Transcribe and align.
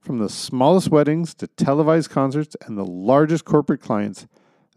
From 0.00 0.18
the 0.18 0.30
smallest 0.30 0.90
weddings 0.90 1.34
to 1.34 1.46
televised 1.46 2.08
concerts 2.08 2.56
and 2.66 2.78
the 2.78 2.86
largest 2.86 3.44
corporate 3.44 3.82
clients, 3.82 4.26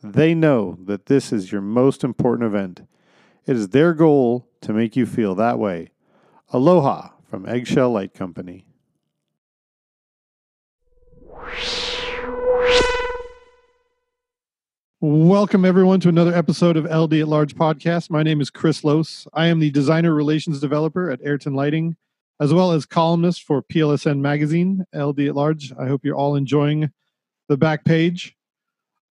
they 0.04 0.36
know 0.36 0.78
that 0.84 1.06
this 1.06 1.32
is 1.32 1.50
your 1.50 1.62
most 1.62 2.04
important 2.04 2.46
event. 2.46 2.82
It 3.46 3.56
is 3.56 3.70
their 3.70 3.94
goal 3.94 4.50
to 4.62 4.74
make 4.74 4.98
you 4.98 5.06
feel 5.06 5.34
that 5.36 5.60
way. 5.60 5.92
Aloha 6.50 7.12
from 7.30 7.48
Eggshell 7.48 7.92
Light 7.92 8.14
Company. 8.14 8.66
Welcome, 15.00 15.64
everyone, 15.64 16.02
to 16.02 16.10
another 16.10 16.34
episode 16.34 16.76
of 16.76 16.84
LD 16.86 17.14
at 17.14 17.28
Large 17.30 17.56
podcast. 17.56 18.10
My 18.10 18.24
name 18.24 18.42
is 18.42 18.50
Chris 18.50 18.84
Lose. 18.84 19.26
I 19.34 19.48
am 19.48 19.60
the 19.60 19.72
designer 19.72 20.14
relations 20.14 20.60
developer 20.60 21.10
at 21.10 21.22
Ayrton 21.24 21.54
Lighting, 21.54 21.96
as 22.44 22.54
well 22.54 22.74
as 22.74 22.86
columnist 22.86 23.44
for 23.44 23.64
PLSN 23.64 24.20
Magazine, 24.20 24.84
LD 24.94 25.22
at 25.22 25.36
Large. 25.36 25.72
I 25.80 25.88
hope 25.88 26.04
you're 26.04 26.18
all 26.18 26.36
enjoying 26.36 26.92
the 27.48 27.56
back 27.56 27.86
page. 27.86 28.36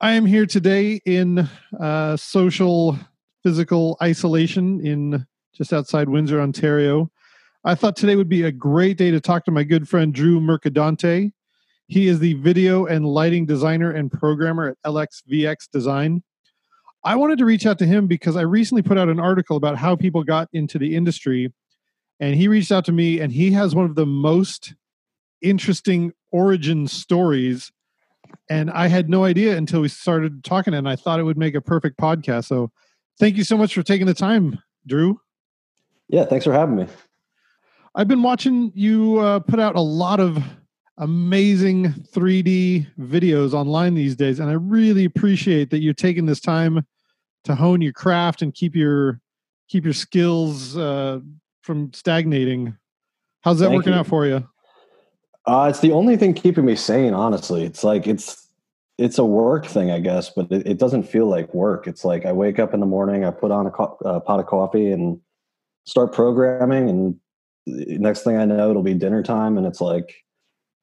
I 0.02 0.12
am 0.12 0.26
here 0.26 0.44
today 0.44 1.00
in 1.06 1.48
uh, 1.80 2.18
social, 2.18 2.98
physical 3.42 3.96
isolation 4.02 4.84
in 4.84 5.26
just 5.54 5.72
outside 5.72 6.10
Windsor, 6.10 6.42
Ontario. 6.42 7.10
I 7.64 7.74
thought 7.74 7.96
today 7.96 8.16
would 8.16 8.28
be 8.28 8.42
a 8.42 8.52
great 8.52 8.98
day 8.98 9.10
to 9.10 9.18
talk 9.18 9.46
to 9.46 9.50
my 9.50 9.64
good 9.64 9.88
friend 9.88 10.12
Drew 10.12 10.38
Mercadante. 10.38 11.32
He 11.86 12.08
is 12.08 12.18
the 12.18 12.34
video 12.34 12.84
and 12.84 13.06
lighting 13.06 13.46
designer 13.46 13.92
and 13.92 14.12
programmer 14.12 14.68
at 14.68 14.76
LXVX 14.84 15.70
Design. 15.72 16.22
I 17.02 17.16
wanted 17.16 17.38
to 17.38 17.46
reach 17.46 17.64
out 17.64 17.78
to 17.78 17.86
him 17.86 18.08
because 18.08 18.36
I 18.36 18.42
recently 18.42 18.82
put 18.82 18.98
out 18.98 19.08
an 19.08 19.18
article 19.18 19.56
about 19.56 19.78
how 19.78 19.96
people 19.96 20.22
got 20.22 20.50
into 20.52 20.78
the 20.78 20.94
industry. 20.94 21.50
And 22.20 22.36
he 22.36 22.48
reached 22.48 22.70
out 22.70 22.84
to 22.86 22.92
me, 22.92 23.20
and 23.20 23.32
he 23.32 23.52
has 23.52 23.74
one 23.74 23.84
of 23.84 23.94
the 23.94 24.06
most 24.06 24.74
interesting 25.40 26.12
origin 26.30 26.86
stories. 26.86 27.72
And 28.48 28.70
I 28.70 28.86
had 28.86 29.10
no 29.10 29.24
idea 29.24 29.56
until 29.56 29.80
we 29.80 29.88
started 29.88 30.44
talking, 30.44 30.74
and 30.74 30.88
I 30.88 30.96
thought 30.96 31.20
it 31.20 31.24
would 31.24 31.38
make 31.38 31.54
a 31.54 31.60
perfect 31.60 31.98
podcast. 31.98 32.46
So 32.46 32.70
thank 33.18 33.36
you 33.36 33.44
so 33.44 33.56
much 33.56 33.74
for 33.74 33.82
taking 33.82 34.06
the 34.06 34.14
time, 34.14 34.58
Drew. 34.86 35.20
Yeah, 36.08 36.24
thanks 36.24 36.44
for 36.44 36.52
having 36.52 36.76
me. 36.76 36.86
I've 37.94 38.08
been 38.08 38.22
watching 38.22 38.72
you 38.74 39.18
uh, 39.18 39.40
put 39.40 39.60
out 39.60 39.76
a 39.76 39.80
lot 39.80 40.20
of 40.20 40.42
amazing 40.98 41.86
3D 42.12 42.86
videos 42.98 43.52
online 43.52 43.94
these 43.94 44.16
days, 44.16 44.40
and 44.40 44.48
I 44.48 44.54
really 44.54 45.04
appreciate 45.04 45.70
that 45.70 45.80
you're 45.80 45.92
taking 45.92 46.26
this 46.26 46.40
time 46.40 46.86
to 47.44 47.54
hone 47.54 47.80
your 47.80 47.92
craft 47.92 48.40
and 48.42 48.54
keep 48.54 48.74
your 48.74 49.20
keep 49.68 49.84
your 49.84 49.94
skills 49.94 50.76
uh, 50.76 51.18
from 51.62 51.92
stagnating. 51.92 52.76
How's 53.40 53.58
that 53.60 53.66
Thank 53.68 53.78
working 53.78 53.92
you. 53.92 53.98
out 53.98 54.06
for 54.06 54.26
you? 54.26 54.46
Uh, 55.46 55.66
it's 55.70 55.80
the 55.80 55.92
only 55.92 56.16
thing 56.16 56.34
keeping 56.34 56.64
me 56.64 56.76
sane, 56.76 57.14
honestly. 57.14 57.64
It's 57.64 57.82
like 57.82 58.06
it's 58.06 58.48
it's 58.98 59.18
a 59.18 59.24
work 59.24 59.66
thing, 59.66 59.90
I 59.90 59.98
guess, 59.98 60.30
but 60.30 60.50
it, 60.52 60.66
it 60.66 60.78
doesn't 60.78 61.04
feel 61.04 61.26
like 61.26 61.52
work. 61.54 61.86
It's 61.86 62.04
like 62.04 62.26
I 62.26 62.32
wake 62.32 62.58
up 62.58 62.74
in 62.74 62.80
the 62.80 62.86
morning, 62.86 63.24
I 63.24 63.30
put 63.30 63.50
on 63.50 63.66
a 63.66 63.70
co- 63.70 63.98
uh, 64.04 64.20
pot 64.20 64.38
of 64.38 64.46
coffee, 64.46 64.92
and 64.92 65.20
start 65.84 66.12
programming, 66.12 66.88
and 66.88 67.18
next 67.66 68.22
thing 68.22 68.36
I 68.36 68.44
know, 68.44 68.70
it'll 68.70 68.82
be 68.82 68.94
dinner 68.94 69.22
time, 69.22 69.56
and 69.56 69.66
it's 69.66 69.80
like 69.80 70.14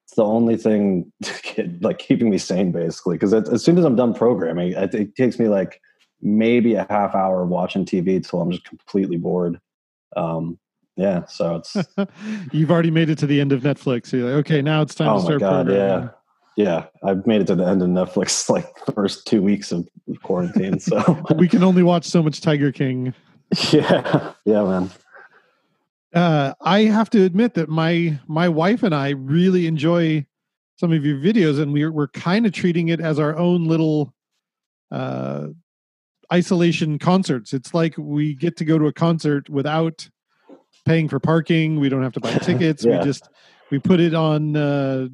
it's 0.05 0.15
the 0.15 0.25
only 0.25 0.57
thing 0.57 1.11
like 1.81 1.99
keeping 1.99 2.29
me 2.29 2.37
sane, 2.37 2.71
basically. 2.71 3.15
Because 3.15 3.33
as 3.33 3.63
soon 3.63 3.77
as 3.77 3.85
I'm 3.85 3.95
done 3.95 4.13
programming, 4.13 4.73
it, 4.73 4.93
it 4.93 5.15
takes 5.15 5.39
me 5.39 5.47
like 5.47 5.81
maybe 6.21 6.73
a 6.73 6.85
half 6.89 7.15
hour 7.15 7.43
of 7.43 7.49
watching 7.49 7.85
TV 7.85 8.27
till 8.27 8.41
I'm 8.41 8.51
just 8.51 8.65
completely 8.65 9.17
bored. 9.17 9.61
Um, 10.17 10.59
yeah, 10.99 11.25
so 11.25 11.55
it's 11.55 11.75
You've 12.51 12.69
already 12.71 12.91
made 12.91 13.09
it 13.09 13.17
to 13.19 13.25
the 13.27 13.39
end 13.39 13.51
of 13.53 13.61
Netflix. 13.61 14.11
You're 14.11 14.25
like, 14.29 14.39
okay, 14.45 14.61
now 14.61 14.81
it's 14.81 14.93
time 14.93 15.07
oh 15.07 15.13
to 15.13 15.17
my 15.19 15.23
start 15.25 15.39
god, 15.39 15.65
programming. 15.67 16.09
yeah, 16.57 16.65
yeah. 17.03 17.09
I've 17.09 17.25
made 17.25 17.41
it 17.41 17.47
to 17.47 17.55
the 17.55 17.65
end 17.65 17.81
of 17.81 17.87
Netflix 17.89 18.49
like 18.55 18.67
first 18.93 19.25
two 19.25 19.41
weeks 19.41 19.71
of 19.71 19.87
quarantine. 20.23 20.79
So 20.79 21.23
We 21.37 21.47
can 21.47 21.63
only 21.63 21.83
watch 21.83 22.05
so 22.05 22.21
much 22.21 22.41
Tiger 22.41 22.71
King. 22.71 23.13
yeah, 23.71 24.33
yeah, 24.45 24.63
man. 24.63 24.89
uh, 26.13 26.53
I 26.61 26.81
have 26.83 27.09
to 27.11 27.23
admit 27.23 27.53
that 27.53 27.69
my 27.69 28.19
my 28.27 28.49
wife 28.49 28.83
and 28.83 28.93
I 28.93 29.09
really 29.11 29.67
enjoy 29.67 30.25
some 30.75 30.91
of 30.93 31.05
your 31.05 31.17
videos, 31.17 31.59
and 31.61 31.71
we're 31.73 31.91
we're 31.91 32.07
kind 32.09 32.45
of 32.45 32.51
treating 32.51 32.89
it 32.89 32.99
as 32.99 33.19
our 33.19 33.37
own 33.37 33.65
little 33.65 34.13
uh, 34.91 35.47
isolation 36.31 36.99
concerts. 36.99 37.53
It's 37.53 37.73
like 37.73 37.95
we 37.97 38.35
get 38.35 38.57
to 38.57 38.65
go 38.65 38.77
to 38.77 38.85
a 38.87 38.93
concert 38.93 39.49
without 39.49 40.09
paying 40.89 41.07
for 41.07 41.19
parking. 41.19 41.79
We 41.79 41.87
don't 41.87 42.03
have 42.03 42.13
to 42.13 42.19
buy 42.19 42.33
tickets. 42.41 42.83
Yeah. 42.83 42.97
We 42.99 43.05
just 43.05 43.29
we 43.71 43.79
put 43.79 43.99
it 43.99 44.13
on 44.13 44.55
uh, 44.55 45.07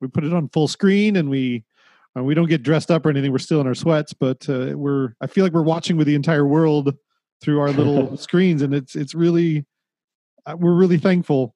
we 0.00 0.08
put 0.08 0.24
it 0.24 0.32
on 0.32 0.48
full 0.48 0.68
screen, 0.68 1.16
and 1.16 1.30
we. 1.30 1.64
uh, 2.16 2.24
we 2.24 2.34
don't 2.34 2.48
get 2.48 2.62
dressed 2.62 2.90
up 2.90 3.06
or 3.06 3.10
anything. 3.10 3.30
We're 3.30 3.38
still 3.38 3.60
in 3.60 3.66
our 3.66 3.74
sweats, 3.74 4.12
but 4.12 4.48
uh, 4.48 4.72
we're. 4.76 5.14
I 5.20 5.26
feel 5.28 5.44
like 5.44 5.52
we're 5.52 5.62
watching 5.62 5.96
with 5.96 6.08
the 6.08 6.16
entire 6.16 6.46
world 6.46 6.94
through 7.40 7.60
our 7.60 7.70
little 7.70 8.16
screens, 8.26 8.62
and 8.62 8.74
it's 8.74 8.96
it's 8.96 9.14
really 9.14 9.64
uh, 10.46 10.56
we're 10.58 10.74
really 10.74 10.98
thankful. 10.98 11.54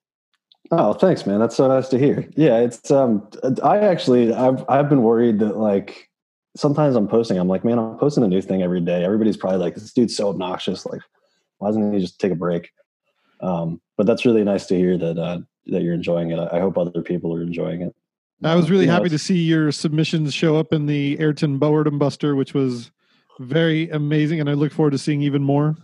Oh, 0.71 0.95
thanks, 0.95 1.27
man. 1.27 1.41
That's 1.41 1.57
so 1.57 1.69
nice 1.69 1.89
to 1.89 1.99
hear. 1.99 2.29
Yeah, 2.37 2.59
it's 2.59 2.91
um 2.91 3.29
I 3.63 3.79
actually 3.79 4.33
I've 4.33 4.65
I've 4.69 4.89
been 4.89 5.03
worried 5.03 5.41
that 5.41 5.57
like 5.57 6.09
sometimes 6.57 6.95
I'm 6.97 7.09
posting, 7.09 7.37
I'm 7.37 7.49
like, 7.49 7.65
man, 7.65 7.79
I'm 7.79 7.99
posting 7.99 8.23
a 8.25 8.29
new 8.29 8.41
thing 8.41 8.63
every 8.63 8.81
day. 8.81 9.05
Everybody's 9.05 9.37
probably 9.37 9.59
like, 9.59 9.75
this 9.75 9.93
dude's 9.93 10.17
so 10.17 10.29
obnoxious. 10.29 10.87
Like, 10.87 11.01
why 11.59 11.69
doesn't 11.69 11.93
he 11.93 11.99
just 11.99 12.21
take 12.21 12.31
a 12.33 12.37
break? 12.37 12.71
Um, 13.45 13.81
but 13.97 14.07
that's 14.07 14.25
really 14.25 14.43
nice 14.43 14.67
to 14.67 14.77
hear 14.77 14.97
that 14.99 15.19
uh 15.19 15.39
that 15.67 15.83
you're 15.83 15.95
enjoying 15.95 16.31
it. 16.31 16.39
I, 16.39 16.61
hope 16.61 16.77
other 16.77 17.01
people 17.01 17.35
are 17.35 17.43
enjoying 17.43 17.81
it. 17.81 17.95
I 18.43 18.55
was 18.55 18.71
really 18.71 18.85
you 18.85 18.89
know, 18.89 18.95
happy 18.95 19.09
to 19.09 19.19
see 19.19 19.39
your 19.39 19.73
submissions 19.73 20.35
show 20.35 20.57
up 20.57 20.75
in 20.75 20.85
the 20.85 21.19
Ayrton 21.19 21.59
and 21.63 21.99
Buster, 21.99 22.37
which 22.37 22.53
was 22.53 22.91
very 23.41 23.89
amazing, 23.91 24.41
and 24.41 24.51
I 24.51 24.53
look 24.53 24.73
forward 24.73 24.91
to 24.91 24.99
seeing 24.99 25.23
even 25.23 25.43
more. 25.43 25.75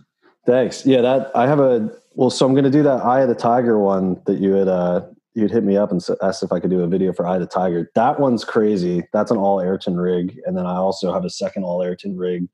Thanks. 0.45 0.85
Yeah, 0.85 1.01
that 1.01 1.31
I 1.35 1.47
have 1.47 1.59
a 1.59 1.89
well. 2.13 2.29
So 2.29 2.45
I'm 2.45 2.53
going 2.53 2.65
to 2.65 2.71
do 2.71 2.83
that 2.83 3.03
Eye 3.03 3.21
of 3.21 3.29
the 3.29 3.35
Tiger 3.35 3.79
one 3.79 4.21
that 4.25 4.39
you 4.39 4.53
had 4.53 4.67
uh 4.67 5.01
you 5.33 5.43
had 5.43 5.51
hit 5.51 5.63
me 5.63 5.77
up 5.77 5.91
and 5.91 6.05
asked 6.21 6.43
if 6.43 6.51
I 6.51 6.59
could 6.59 6.69
do 6.69 6.81
a 6.81 6.87
video 6.87 7.13
for 7.13 7.25
Eye 7.25 7.35
of 7.35 7.41
the 7.41 7.47
Tiger. 7.47 7.89
That 7.95 8.19
one's 8.19 8.43
crazy. 8.43 9.03
That's 9.13 9.31
an 9.31 9.37
all 9.37 9.59
Ayrton 9.61 9.97
rig, 9.97 10.37
and 10.45 10.57
then 10.57 10.65
I 10.65 10.75
also 10.75 11.13
have 11.13 11.25
a 11.25 11.29
second 11.29 11.63
all 11.63 11.81
Ayrton 11.81 12.17
rig. 12.17 12.47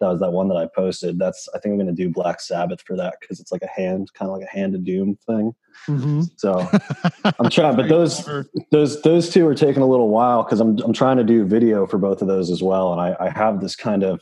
That 0.00 0.08
was 0.08 0.20
that 0.20 0.32
one 0.32 0.48
that 0.48 0.56
I 0.56 0.66
posted. 0.66 1.18
That's 1.18 1.48
I 1.54 1.58
think 1.58 1.72
I'm 1.72 1.78
going 1.78 1.94
to 1.94 2.02
do 2.02 2.10
Black 2.10 2.40
Sabbath 2.40 2.82
for 2.82 2.96
that 2.96 3.14
because 3.20 3.40
it's 3.40 3.52
like 3.52 3.62
a 3.62 3.68
hand, 3.68 4.12
kind 4.14 4.30
of 4.30 4.36
like 4.36 4.46
a 4.46 4.50
hand 4.50 4.74
of 4.74 4.84
doom 4.84 5.16
thing. 5.26 5.54
Mhm. 5.86 6.30
So 6.36 6.68
I'm 7.38 7.50
trying, 7.50 7.76
but 7.76 7.88
those 7.88 8.28
those 8.70 9.02
those 9.02 9.30
two 9.30 9.46
are 9.46 9.54
taking 9.54 9.82
a 9.82 9.86
little 9.86 10.08
while 10.08 10.42
because 10.42 10.60
I'm 10.60 10.78
I'm 10.80 10.92
trying 10.92 11.16
to 11.18 11.24
do 11.24 11.44
video 11.44 11.86
for 11.86 11.98
both 11.98 12.22
of 12.22 12.28
those 12.28 12.50
as 12.50 12.62
well, 12.62 12.92
and 12.92 13.00
I, 13.00 13.16
I 13.20 13.30
have 13.30 13.60
this 13.60 13.76
kind 13.76 14.02
of 14.02 14.20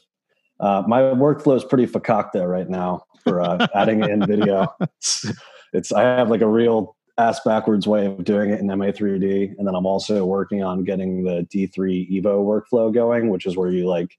uh, 0.60 0.82
my 0.86 1.00
workflow 1.00 1.56
is 1.56 1.64
pretty 1.64 1.86
fakakta 1.86 2.48
right 2.48 2.68
now 2.68 3.04
for 3.24 3.40
uh, 3.40 3.66
adding 3.74 4.04
in 4.04 4.24
video. 4.26 4.72
It's, 4.80 5.26
it's 5.72 5.92
I 5.92 6.02
have 6.02 6.30
like 6.30 6.40
a 6.40 6.48
real 6.48 6.96
ass 7.18 7.40
backwards 7.44 7.86
way 7.86 8.06
of 8.06 8.24
doing 8.24 8.50
it 8.50 8.60
in 8.60 8.66
MA3D, 8.68 9.54
and 9.58 9.66
then 9.66 9.74
I'm 9.74 9.86
also 9.86 10.24
working 10.24 10.62
on 10.62 10.84
getting 10.84 11.24
the 11.24 11.46
D3 11.52 12.10
Evo 12.10 12.44
workflow 12.44 12.92
going, 12.92 13.28
which 13.28 13.46
is 13.46 13.56
where 13.56 13.70
you 13.70 13.86
like 13.86 14.18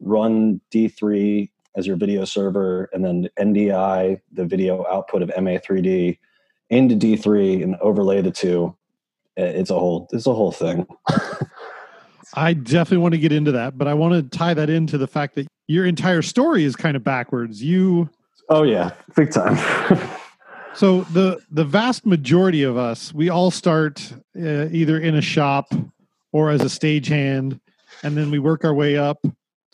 run 0.00 0.60
D3 0.72 1.50
as 1.76 1.86
your 1.86 1.96
video 1.96 2.24
server, 2.24 2.88
and 2.92 3.04
then 3.04 3.28
NDI 3.38 4.20
the 4.32 4.44
video 4.44 4.86
output 4.90 5.22
of 5.22 5.28
MA3D 5.30 6.18
into 6.70 6.96
D3 6.96 7.62
and 7.62 7.76
overlay 7.76 8.22
the 8.22 8.30
two. 8.30 8.74
It's 9.36 9.70
a 9.70 9.78
whole 9.78 10.08
it's 10.12 10.26
a 10.26 10.34
whole 10.34 10.52
thing. 10.52 10.86
I 12.34 12.54
definitely 12.54 12.98
want 12.98 13.12
to 13.12 13.18
get 13.18 13.32
into 13.32 13.52
that, 13.52 13.78
but 13.78 13.86
I 13.86 13.94
want 13.94 14.14
to 14.14 14.36
tie 14.36 14.54
that 14.54 14.68
into 14.68 14.98
the 14.98 15.06
fact 15.06 15.36
that 15.36 15.46
your 15.68 15.86
entire 15.86 16.22
story 16.22 16.64
is 16.64 16.74
kind 16.76 16.96
of 16.96 17.04
backwards. 17.04 17.62
You 17.62 18.10
Oh 18.48 18.62
yeah, 18.62 18.92
big 19.14 19.30
time. 19.30 19.58
So 20.76 21.04
the 21.04 21.40
the 21.50 21.64
vast 21.64 22.04
majority 22.04 22.62
of 22.62 22.76
us, 22.76 23.14
we 23.14 23.30
all 23.30 23.50
start 23.50 24.12
uh, 24.38 24.68
either 24.70 24.98
in 24.98 25.14
a 25.14 25.22
shop 25.22 25.72
or 26.32 26.50
as 26.50 26.60
a 26.60 26.66
stagehand, 26.66 27.58
and 28.02 28.14
then 28.14 28.30
we 28.30 28.38
work 28.38 28.62
our 28.62 28.74
way 28.74 28.98
up 28.98 29.24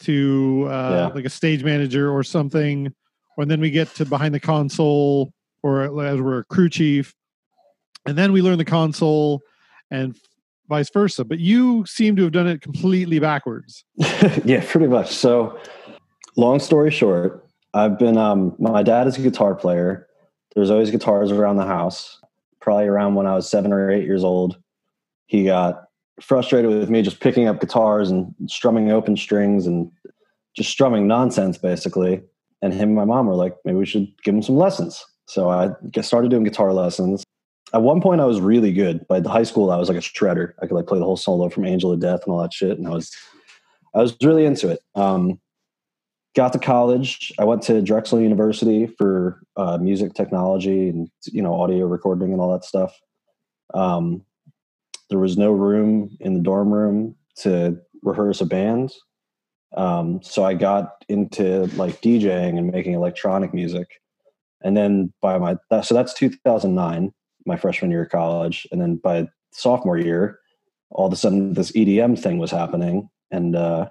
to 0.02 0.66
uh, 0.69 0.90
Yeah. 0.90 1.06
like 1.14 1.25
a 1.25 1.31
stage 1.31 1.64
manager 1.64 2.10
or 2.10 2.22
something, 2.22 2.93
and 3.38 3.50
then 3.50 3.60
we 3.60 3.70
get 3.70 3.88
to 3.96 4.04
behind 4.04 4.34
the 4.34 4.40
console 4.40 5.32
or 5.62 5.82
as 6.04 6.20
we're 6.20 6.38
a 6.40 6.44
crew 6.44 6.69
chief, 6.69 7.14
and 8.06 8.19
then 8.19 8.32
we 8.32 8.43
learn 8.43 8.58
the 8.58 8.64
console, 8.64 9.40
and 9.90 10.16
vice 10.69 10.90
versa. 10.90 11.25
But 11.25 11.38
you 11.38 11.87
seem 11.87 12.16
to 12.16 12.22
have 12.25 12.32
done 12.32 12.49
it 12.49 12.60
completely 12.62 13.19
backwards. 13.20 13.84
yeah, 14.44 14.64
pretty 14.66 14.88
much. 14.88 15.14
So, 15.14 15.58
long 16.37 16.58
story 16.58 16.90
short, 16.90 17.46
I've 17.75 17.98
been, 17.98 18.16
um, 18.19 18.56
my 18.58 18.82
dad 18.82 19.06
is 19.06 19.16
a 19.19 19.22
guitar 19.22 19.55
player. 19.55 20.08
There's 20.55 20.70
always 20.70 20.90
guitars 20.90 21.31
around 21.31 21.56
the 21.56 21.66
house. 21.66 22.19
Probably 22.60 22.87
around 22.87 23.14
when 23.14 23.26
I 23.26 23.34
was 23.34 23.48
seven 23.48 23.72
or 23.72 23.90
eight 23.90 24.05
years 24.05 24.25
old, 24.25 24.56
he 25.26 25.44
got 25.44 25.84
frustrated 26.20 26.70
with 26.70 26.90
me 26.90 27.02
just 27.02 27.20
picking 27.20 27.48
up 27.48 27.60
guitars 27.60 28.10
and 28.10 28.34
strumming 28.46 28.90
open 28.90 29.16
strings 29.16 29.66
and 29.66 29.90
just 30.56 30.70
strumming 30.70 31.06
nonsense 31.06 31.58
basically. 31.58 32.22
And 32.60 32.72
him 32.72 32.90
and 32.90 32.94
my 32.94 33.04
mom 33.04 33.26
were 33.26 33.34
like, 33.34 33.56
maybe 33.64 33.78
we 33.78 33.86
should 33.86 34.06
give 34.22 34.34
him 34.34 34.42
some 34.42 34.56
lessons. 34.56 35.04
So 35.26 35.48
I 35.48 35.70
started 36.02 36.30
doing 36.30 36.44
guitar 36.44 36.72
lessons. 36.72 37.24
At 37.74 37.82
one 37.82 38.00
point, 38.00 38.20
I 38.20 38.26
was 38.26 38.40
really 38.40 38.72
good. 38.72 39.06
By 39.08 39.20
the 39.20 39.30
high 39.30 39.42
school, 39.44 39.70
I 39.70 39.78
was 39.78 39.88
like 39.88 39.96
a 39.96 40.02
shredder. 40.02 40.52
I 40.60 40.66
could 40.66 40.74
like 40.74 40.86
play 40.86 40.98
the 40.98 41.04
whole 41.04 41.16
solo 41.16 41.48
from 41.48 41.64
Angel 41.64 41.90
of 41.90 42.00
Death 42.00 42.20
and 42.24 42.32
all 42.32 42.42
that 42.42 42.52
shit. 42.52 42.78
And 42.78 42.86
I 42.86 42.90
was, 42.90 43.10
I 43.94 44.00
was 44.00 44.14
really 44.22 44.44
into 44.44 44.68
it. 44.68 44.80
Um, 44.94 45.40
got 46.34 46.52
to 46.52 46.58
college. 46.58 47.32
I 47.38 47.44
went 47.44 47.62
to 47.62 47.82
Drexel 47.82 48.20
University 48.20 48.86
for 48.86 49.42
uh, 49.56 49.78
music 49.78 50.14
technology 50.14 50.88
and 50.88 51.10
you 51.26 51.42
know 51.42 51.60
audio 51.60 51.86
recording 51.86 52.32
and 52.32 52.40
all 52.40 52.52
that 52.52 52.64
stuff. 52.64 52.98
Um, 53.74 54.24
there 55.12 55.18
was 55.18 55.36
no 55.36 55.52
room 55.52 56.16
in 56.20 56.32
the 56.32 56.40
dorm 56.40 56.72
room 56.72 57.14
to 57.36 57.78
rehearse 58.02 58.40
a 58.40 58.46
band. 58.46 58.94
Um, 59.76 60.22
so 60.22 60.42
I 60.42 60.54
got 60.54 61.04
into 61.06 61.66
like 61.76 62.00
DJing 62.00 62.56
and 62.56 62.72
making 62.72 62.94
electronic 62.94 63.52
music. 63.52 64.00
And 64.62 64.74
then 64.74 65.12
by 65.20 65.36
my, 65.36 65.58
so 65.82 65.94
that's 65.94 66.14
2009, 66.14 67.12
my 67.44 67.56
freshman 67.58 67.90
year 67.90 68.04
of 68.04 68.10
college. 68.10 68.66
And 68.72 68.80
then 68.80 68.96
by 68.96 69.28
sophomore 69.50 69.98
year, 69.98 70.38
all 70.88 71.08
of 71.08 71.12
a 71.12 71.16
sudden 71.16 71.52
this 71.52 71.72
EDM 71.72 72.18
thing 72.18 72.38
was 72.38 72.50
happening. 72.50 73.10
And 73.30 73.54
uh, 73.54 73.90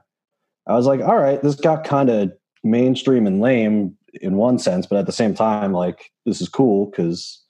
I 0.65 0.73
was 0.73 0.87
like, 0.87 1.01
all 1.01 1.17
right, 1.17 1.39
this 1.43 1.53
got 1.53 1.83
kind 1.83 2.09
of 2.09 2.31
mainstream 2.63 3.27
and 3.27 3.41
lame 3.41 3.95
in 4.21 4.37
one 4.37 4.57
sense, 4.57 4.87
but 4.87 4.97
at 4.97 5.05
the 5.05 5.11
same 5.11 5.35
time, 5.35 5.71
like, 5.71 6.11
this 6.25 6.41
is 6.41 6.49
cool 6.49 6.87
because 6.87 7.43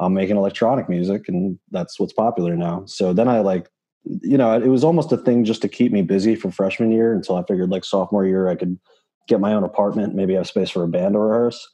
I'm 0.00 0.14
making 0.14 0.36
electronic 0.36 0.88
music 0.88 1.28
and 1.28 1.58
that's 1.70 2.00
what's 2.00 2.12
popular 2.12 2.56
now. 2.56 2.84
So 2.86 3.12
then 3.12 3.28
I 3.28 3.40
like, 3.40 3.68
you 4.04 4.38
know, 4.38 4.52
it 4.54 4.68
was 4.68 4.82
almost 4.82 5.12
a 5.12 5.18
thing 5.18 5.44
just 5.44 5.60
to 5.62 5.68
keep 5.68 5.92
me 5.92 6.02
busy 6.02 6.34
for 6.34 6.50
freshman 6.50 6.90
year 6.90 7.12
until 7.12 7.36
I 7.36 7.44
figured 7.44 7.70
like 7.70 7.84
sophomore 7.84 8.26
year 8.26 8.48
I 8.48 8.56
could 8.56 8.78
get 9.28 9.40
my 9.40 9.52
own 9.52 9.62
apartment, 9.62 10.14
maybe 10.14 10.34
have 10.34 10.46
space 10.46 10.70
for 10.70 10.82
a 10.82 10.88
band 10.88 11.14
to 11.14 11.18
rehearse. 11.18 11.68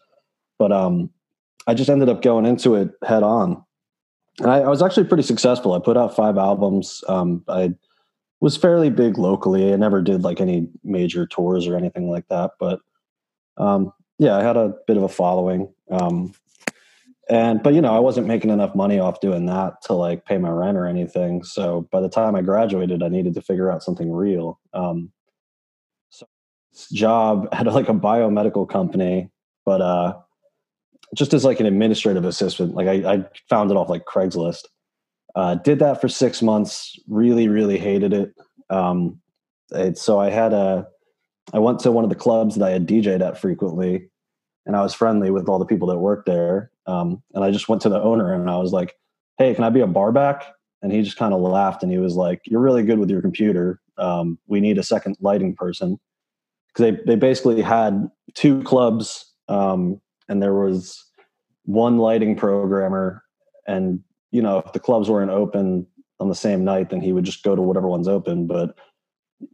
But 0.58 0.72
um, 0.72 1.10
I 1.68 1.74
just 1.74 1.88
ended 1.88 2.08
up 2.08 2.20
going 2.20 2.46
into 2.46 2.74
it 2.74 2.90
head 3.04 3.22
on. 3.22 3.62
And 4.40 4.50
I, 4.50 4.58
I 4.58 4.68
was 4.68 4.82
actually 4.82 5.04
pretty 5.04 5.22
successful. 5.22 5.72
I 5.72 5.78
put 5.78 5.96
out 5.96 6.16
five 6.16 6.36
albums. 6.36 7.02
Um, 7.08 7.44
I 7.48 7.74
was 8.40 8.56
fairly 8.56 8.90
big 8.90 9.18
locally. 9.18 9.72
I 9.72 9.76
never 9.76 10.02
did 10.02 10.22
like 10.22 10.40
any 10.40 10.68
major 10.84 11.26
tours 11.26 11.66
or 11.66 11.76
anything 11.76 12.10
like 12.10 12.26
that. 12.28 12.52
But 12.58 12.80
um, 13.56 13.92
yeah, 14.18 14.36
I 14.36 14.42
had 14.42 14.56
a 14.56 14.74
bit 14.86 14.96
of 14.96 15.04
a 15.04 15.08
following. 15.08 15.72
Um, 15.90 16.34
and 17.28 17.62
but 17.62 17.74
you 17.74 17.80
know 17.80 17.94
i 17.94 17.98
wasn't 17.98 18.26
making 18.26 18.50
enough 18.50 18.74
money 18.74 18.98
off 18.98 19.20
doing 19.20 19.46
that 19.46 19.82
to 19.82 19.92
like 19.92 20.24
pay 20.24 20.38
my 20.38 20.50
rent 20.50 20.76
or 20.76 20.86
anything. 20.86 21.42
So 21.42 21.88
by 21.90 22.00
the 22.00 22.08
time 22.08 22.34
i 22.34 22.42
graduated 22.42 23.02
i 23.02 23.08
needed 23.08 23.34
to 23.34 23.42
figure 23.42 23.70
out 23.70 23.82
something 23.82 24.12
real. 24.12 24.60
Um 24.72 25.10
so 26.10 26.26
job 26.92 27.48
at 27.52 27.66
like 27.66 27.88
a 27.88 27.94
biomedical 27.94 28.68
company 28.68 29.30
but 29.64 29.80
uh 29.80 30.16
just 31.14 31.32
as 31.34 31.44
like 31.44 31.60
an 31.60 31.66
administrative 31.66 32.24
assistant 32.24 32.74
like 32.74 32.88
i, 32.88 33.14
I 33.14 33.24
found 33.48 33.70
it 33.70 33.76
off 33.76 33.90
like 33.90 34.04
craigslist. 34.04 34.64
Uh 35.34 35.56
did 35.56 35.78
that 35.80 36.00
for 36.00 36.08
six 36.08 36.42
months 36.42 36.98
really 37.08 37.48
really 37.48 37.78
hated 37.78 38.12
it. 38.12 38.34
Um 38.70 39.20
it, 39.72 39.98
so 39.98 40.20
i 40.20 40.30
had 40.30 40.52
a 40.52 40.86
i 41.52 41.58
went 41.58 41.80
to 41.80 41.90
one 41.90 42.04
of 42.04 42.10
the 42.10 42.16
clubs 42.16 42.54
that 42.54 42.64
i 42.64 42.70
had 42.70 42.86
dj'd 42.86 43.20
at 43.20 43.36
frequently 43.36 44.08
and 44.66 44.74
I 44.74 44.82
was 44.82 44.92
friendly 44.92 45.30
with 45.30 45.48
all 45.48 45.58
the 45.58 45.64
people 45.64 45.88
that 45.88 45.98
worked 45.98 46.26
there. 46.26 46.70
Um, 46.86 47.22
and 47.34 47.44
I 47.44 47.50
just 47.50 47.68
went 47.68 47.82
to 47.82 47.88
the 47.88 48.00
owner 48.00 48.32
and 48.32 48.50
I 48.50 48.58
was 48.58 48.72
like, 48.72 48.94
"Hey, 49.38 49.54
can 49.54 49.64
I 49.64 49.70
be 49.70 49.80
a 49.80 49.86
bar 49.86 50.12
back?" 50.12 50.44
And 50.82 50.92
he 50.92 51.02
just 51.02 51.16
kind 51.16 51.34
of 51.34 51.40
laughed 51.40 51.82
and 51.82 51.90
he 51.90 51.98
was 51.98 52.14
like, 52.14 52.42
"You're 52.46 52.60
really 52.60 52.82
good 52.82 52.98
with 52.98 53.10
your 53.10 53.22
computer. 53.22 53.80
Um, 53.98 54.38
we 54.46 54.60
need 54.60 54.78
a 54.78 54.82
second 54.82 55.16
lighting 55.20 55.54
person." 55.54 55.98
Because 56.68 56.96
they 56.96 57.02
they 57.04 57.16
basically 57.16 57.62
had 57.62 58.10
two 58.34 58.62
clubs 58.62 59.32
um, 59.48 60.00
and 60.28 60.42
there 60.42 60.54
was 60.54 61.04
one 61.64 61.98
lighting 61.98 62.36
programmer, 62.36 63.22
and 63.66 64.00
you 64.30 64.42
know 64.42 64.58
if 64.58 64.72
the 64.72 64.80
clubs 64.80 65.10
weren't 65.10 65.30
open 65.30 65.86
on 66.18 66.28
the 66.28 66.34
same 66.34 66.64
night, 66.64 66.90
then 66.90 67.00
he 67.00 67.12
would 67.12 67.24
just 67.24 67.42
go 67.42 67.54
to 67.54 67.62
whatever 67.62 67.88
one's 67.88 68.08
open. 68.08 68.46
But 68.46 68.76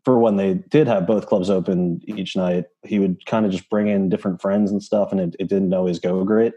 for 0.05 0.19
when 0.19 0.37
they 0.37 0.55
did 0.55 0.87
have 0.87 1.06
both 1.06 1.26
clubs 1.26 1.50
open 1.50 2.00
each 2.05 2.37
night, 2.37 2.67
he 2.85 2.99
would 2.99 3.25
kind 3.26 3.44
of 3.44 3.52
just 3.52 3.69
bring 3.69 3.88
in 3.88 4.08
different 4.08 4.40
friends 4.40 4.70
and 4.70 4.82
stuff, 4.82 5.11
and 5.11 5.20
it, 5.20 5.37
it 5.38 5.49
didn't 5.49 5.75
always 5.75 5.99
go 5.99 6.25
great. 6.25 6.52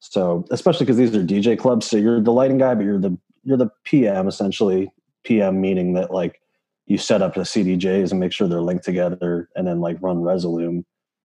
So, 0.00 0.44
especially 0.50 0.86
because 0.86 0.96
these 0.96 1.14
are 1.14 1.22
DJ 1.22 1.58
clubs, 1.58 1.86
so 1.86 1.96
you're 1.96 2.20
the 2.20 2.32
lighting 2.32 2.58
guy, 2.58 2.74
but 2.74 2.84
you're 2.84 2.98
the 2.98 3.16
you're 3.44 3.58
the 3.58 3.70
PM 3.84 4.28
essentially. 4.28 4.92
PM 5.22 5.60
meaning 5.60 5.92
that 5.94 6.10
like 6.10 6.40
you 6.86 6.96
set 6.96 7.20
up 7.22 7.34
the 7.34 7.42
CDJs 7.42 8.10
and 8.10 8.18
make 8.18 8.32
sure 8.32 8.48
they're 8.48 8.62
linked 8.62 8.84
together, 8.84 9.48
and 9.54 9.66
then 9.66 9.80
like 9.80 9.98
run 10.00 10.18
Resolume 10.18 10.84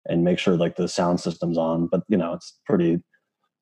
and 0.07 0.25
make 0.25 0.39
sure 0.39 0.57
like 0.57 0.77
the 0.77 0.89
sound 0.89 1.21
system's 1.21 1.59
on. 1.59 1.89
But 1.89 2.03
you 2.09 2.17
know, 2.17 2.33
it's 2.35 2.59
pretty 2.65 3.03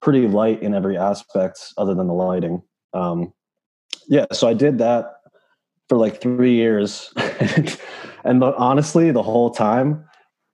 pretty 0.02 0.26
light 0.28 0.62
in 0.62 0.74
every 0.74 0.96
aspect 0.96 1.72
other 1.76 1.94
than 1.94 2.06
the 2.06 2.14
lighting. 2.14 2.62
Um, 2.92 3.32
yeah, 4.08 4.26
so 4.32 4.48
I 4.48 4.54
did 4.54 4.78
that 4.78 5.12
for 5.88 5.98
like 5.98 6.20
three 6.20 6.54
years. 6.54 7.12
and 8.24 8.40
the, 8.40 8.54
honestly, 8.56 9.10
the 9.10 9.22
whole 9.22 9.50
time 9.50 10.04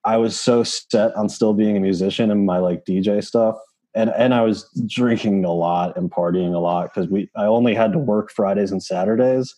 I 0.05 0.17
was 0.17 0.39
so 0.39 0.63
set 0.63 1.15
on 1.15 1.29
still 1.29 1.53
being 1.53 1.77
a 1.77 1.81
musician 1.81 2.31
and 2.31 2.47
my 2.47 2.59
like 2.59 2.85
DJ 2.85 3.23
stuff. 3.25 3.57
And, 3.97 4.11
and 4.11 4.33
I 4.35 4.43
was 4.43 4.69
drinking 4.87 5.45
a 5.45 5.53
lot 5.53 5.97
and 5.97 6.11
partying 6.11 6.55
a 6.55 6.59
lot 6.59 6.95
because 6.95 7.11
we 7.11 7.31
I 7.35 7.47
only 7.47 7.75
had 7.75 7.93
to 7.93 7.99
work 7.99 8.31
Fridays 8.31 8.71
and 8.71 8.83
Saturdays. 8.83 9.55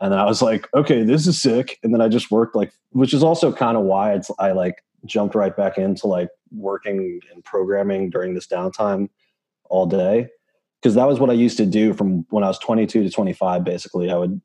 And 0.00 0.14
I 0.14 0.24
was 0.24 0.42
like, 0.42 0.68
okay, 0.74 1.04
this 1.04 1.26
is 1.28 1.40
sick. 1.40 1.78
And 1.84 1.94
then 1.94 2.00
I 2.00 2.08
just 2.08 2.30
worked 2.30 2.56
like, 2.56 2.72
which 2.90 3.14
is 3.14 3.22
also 3.22 3.52
kind 3.52 3.76
of 3.76 3.84
why 3.84 4.14
it's 4.14 4.30
I 4.40 4.52
like 4.52 4.82
jumped 5.04 5.34
right 5.34 5.56
back 5.56 5.78
into 5.78 6.06
like 6.06 6.30
working 6.50 7.20
and 7.32 7.44
programming 7.44 8.10
during 8.10 8.34
this 8.34 8.46
downtime 8.46 9.08
all 9.68 9.86
day 9.86 10.28
because 10.82 10.94
that 10.96 11.06
was 11.06 11.20
what 11.20 11.30
I 11.30 11.34
used 11.34 11.56
to 11.58 11.66
do 11.66 11.94
from 11.94 12.26
when 12.30 12.42
I 12.42 12.48
was 12.48 12.58
22 12.58 13.04
to 13.04 13.10
25. 13.10 13.64
Basically, 13.64 14.10
I 14.10 14.16
would 14.16 14.40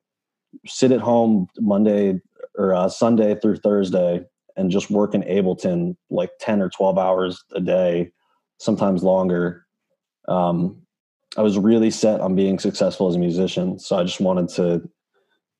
sit 0.65 0.91
at 0.91 1.01
home 1.01 1.47
Monday 1.59 2.19
or 2.55 2.75
uh, 2.75 2.89
Sunday 2.89 3.35
through 3.39 3.57
Thursday 3.57 4.23
and 4.55 4.71
just 4.71 4.91
work 4.91 5.15
in 5.15 5.23
Ableton 5.23 5.95
like 6.09 6.31
10 6.39 6.61
or 6.61 6.69
12 6.69 6.97
hours 6.97 7.43
a 7.53 7.61
day, 7.61 8.11
sometimes 8.57 9.03
longer. 9.03 9.65
Um, 10.27 10.81
I 11.37 11.41
was 11.41 11.57
really 11.57 11.91
set 11.91 12.19
on 12.21 12.35
being 12.35 12.59
successful 12.59 13.07
as 13.07 13.15
a 13.15 13.19
musician. 13.19 13.79
So 13.79 13.97
I 13.97 14.03
just 14.03 14.19
wanted 14.19 14.49
to 14.55 14.89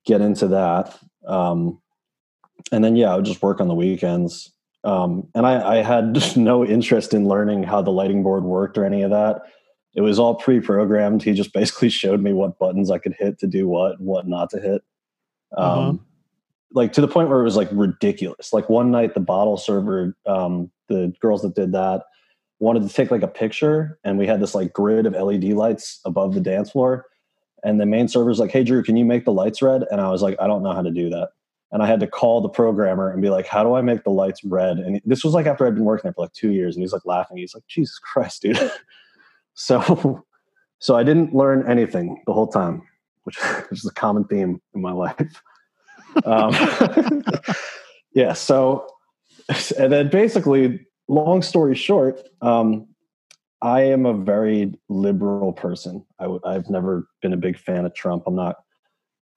get 0.06 0.22
into 0.22 0.48
that. 0.48 0.98
Um, 1.27 1.80
and 2.72 2.84
then, 2.84 2.96
yeah, 2.96 3.13
I 3.13 3.16
would 3.16 3.25
just 3.25 3.42
work 3.42 3.62
on 3.62 3.68
the 3.68 3.75
weekends. 3.75 4.51
Um, 4.84 5.27
and 5.36 5.46
I, 5.46 5.80
I 5.80 5.84
had 5.84 6.38
no 6.38 6.66
interest 6.66 7.13
in 7.13 7.27
learning 7.27 7.63
how 7.63 7.82
the 7.82 7.92
lighting 7.92 8.24
board 8.24 8.44
worked 8.44 8.77
or 8.77 8.86
any 8.86 9.04
of 9.04 9.12
that 9.12 9.42
it 9.98 10.01
was 10.01 10.20
all 10.20 10.36
pre-programmed. 10.36 11.24
He 11.24 11.34
just 11.34 11.51
basically 11.54 11.89
showed 11.89 12.22
me 12.22 12.32
what 12.32 12.60
buttons 12.60 12.89
I 12.89 13.00
could 13.00 13.16
hit 13.20 13.39
to 13.39 13.48
do 13.48 13.68
what 13.68 13.98
and 13.98 14.08
what 14.08 14.27
not 14.27 14.50
to 14.51 14.62
hit. 14.62 14.84
Um, 15.58 15.68
uh-huh. 15.68 15.94
Like 16.74 16.94
to 16.94 17.01
the 17.01 17.08
point 17.08 17.30
where 17.30 17.39
it 17.39 17.46
was 17.46 17.56
like 17.56 17.70
ridiculous. 17.72 18.54
Like 18.54 18.70
one 18.70 18.92
night, 18.92 19.13
the 19.13 19.20
bottle 19.20 19.58
server, 19.58 20.16
um, 20.25 20.70
the 20.89 21.13
girls 21.22 21.42
that 21.42 21.56
did 21.56 21.72
that 21.72 22.04
wanted 22.60 22.88
to 22.88 22.94
take 22.94 23.12
like 23.12 23.24
a 23.24 23.28
picture, 23.28 24.00
and 24.04 24.18
we 24.18 24.28
had 24.28 24.40
this 24.40 24.56
like 24.56 24.74
grid 24.74 25.06
of 25.06 25.14
LED 25.14 25.46
lights 25.46 26.00
above 26.06 26.34
the 26.34 26.42
dance 26.42 26.72
floor. 26.72 27.06
And 27.64 27.80
the 27.80 27.86
main 27.86 28.08
server's 28.08 28.40
like, 28.40 28.52
"Hey, 28.52 28.64
Drew, 28.64 28.84
can 28.84 28.98
you 28.98 29.06
make 29.06 29.26
the 29.26 29.34
lights 29.34 29.62
red?" 29.62 29.84
And 29.92 30.02
I 30.02 30.10
was 30.10 30.22
like, 30.22 30.36
"I 30.40 30.48
don't 30.48 30.64
know 30.64 30.74
how 30.74 30.82
to 30.82 30.92
do 30.92 31.10
that." 31.10 31.30
And 31.72 31.84
I 31.84 31.88
had 31.88 32.00
to 32.00 32.08
call 32.08 32.42
the 32.42 32.50
programmer 32.50 33.12
and 33.12 33.22
be 33.22 33.30
like, 33.30 33.48
"How 33.48 33.64
do 33.64 33.74
I 33.74 33.82
make 33.82 34.04
the 34.04 34.12
lights 34.12 34.44
red?" 34.44 34.78
And 34.78 35.02
this 35.06 35.24
was 35.24 35.34
like 35.34 35.46
after 35.46 35.66
I'd 35.68 35.76
been 35.76 35.86
working 35.86 36.04
there 36.04 36.14
for 36.14 36.22
like 36.22 36.34
two 36.34 36.52
years, 36.52 36.76
and 36.76 36.84
he's 36.84 36.94
like 36.94 37.06
laughing. 37.06 37.38
He's 37.38 37.54
like, 37.54 37.68
"Jesus 37.68 38.00
Christ, 38.00 38.42
dude." 38.42 38.72
So, 39.60 40.24
so 40.80 40.96
I 40.96 41.04
didn't 41.04 41.34
learn 41.34 41.68
anything 41.68 42.22
the 42.28 42.34
whole 42.34 42.48
time, 42.48 42.84
which, 43.24 43.38
which 43.70 43.72
is 43.80 43.86
a 43.86 43.94
common 43.94 44.24
theme 44.24 44.62
in 44.74 44.82
my 44.82 44.92
life. 44.92 45.42
Um, 46.24 46.56
yeah. 48.14 48.34
So, 48.34 48.88
and 49.78 49.92
then 49.92 50.10
basically, 50.10 50.87
long 51.08 51.42
story 51.42 51.76
short, 51.76 52.28
um, 52.42 52.88
I 53.62 53.82
am 53.82 54.06
a 54.06 54.14
very 54.14 54.74
liberal 54.90 55.52
person. 55.54 56.06
i 56.20 56.24
w- 56.24 56.42
I've 56.46 56.70
never 56.70 57.08
been 57.22 57.34
a 57.34 57.38
big 57.38 57.58
fan 57.58 57.86
of 57.86 57.94
Trump. 57.94 58.24
I'm 58.28 58.36
not. 58.36 58.58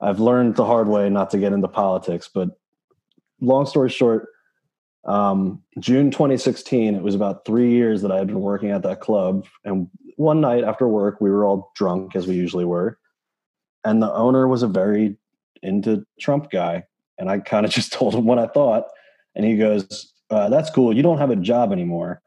I've 0.01 0.21
learned 0.21 0.57
the 0.57 0.65
hard 0.65 0.89
way 0.89 1.09
not 1.11 1.31
to 1.31 1.39
get 1.39 1.53
into 1.53 1.69
politics. 1.69 2.29
But 2.33 2.51
long 3.41 3.67
story 3.67 3.89
short, 3.91 4.29
um, 5.07 5.63
June 5.79 6.11
2016, 6.11 6.95
it 6.95 7.03
was 7.03 7.15
about 7.15 7.45
three 7.47 7.71
years 7.71 8.03
that 8.03 8.13
I 8.13 8.19
had 8.19 8.27
been 8.27 8.41
working 8.41 8.71
at 8.71 8.83
that 8.83 9.01
club. 9.01 9.47
And 9.65 9.89
one 10.17 10.41
night 10.41 10.65
after 10.65 10.87
work, 10.87 11.21
we 11.21 11.31
were 11.31 11.45
all 11.45 11.73
drunk 11.75 12.15
as 12.17 12.27
we 12.27 12.35
usually 12.35 12.65
were. 12.65 12.99
and 13.85 14.03
the 14.03 14.13
owner 14.13 14.47
was 14.47 14.63
a 14.63 14.69
very 14.69 15.17
into 15.63 16.05
Trump 16.21 16.51
guy, 16.51 16.85
and 17.19 17.31
I 17.31 17.39
kind 17.39 17.65
of 17.65 17.73
just 17.79 17.93
told 17.93 18.15
him 18.15 18.27
what 18.27 18.39
I 18.39 18.47
thought, 18.47 18.85
and 19.35 19.45
he 19.45 19.57
goes, 19.57 20.13
uh, 20.31 20.49
"That's 20.49 20.71
cool. 20.71 20.95
You 20.95 21.03
don't 21.03 21.19
have 21.19 21.31
a 21.31 21.37
job 21.37 21.73
anymore." 21.73 22.23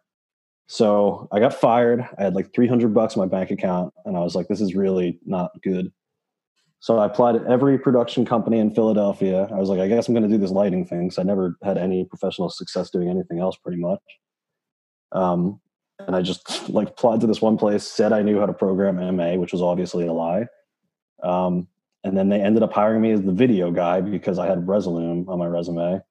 So 0.67 1.27
I 1.31 1.39
got 1.39 1.53
fired. 1.53 2.07
I 2.17 2.23
had 2.23 2.35
like 2.35 2.53
300 2.53 2.93
bucks 2.93 3.15
in 3.15 3.21
my 3.21 3.27
bank 3.27 3.51
account, 3.51 3.93
and 4.05 4.17
I 4.17 4.21
was 4.21 4.35
like, 4.35 4.47
"This 4.47 4.61
is 4.61 4.75
really 4.75 5.19
not 5.25 5.51
good." 5.61 5.91
So 6.83 6.97
I 6.97 7.05
applied 7.05 7.37
at 7.37 7.45
every 7.45 7.79
production 7.79 8.25
company 8.25 8.59
in 8.59 8.75
Philadelphia. 8.75 9.47
I 9.49 9.55
was 9.55 9.69
like, 9.69 9.79
I 9.79 9.87
guess 9.87 10.09
I'm 10.09 10.13
going 10.13 10.29
to 10.29 10.29
do 10.29 10.37
this 10.37 10.51
lighting 10.51 10.85
thing. 10.85 11.11
So 11.11 11.21
I 11.21 11.25
never 11.25 11.55
had 11.63 11.77
any 11.77 12.03
professional 12.03 12.49
success 12.49 12.89
doing 12.89 13.07
anything 13.07 13.39
else, 13.39 13.55
pretty 13.55 13.81
much. 13.81 14.01
Um, 15.13 15.61
and 15.99 16.13
I 16.13 16.21
just 16.21 16.69
like 16.69 16.89
applied 16.89 17.21
to 17.21 17.27
this 17.27 17.41
one 17.41 17.57
place, 17.57 17.85
said 17.85 18.11
I 18.11 18.21
knew 18.21 18.37
how 18.37 18.47
to 18.47 18.51
program 18.53 18.97
MA, 19.15 19.35
which 19.35 19.53
was 19.53 19.61
obviously 19.61 20.07
a 20.07 20.11
lie. 20.11 20.45
Um, 21.23 21.69
and 22.03 22.17
then 22.17 22.27
they 22.27 22.41
ended 22.41 22.63
up 22.63 22.73
hiring 22.73 23.01
me 23.01 23.11
as 23.11 23.21
the 23.21 23.31
video 23.31 23.71
guy 23.71 24.01
because 24.01 24.37
I 24.37 24.47
had 24.47 24.67
Resolume 24.67 25.29
on 25.29 25.39
my 25.39 25.47
resume. 25.47 26.01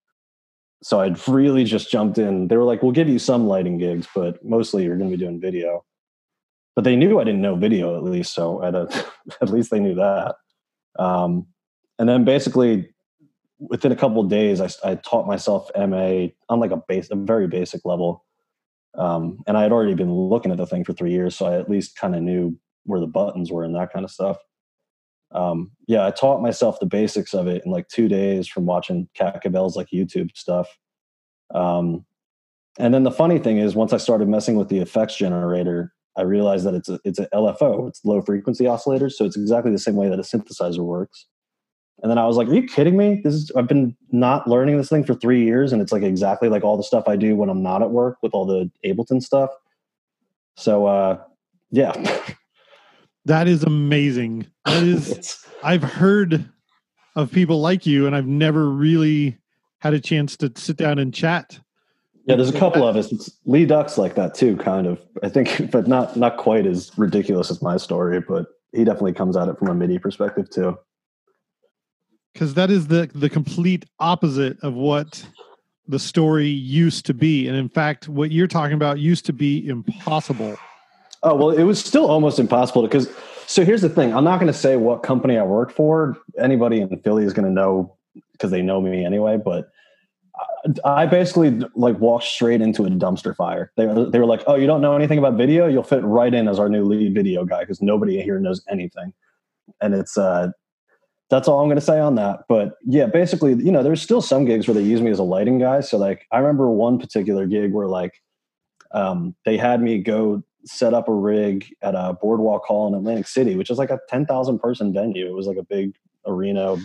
So 0.83 1.01
I'd 1.01 1.29
really 1.29 1.65
just 1.65 1.91
jumped 1.91 2.19
in. 2.19 2.49
They 2.49 2.57
were 2.57 2.65
like, 2.65 2.83
"We'll 2.83 2.93
give 2.93 3.09
you 3.09 3.19
some 3.19 3.47
lighting 3.47 3.79
gigs, 3.79 4.07
but 4.15 4.45
mostly 4.45 4.85
you're 4.85 4.97
going 4.97 5.11
to 5.11 5.17
be 5.17 5.23
doing 5.23 5.41
video." 5.41 5.85
But 6.75 6.85
they 6.85 6.97
knew 6.97 7.21
I 7.21 7.25
didn't 7.25 7.43
know 7.43 7.55
video 7.55 7.97
at 7.97 8.03
least, 8.03 8.35
so 8.35 8.63
at 8.65 8.75
a, 8.75 8.89
at 9.41 9.51
least 9.51 9.71
they 9.71 9.81
knew 9.81 9.95
that. 9.95 10.37
Um, 10.99 11.47
and 11.99 12.09
then 12.09 12.25
basically 12.25 12.93
within 13.69 13.93
a 13.93 13.97
couple 13.97 14.23
days, 14.25 14.61
I, 14.61 14.69
I, 14.85 14.95
taught 14.97 15.27
myself 15.27 15.71
MA 15.77 16.27
on 16.49 16.59
like 16.59 16.73
a 16.73 16.83
base, 16.89 17.09
a 17.11 17.17
very 17.17 17.47
basic 17.47 17.85
level. 17.85 18.25
Um, 18.95 19.39
and 19.47 19.57
I 19.57 19.63
had 19.63 19.73
already 19.73 19.95
been 19.95 20.13
looking 20.13 20.51
at 20.51 20.59
the 20.59 20.67
thing 20.67 20.85
for 20.85 20.93
three 20.93 21.13
years, 21.13 21.37
so 21.37 21.47
I 21.47 21.59
at 21.59 21.71
least 21.71 21.97
kind 21.97 22.15
of 22.15 22.23
knew 22.23 22.59
where 22.85 23.01
the 23.01 23.07
buttons 23.07 23.51
were 23.51 23.65
and 23.65 23.75
that 23.77 23.93
kind 23.93 24.05
of 24.05 24.11
stuff. 24.11 24.37
Um, 25.35 25.73
yeah, 25.87 26.07
I 26.07 26.11
taught 26.11 26.43
myself 26.43 26.79
the 26.81 26.87
basics 26.87 27.35
of 27.35 27.47
it 27.47 27.63
in 27.65 27.71
like 27.71 27.89
two 27.89 28.09
days 28.09 28.49
from 28.49 28.67
watching 28.67 29.09
Cat 29.15 29.43
Cabell's 29.43 29.77
like 29.77 29.89
YouTube 29.93 30.37
stuff. 30.37 30.69
Um, 31.55 32.05
and 32.79 32.93
then 32.95 33.03
the 33.03 33.11
funny 33.11 33.39
thing 33.39 33.59
is, 33.59 33.75
once 33.75 33.93
I 33.93 33.99
started 33.99 34.29
messing 34.29 34.57
with 34.57 34.69
the 34.69 34.79
effects 34.79 35.17
generator, 35.17 35.93
I 36.17 36.23
realized 36.23 36.67
that 36.67 36.75
it's 36.75 36.89
a 36.89 36.99
it's 37.05 37.19
a 37.19 37.27
LFO, 37.35 37.89
it's 37.89 38.05
low 38.05 38.21
frequency 38.21 38.65
oscillators, 38.65 39.13
so 39.13 39.25
it's 39.25 39.37
exactly 39.37 39.73
the 39.73 39.79
same 39.79 39.97
way 39.97 40.09
that 40.09 40.19
a 40.19 40.23
synthesizer 40.23 40.85
works. 40.85 41.27
And 42.03 42.11
then 42.11 42.19
I 42.19 42.27
was 42.27 42.37
like, 42.37 42.49
"Are 42.49 42.55
you 42.55 42.65
kidding 42.65 42.97
me? 42.97 43.21
This 43.23 43.35
is 43.35 43.53
I've 43.57 43.69
been 43.69 43.97
not 44.11 44.49
learning 44.49 44.77
this 44.77 44.89
thing 44.89 45.05
for 45.05 45.15
three 45.15 45.45
years, 45.45 45.73
and 45.73 45.81
it's 45.81 45.93
like 45.93 46.03
exactly 46.03 46.49
like 46.49 46.65
all 46.65 46.77
the 46.77 46.83
stuff 46.83 47.09
I 47.09 47.17
do 47.17 47.37
when 47.37 47.49
I'm 47.49 47.63
not 47.63 47.83
at 47.83 47.91
work 47.91 48.19
with 48.23 48.35
all 48.35 48.47
the 48.47 48.71
Ableton 48.85 49.23
stuff." 49.23 49.51
So, 50.57 50.87
uh, 50.87 51.19
yeah, 51.71 51.93
that 53.25 53.49
is 53.49 53.65
amazing. 53.65 54.47
That 54.65 54.83
is 54.83 55.45
I've 55.63 55.83
heard 55.83 56.49
of 57.15 57.31
people 57.31 57.61
like 57.61 57.87
you, 57.87 58.07
and 58.07 58.17
I've 58.17 58.27
never 58.27 58.69
really 58.69 59.39
had 59.79 59.95
a 59.95 60.01
chance 60.01 60.37
to 60.39 60.53
sit 60.57 60.77
down 60.77 60.99
and 60.99 61.13
chat 61.13 61.61
yeah, 62.27 62.37
there's 62.37 62.51
a 62.51 62.59
couple 62.59 62.87
of 62.87 62.97
us. 62.97 63.11
It's, 63.11 63.31
Lee 63.47 63.67
Duck's 63.67 63.99
like 63.99 64.15
that 64.15 64.35
too, 64.35 64.57
kind 64.57 64.87
of. 64.87 65.01
I 65.23 65.29
think, 65.29 65.71
but 65.73 65.87
not 65.89 66.17
not 66.17 66.37
quite 66.37 66.67
as 66.67 66.97
ridiculous 66.97 67.51
as 67.51 67.63
my 67.63 67.77
story, 67.77 68.21
but 68.21 68.47
he 68.73 68.85
definitely 68.85 69.15
comes 69.15 69.37
at 69.37 69.49
it 69.49 69.59
from 69.59 69.69
a 69.69 69.75
MIDI 69.75 69.99
perspective 69.99 70.49
too. 70.51 70.79
Because 72.33 72.55
that 72.55 72.71
is 72.71 72.87
the 72.87 73.11
the 73.15 73.29
complete 73.29 73.85
opposite 73.99 74.59
of 74.63 74.75
what 74.75 75.27
the 75.89 75.99
story 75.99 76.47
used 76.47 77.07
to 77.07 77.15
be, 77.15 77.49
and 77.49 77.57
in 77.57 77.69
fact, 77.69 78.09
what 78.09 78.31
you're 78.31 78.47
talking 78.47 78.75
about 78.75 78.99
used 78.99 79.27
to 79.27 79.33
be 79.33 79.67
impossible. 79.67 80.57
Oh 81.23 81.35
well, 81.35 81.51
it 81.51 81.65
was 81.65 81.79
still 81.79 82.07
almost 82.07 82.39
impossible 82.39 82.83
because. 82.83 83.09
So 83.47 83.65
here's 83.65 83.83
the 83.83 83.89
thing: 83.89 84.15
I'm 84.15 84.25
not 84.25 84.41
going 84.41 84.53
to 84.53 84.59
say 84.59 84.77
what 84.77 85.03
company 85.03 85.37
I 85.37 85.43
worked 85.43 85.73
for. 85.73 86.17
Anybody 86.39 86.81
in 86.81 86.89
Philly 87.01 87.25
is 87.25 87.33
going 87.33 87.45
to 87.45 87.53
know 87.53 87.97
because 88.33 88.51
they 88.51 88.63
know 88.63 88.81
me 88.81 89.05
anyway. 89.05 89.37
But 89.37 89.71
I 90.85 91.07
basically 91.07 91.61
like 91.75 91.99
walked 91.99 92.25
straight 92.25 92.61
into 92.61 92.85
a 92.85 92.89
dumpster 92.89 93.35
fire. 93.35 93.73
They 93.77 93.87
they 93.87 94.19
were 94.19 94.27
like, 94.27 94.43
"Oh, 94.47 94.55
you 94.55 94.67
don't 94.67 94.81
know 94.81 94.97
anything 94.97 95.19
about 95.19 95.35
video? 95.35 95.67
You'll 95.67 95.83
fit 95.83 96.05
right 96.05 96.33
in 96.33 96.49
as 96.49 96.59
our 96.59 96.69
new 96.69 96.85
lead 96.85 97.15
video 97.15 97.45
guy 97.45 97.61
because 97.61 97.83
nobody 97.83 98.21
here 98.23 98.39
knows 98.39 98.65
anything." 98.71 99.13
And 99.81 99.95
it's 99.95 100.17
uh, 100.17 100.53
that's 101.31 101.49
all 101.49 101.61
I'm 101.61 101.67
going 101.67 101.77
to 101.77 101.81
say 101.81 101.99
on 101.99 102.15
that. 102.17 102.41
But 102.49 102.75
yeah, 102.85 103.07
basically, 103.07 103.55
you 103.55 103.73
know, 103.73 103.83
there's 103.83 104.03
still 104.03 104.23
some 104.23 104.45
gigs 104.45 104.69
where 104.69 104.75
they 104.75 104.83
use 104.83 105.01
me 105.01 105.11
as 105.11 105.19
a 105.19 105.25
lighting 105.25 105.59
guy. 105.59 105.81
So 105.81 105.99
like, 105.99 106.27
I 106.31 106.39
remember 106.39 106.71
one 106.71 106.99
particular 106.99 107.47
gig 107.47 107.73
where 107.73 107.89
like 107.89 108.23
um, 108.93 109.35
they 109.45 109.57
had 109.57 109.81
me 109.81 109.99
go 109.99 110.43
set 110.65 110.95
up 110.95 111.09
a 111.09 111.15
rig 111.15 111.75
at 111.83 111.95
a 111.95 112.17
boardwalk 112.21 112.65
hall 112.65 112.89
in 112.89 112.95
Atlantic 112.95 113.27
City, 113.27 113.57
which 113.57 113.71
is 113.71 113.79
like 113.79 113.91
a 113.91 114.01
10,000 114.09 114.59
person 114.59 114.93
venue. 114.93 115.27
It 115.27 115.35
was 115.35 115.47
like 115.47 115.57
a 115.57 115.65
big 115.65 115.95
arena 116.27 116.77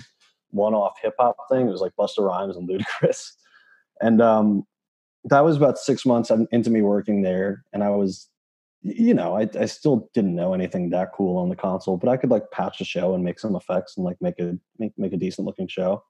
one-off 0.52 0.98
hip 1.02 1.14
hop 1.20 1.36
thing. 1.52 1.68
It 1.68 1.72
was 1.72 1.82
like 1.82 1.96
Busta 1.98 2.20
Rhymes 2.20 2.56
and 2.56 2.68
Ludacris 2.68 3.34
and 4.02 4.22
um, 4.22 4.66
that 5.26 5.44
was 5.44 5.58
about 5.58 5.78
six 5.78 6.06
months 6.06 6.32
into 6.52 6.70
me 6.70 6.82
working 6.82 7.22
there 7.22 7.64
and 7.74 7.84
i 7.84 7.90
was 7.90 8.30
you 8.82 9.14
know 9.14 9.36
I, 9.36 9.50
I 9.60 9.66
still 9.66 10.10
didn't 10.14 10.36
know 10.36 10.54
anything 10.54 10.90
that 10.92 11.12
cool 11.14 11.38
on 11.38 11.50
the 11.50 11.56
console 11.56 11.98
but 11.98 12.10
i 12.10 12.18
could 12.18 12.30
like 12.30 12.52
patch 12.52 12.80
a 12.80 12.86
show 12.86 13.14
and 13.14 13.24
make 13.24 13.40
some 13.40 13.56
effects 13.56 13.98
and 13.98 14.06
like 14.06 14.18
make 14.22 14.40
a 14.40 14.58
make, 14.78 14.94
make 14.98 15.14
a 15.14 15.18
decent 15.18 15.46
looking 15.46 15.68
show 15.68 16.04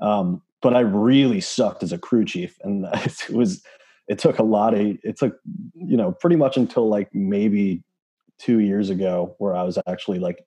um, 0.00 0.42
but 0.60 0.74
i 0.74 0.80
really 0.80 1.40
sucked 1.40 1.82
as 1.82 1.92
a 1.92 1.98
crew 1.98 2.24
chief 2.24 2.58
and 2.62 2.86
it 2.94 3.30
was 3.30 3.62
it 4.08 4.18
took 4.18 4.38
a 4.38 4.42
lot 4.42 4.74
of 4.74 4.80
it 4.80 5.16
took 5.16 5.38
you 5.74 5.96
know 5.96 6.12
pretty 6.12 6.36
much 6.36 6.56
until 6.56 6.88
like 6.88 7.12
maybe 7.14 7.82
two 8.38 8.58
years 8.60 8.90
ago 8.90 9.34
where 9.38 9.54
i 9.54 9.62
was 9.62 9.78
actually 9.86 10.18
like 10.18 10.44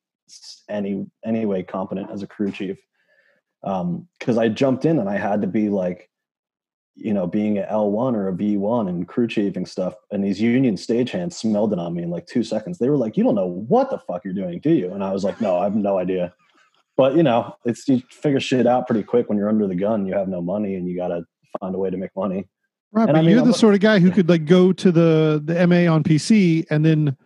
any 0.70 1.06
anyway 1.24 1.64
competent 1.64 2.10
as 2.12 2.22
a 2.22 2.28
crew 2.28 2.52
chief 2.52 2.78
um 3.64 4.08
because 4.20 4.38
i 4.38 4.48
jumped 4.50 4.86
in 4.86 5.00
and 5.00 5.10
i 5.10 5.18
had 5.18 5.42
to 5.42 5.48
be 5.48 5.70
like 5.70 6.10
you 6.96 7.14
know, 7.14 7.28
being 7.28 7.58
an 7.58 7.66
L1 7.66 8.16
or 8.16 8.30
a 8.30 8.34
V1 8.34 8.88
and 8.88 9.08
crew 9.08 9.28
chiefing 9.28 9.68
stuff, 9.68 9.96
and 10.12 10.24
these 10.24 10.42
union 10.42 10.76
stagehands 10.76 11.34
smelled 11.34 11.74
it 11.74 11.80
on 11.80 11.94
me 11.94 12.04
in 12.04 12.10
like 12.10 12.26
two 12.26 12.44
seconds. 12.44 12.78
They 12.78 12.90
were 12.90 12.98
like, 12.98 13.18
"You 13.18 13.24
don't 13.24 13.36
know 13.36 13.48
what 13.68 13.90
the 13.90 14.00
fuck 14.00 14.24
you're 14.24 14.34
doing, 14.34 14.60
do 14.60 14.72
you?" 14.72 14.94
And 14.94 15.04
I 15.04 15.12
was 15.12 15.24
like, 15.24 15.42
"No, 15.42 15.58
I 15.58 15.66
have 15.66 15.76
no 15.76 15.98
idea." 15.98 16.34
But 16.96 17.16
you 17.18 17.24
know, 17.24 17.54
it's 17.66 17.88
you 17.88 18.02
figure 18.10 18.40
shit 18.40 18.66
out 18.66 18.88
pretty 18.88 19.04
quick 19.04 19.28
when 19.28 19.38
you're 19.38 19.50
under 19.50 19.68
the 19.68 19.76
gun. 19.76 20.06
You 20.06 20.14
have 20.14 20.30
no 20.30 20.42
money, 20.42 20.76
and 20.76 20.88
you 20.88 20.96
got 20.96 21.10
to 21.10 21.26
find 21.60 21.76
a 21.76 21.78
way 21.78 21.90
to 21.90 21.98
make 21.98 22.16
money. 22.16 22.48
Right, 22.96 23.04
and 23.04 23.14
but 23.14 23.20
I 23.20 23.22
mean, 23.22 23.32
you're 23.32 23.42
I'm, 23.42 23.48
the 23.48 23.54
sort 23.54 23.74
of 23.74 23.82
guy 23.82 24.00
who 24.00 24.10
could 24.10 24.30
like 24.30 24.46
go 24.46 24.72
to 24.72 24.92
the 24.92 25.42
the 25.44 25.68
MA 25.68 25.92
on 25.94 26.02
PC 26.02 26.66
and 26.70 26.86
then 26.86 27.18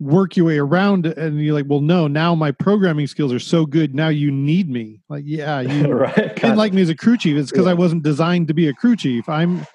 work 0.00 0.36
your 0.36 0.46
way 0.46 0.58
around 0.58 1.06
and 1.06 1.42
you're 1.42 1.54
like 1.54 1.64
well 1.66 1.80
no 1.80 2.06
now 2.06 2.32
my 2.32 2.52
programming 2.52 3.06
skills 3.06 3.32
are 3.32 3.40
so 3.40 3.66
good 3.66 3.96
now 3.96 4.08
you 4.08 4.30
need 4.30 4.70
me 4.70 5.00
like 5.08 5.24
yeah 5.26 5.60
you 5.60 5.92
right, 5.92 6.36
didn't 6.36 6.56
like 6.56 6.72
me 6.72 6.80
as 6.80 6.88
a 6.88 6.94
crew 6.94 7.16
chief 7.16 7.36
it's 7.36 7.50
because 7.50 7.64
yeah. 7.64 7.72
i 7.72 7.74
wasn't 7.74 8.02
designed 8.04 8.46
to 8.46 8.54
be 8.54 8.68
a 8.68 8.72
crew 8.72 8.94
chief 8.94 9.28
i'm 9.28 9.66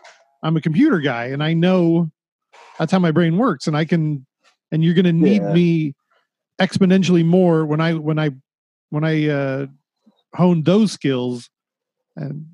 i'm 0.42 0.56
a 0.56 0.62
computer 0.62 1.00
guy 1.00 1.26
and 1.26 1.44
i 1.44 1.54
know 1.54 2.10
that's 2.80 2.90
how 2.90 3.00
my 3.00 3.12
brain 3.12 3.38
works 3.38 3.68
and 3.68 3.76
i 3.76 3.84
can 3.84 4.26
and 4.72 4.82
you're 4.82 4.94
going 4.94 5.04
to 5.04 5.12
need 5.12 5.42
yeah. 5.42 5.52
me 5.54 5.94
exponentially 6.62 7.26
more 7.26 7.66
when 7.66 7.82
i 7.82 7.94
when 7.94 8.18
i 8.18 8.30
when 8.92 9.04
i 9.04 9.28
uh 9.28 9.66
hone 10.34 10.64
those 10.64 10.94
skills 10.94 11.50
and 12.16 12.46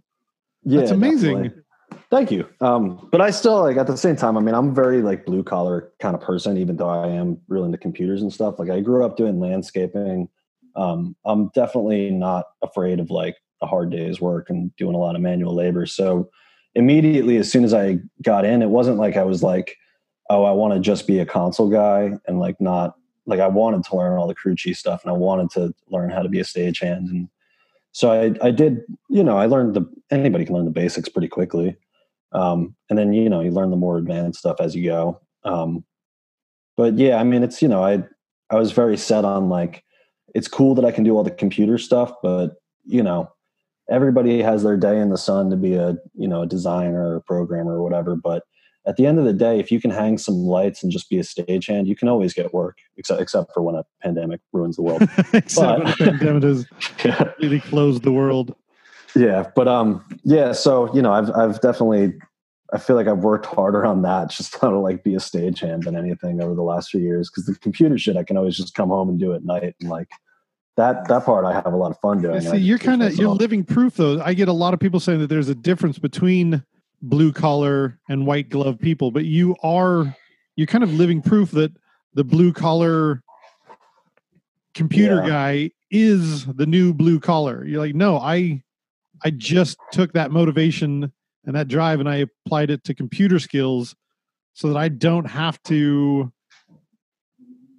yeah, 0.64 0.80
that's 0.80 0.92
amazing 0.92 1.44
definitely. 1.44 1.64
Thank 2.12 2.32
you. 2.32 2.48
Um, 2.60 3.08
but 3.12 3.22
I 3.22 3.30
still 3.30 3.62
like 3.62 3.78
at 3.78 3.86
the 3.86 3.96
same 3.96 4.16
time. 4.16 4.36
I 4.36 4.42
mean, 4.42 4.56
I'm 4.56 4.74
very 4.74 5.02
like 5.04 5.26
blue 5.26 5.44
collar 5.44 5.92
kind 6.00 6.16
of 6.16 6.22
person, 6.22 6.58
even 6.58 6.78
though 6.78 6.90
I 6.90 7.08
am 7.08 7.40
really 7.48 7.66
into 7.68 7.78
computers 7.78 8.22
and 8.22 8.34
stuff. 8.34 8.58
Like 8.58 8.70
I 8.70 8.80
grew 8.80 9.06
up 9.06 9.16
doing 9.16 9.40
landscaping. 9.40 10.28
Um, 10.76 11.16
I'm 11.26 11.50
definitely 11.50 12.10
not 12.10 12.46
afraid 12.64 13.00
of 13.00 13.12
like 13.12 13.38
a 13.62 13.68
hard 13.68 13.92
day's 13.92 14.20
work 14.20 14.50
and 14.50 14.76
doing 14.76 14.96
a 14.96 15.00
lot 15.00 15.16
of 15.16 15.22
manual 15.22 15.54
labor. 15.54 15.86
So 15.86 16.32
immediately, 16.74 17.38
as 17.38 17.52
soon 17.52 17.64
as 17.64 17.74
I 17.76 18.00
got 18.24 18.44
in, 18.44 18.64
it 18.64 18.70
wasn't 18.70 18.98
like 18.98 19.16
I 19.16 19.24
was 19.24 19.44
like, 19.44 19.78
oh, 20.32 20.46
I 20.46 20.52
want 20.52 20.74
to 20.74 20.80
just 20.80 21.06
be 21.06 21.20
a 21.20 21.26
console 21.26 21.70
guy 21.70 22.12
and 22.28 22.40
like 22.40 22.60
not 22.60 22.96
like 23.26 23.40
I 23.40 23.48
wanted 23.48 23.84
to 23.84 23.96
learn 23.96 24.18
all 24.18 24.28
the 24.28 24.34
crew 24.34 24.56
chief 24.56 24.78
stuff 24.78 25.04
and 25.04 25.12
I 25.12 25.16
wanted 25.16 25.52
to 25.52 25.76
learn 25.90 26.10
how 26.10 26.24
to 26.24 26.30
be 26.30 26.40
a 26.40 26.44
stagehand 26.44 27.10
and 27.10 27.30
so 27.92 28.12
I, 28.12 28.48
I 28.48 28.52
did 28.52 28.82
you 29.10 29.24
know 29.24 29.38
I 29.38 29.46
learned 29.46 29.76
the 29.76 29.86
anybody 30.10 30.46
can 30.46 30.56
learn 30.56 30.66
the 30.66 30.72
basics 30.72 31.10
pretty 31.10 31.28
quickly. 31.28 31.76
Um, 32.32 32.76
and 32.90 32.98
then 32.98 33.14
you 33.14 33.30
know 33.30 33.42
you 33.42 33.52
learn 33.52 33.72
the 33.72 33.78
more 33.78 33.98
advanced 33.98 34.40
stuff 34.40 34.58
as 34.60 34.76
you 34.76 34.86
go. 34.86 35.20
Um, 35.44 35.84
but 36.78 36.98
yeah, 36.98 37.18
I 37.18 37.24
mean 37.24 37.44
it's 37.44 37.62
you 37.62 37.68
know 37.68 37.84
I 37.84 38.04
I 38.50 38.56
was 38.56 38.72
very 38.72 38.98
set 38.98 39.26
on 39.26 39.50
like 39.50 39.84
it's 40.36 40.48
cool 40.48 40.76
that 40.76 40.86
I 40.86 40.92
can 40.92 41.04
do 41.04 41.16
all 41.16 41.24
the 41.24 41.32
computer 41.32 41.78
stuff, 41.78 42.14
but 42.22 42.56
you 42.86 43.04
know 43.04 43.32
everybody 43.90 44.42
has 44.42 44.64
their 44.64 44.78
day 44.78 45.00
in 45.00 45.10
the 45.10 45.18
sun 45.18 45.50
to 45.50 45.58
be 45.58 45.74
a 45.74 45.98
you 46.14 46.28
know 46.28 46.44
a 46.44 46.48
designer 46.48 47.10
or 47.10 47.16
a 47.18 47.22
programmer 47.22 47.74
or 47.74 47.84
whatever. 47.84 48.16
But 48.16 48.44
at 48.88 48.96
the 48.96 49.06
end 49.06 49.20
of 49.20 49.26
the 49.26 49.34
day, 49.34 49.60
if 49.60 49.72
you 49.72 49.82
can 49.82 49.92
hang 49.92 50.18
some 50.18 50.36
lights 50.36 50.82
and 50.84 50.92
just 50.92 51.10
be 51.10 51.20
a 51.20 51.24
stagehand, 51.24 51.86
you 51.86 51.96
can 51.96 52.08
always 52.08 52.34
get 52.34 52.54
work, 52.54 52.78
except 52.98 53.22
except 53.22 53.54
for 53.54 53.62
when 53.62 53.76
a 53.76 53.84
pandemic 54.02 54.42
ruins 54.54 54.76
the 54.76 54.84
world. 54.84 55.02
except 55.34 55.56
but, 55.56 55.80
when 55.80 55.88
a 55.88 55.96
pandemic 55.96 56.44
has 56.44 56.66
yeah. 57.06 57.32
really 57.40 57.60
closed 57.60 58.04
the 58.04 58.12
world 58.12 58.56
yeah 59.16 59.50
but 59.56 59.68
um 59.68 60.04
yeah 60.24 60.52
so 60.52 60.94
you 60.94 61.02
know 61.02 61.12
i've 61.12 61.32
i've 61.36 61.60
definitely 61.62 62.14
i 62.74 62.78
feel 62.78 62.96
like 62.96 63.08
i've 63.08 63.20
worked 63.20 63.46
harder 63.46 63.86
on 63.86 64.02
that 64.02 64.30
just 64.32 64.56
how 64.60 64.70
to 64.70 64.78
like 64.78 65.04
be 65.04 65.16
a 65.16 65.20
stagehand 65.20 65.84
than 65.84 65.96
anything 65.96 66.42
over 66.42 66.56
the 66.56 66.62
last 66.62 66.90
few 66.90 67.02
years 67.02 67.30
because 67.30 67.46
the 67.46 67.56
computer 67.56 67.98
shit 67.98 68.18
i 68.18 68.24
can 68.24 68.38
always 68.38 68.58
just 68.58 68.74
come 68.74 68.90
home 68.90 69.10
and 69.10 69.20
do 69.20 69.34
at 69.34 69.44
night 69.44 69.76
and 69.80 69.90
like 69.90 70.10
that 70.80 71.10
that 71.10 71.26
part 71.26 71.44
I 71.44 71.52
have 71.52 71.66
a 71.66 71.76
lot 71.76 71.92
of 71.92 72.00
fun 72.00 72.22
doing. 72.22 72.40
See, 72.40 72.56
you're 72.56 72.78
kind 72.78 73.04
of 73.04 73.14
you're 73.18 73.28
living 73.28 73.66
proof 73.66 73.96
though. 73.96 74.22
I 74.22 74.34
get 74.34 74.48
a 74.48 74.54
lot 74.54 74.74
of 74.74 74.80
people 74.80 75.02
saying 75.02 75.20
that 75.20 75.28
there's 75.28 75.50
a 75.50 75.56
difference 75.56 76.00
between 76.00 76.64
blue 77.02 77.34
collar 77.34 78.00
and 78.08 78.26
white 78.26 78.50
glove 78.50 78.80
people, 78.80 79.12
but 79.12 79.26
you 79.26 79.58
are 79.62 80.16
you're 80.56 80.68
kind 80.68 80.84
of 80.84 80.94
living 80.94 81.22
proof 81.22 81.52
that 81.52 81.74
the 82.14 82.24
blue 82.24 82.54
collar 82.54 83.22
computer 84.74 85.22
yeah. 85.22 85.28
guy 85.28 85.72
is 85.92 86.46
the 86.46 86.66
new 86.66 86.94
blue 86.94 87.20
collar. 87.20 87.66
You're 87.66 87.82
like, 87.82 87.96
no, 87.96 88.18
I 88.18 88.64
I 89.24 89.32
just 89.32 89.78
took 89.92 90.14
that 90.14 90.32
motivation 90.32 91.12
and 91.46 91.56
that 91.56 91.68
drive 91.68 92.00
and 92.00 92.10
I 92.10 92.26
applied 92.46 92.70
it 92.70 92.84
to 92.86 92.94
computer 92.94 93.40
skills 93.40 93.96
so 94.54 94.68
that 94.70 94.78
I 94.78 94.90
don't 94.90 95.26
have 95.26 95.62
to 95.64 96.32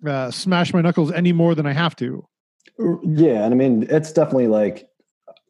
uh, 0.07 0.31
smash 0.31 0.73
my 0.73 0.81
knuckles 0.81 1.13
any 1.13 1.33
more 1.33 1.55
than 1.55 1.67
I 1.67 1.73
have 1.73 1.95
to. 1.97 2.27
Yeah, 3.05 3.45
and 3.45 3.53
I 3.53 3.57
mean 3.57 3.87
it's 3.91 4.13
definitely 4.13 4.49
like 4.49 4.91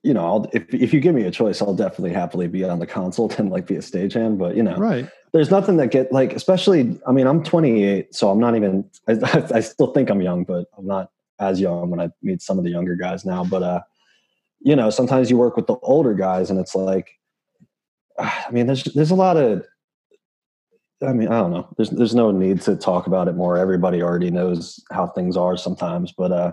you 0.03 0.15
know, 0.15 0.25
I'll, 0.25 0.51
if 0.53 0.73
if 0.73 0.95
you 0.95 1.01
give 1.01 1.15
me 1.15 1.25
a 1.25 1.31
choice, 1.31 1.61
I'll 1.61 1.75
definitely 1.75 2.13
happily 2.13 2.49
be 2.49 2.65
on 2.65 2.79
the 2.79 2.87
console 2.87 3.31
and 3.39 3.51
like 3.51 3.67
be 3.67 3.77
a 3.77 3.81
stagehand. 3.81 4.39
But 4.39 4.57
you 4.57 4.63
know, 4.63 4.77
right? 4.77 5.09
There's 5.33 5.51
nothing 5.51 5.77
that 5.77 5.89
get 5.89 6.13
like, 6.13 6.33
especially. 6.33 6.99
I 7.07 7.13
mean, 7.13 7.27
I'm 7.27 7.43
28, 7.43 8.15
so 8.15 8.31
I'm 8.31 8.41
not 8.41 8.57
even. 8.57 8.89
I, 9.09 9.45
I 9.55 9.61
still 9.61 9.93
think 9.93 10.11
I'm 10.11 10.21
young, 10.21 10.45
but 10.45 10.67
I'm 10.77 10.87
not 10.87 11.11
as 11.39 11.61
young 11.61 11.91
when 11.91 12.01
I 12.01 12.11
meet 12.23 12.43
some 12.43 12.59
of 12.59 12.65
the 12.65 12.71
younger 12.71 12.97
guys 12.97 13.25
now. 13.25 13.45
But 13.45 13.63
uh, 13.63 13.81
you 14.61 14.77
know, 14.77 14.91
sometimes 14.91 15.31
you 15.31 15.37
work 15.37 15.57
with 15.57 15.67
the 15.67 15.77
older 15.83 16.15
guys, 16.15 16.51
and 16.51 16.59
it's 16.59 16.75
like, 16.75 17.09
I 18.19 18.51
mean, 18.51 18.67
there's 18.67 18.85
there's 18.85 19.11
a 19.11 19.17
lot 19.17 19.37
of. 19.37 19.65
I 21.03 21.15
mean, 21.15 21.29
I 21.29 21.41
don't 21.41 21.51
know. 21.51 21.69
There's 21.77 21.91
there's 21.91 22.15
no 22.15 22.31
need 22.31 22.61
to 22.63 22.77
talk 22.77 23.07
about 23.07 23.29
it 23.29 23.35
more. 23.35 23.57
Everybody 23.57 24.03
already 24.03 24.31
knows 24.31 24.79
how 24.91 25.07
things 25.07 25.37
are 25.37 25.57
sometimes, 25.57 26.13
but 26.13 26.31
uh, 26.31 26.53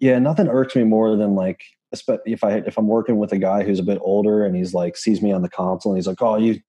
yeah, 0.00 0.18
nothing 0.18 0.48
irks 0.48 0.76
me 0.76 0.84
more 0.84 1.16
than 1.16 1.34
like 1.34 1.60
if 1.92 2.44
I 2.44 2.56
if 2.58 2.78
I'm 2.78 2.88
working 2.88 3.18
with 3.18 3.32
a 3.32 3.38
guy 3.38 3.62
who's 3.62 3.78
a 3.78 3.84
bit 3.84 3.98
older 4.00 4.44
and 4.44 4.56
he's 4.56 4.74
like 4.74 4.96
sees 4.96 5.22
me 5.22 5.32
on 5.32 5.42
the 5.42 5.48
console 5.48 5.92
and 5.92 5.98
he's 5.98 6.06
like, 6.06 6.22
"Oh, 6.22 6.36
you 6.36 6.60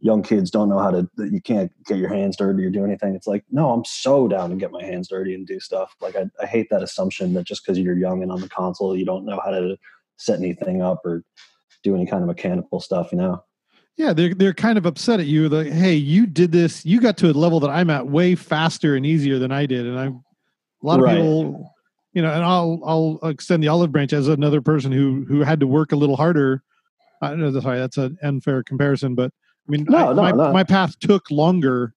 young 0.00 0.22
kids 0.22 0.50
don't 0.50 0.68
know 0.68 0.78
how 0.78 0.90
to 0.90 1.08
you 1.18 1.40
can't 1.40 1.72
get 1.86 1.98
your 1.98 2.08
hands 2.08 2.36
dirty 2.36 2.64
or 2.64 2.70
do 2.70 2.84
anything." 2.84 3.14
It's 3.14 3.26
like, 3.26 3.44
no, 3.50 3.70
I'm 3.70 3.84
so 3.84 4.28
down 4.28 4.50
to 4.50 4.56
get 4.56 4.70
my 4.70 4.84
hands 4.84 5.08
dirty 5.08 5.34
and 5.34 5.46
do 5.46 5.60
stuff. 5.60 5.94
Like 6.00 6.16
I, 6.16 6.26
I 6.40 6.46
hate 6.46 6.68
that 6.70 6.82
assumption 6.82 7.34
that 7.34 7.44
just 7.44 7.64
because 7.64 7.78
you're 7.78 7.96
young 7.96 8.22
and 8.22 8.32
on 8.32 8.40
the 8.40 8.48
console, 8.48 8.96
you 8.96 9.04
don't 9.04 9.24
know 9.24 9.40
how 9.44 9.50
to 9.50 9.76
set 10.16 10.38
anything 10.38 10.82
up 10.82 11.04
or 11.04 11.22
do 11.82 11.94
any 11.94 12.06
kind 12.06 12.22
of 12.22 12.26
mechanical 12.26 12.80
stuff. 12.80 13.12
You 13.12 13.18
know. 13.18 13.44
Yeah, 13.96 14.12
they're 14.12 14.34
they're 14.34 14.54
kind 14.54 14.78
of 14.78 14.86
upset 14.86 15.20
at 15.20 15.26
you. 15.26 15.48
Like, 15.48 15.68
hey, 15.68 15.94
you 15.94 16.26
did 16.26 16.52
this. 16.52 16.84
You 16.84 17.00
got 17.00 17.16
to 17.18 17.30
a 17.30 17.32
level 17.32 17.60
that 17.60 17.70
I'm 17.70 17.90
at 17.90 18.06
way 18.06 18.34
faster 18.34 18.96
and 18.96 19.06
easier 19.06 19.38
than 19.38 19.52
I 19.52 19.66
did, 19.66 19.86
and 19.86 19.98
I'm 19.98 20.22
a 20.82 20.86
lot 20.86 20.98
of 20.98 21.04
right. 21.04 21.16
people 21.16 21.72
you 22.16 22.22
know, 22.22 22.32
and 22.32 22.42
I'll 22.42 22.80
I'll 22.86 23.28
extend 23.28 23.62
the 23.62 23.68
olive 23.68 23.92
branch 23.92 24.14
as 24.14 24.26
another 24.26 24.62
person 24.62 24.90
who 24.90 25.26
who 25.28 25.42
had 25.42 25.60
to 25.60 25.66
work 25.66 25.92
a 25.92 25.96
little 25.96 26.16
harder. 26.16 26.62
I 27.20 27.34
know 27.34 27.52
sorry, 27.60 27.78
that's 27.78 27.98
an 27.98 28.16
unfair 28.22 28.62
comparison, 28.62 29.14
but 29.14 29.32
I 29.68 29.70
mean, 29.70 29.84
no, 29.86 29.98
I, 29.98 30.12
no, 30.14 30.22
my, 30.22 30.30
no. 30.30 30.52
my 30.52 30.64
path 30.64 30.98
took 30.98 31.30
longer. 31.30 31.92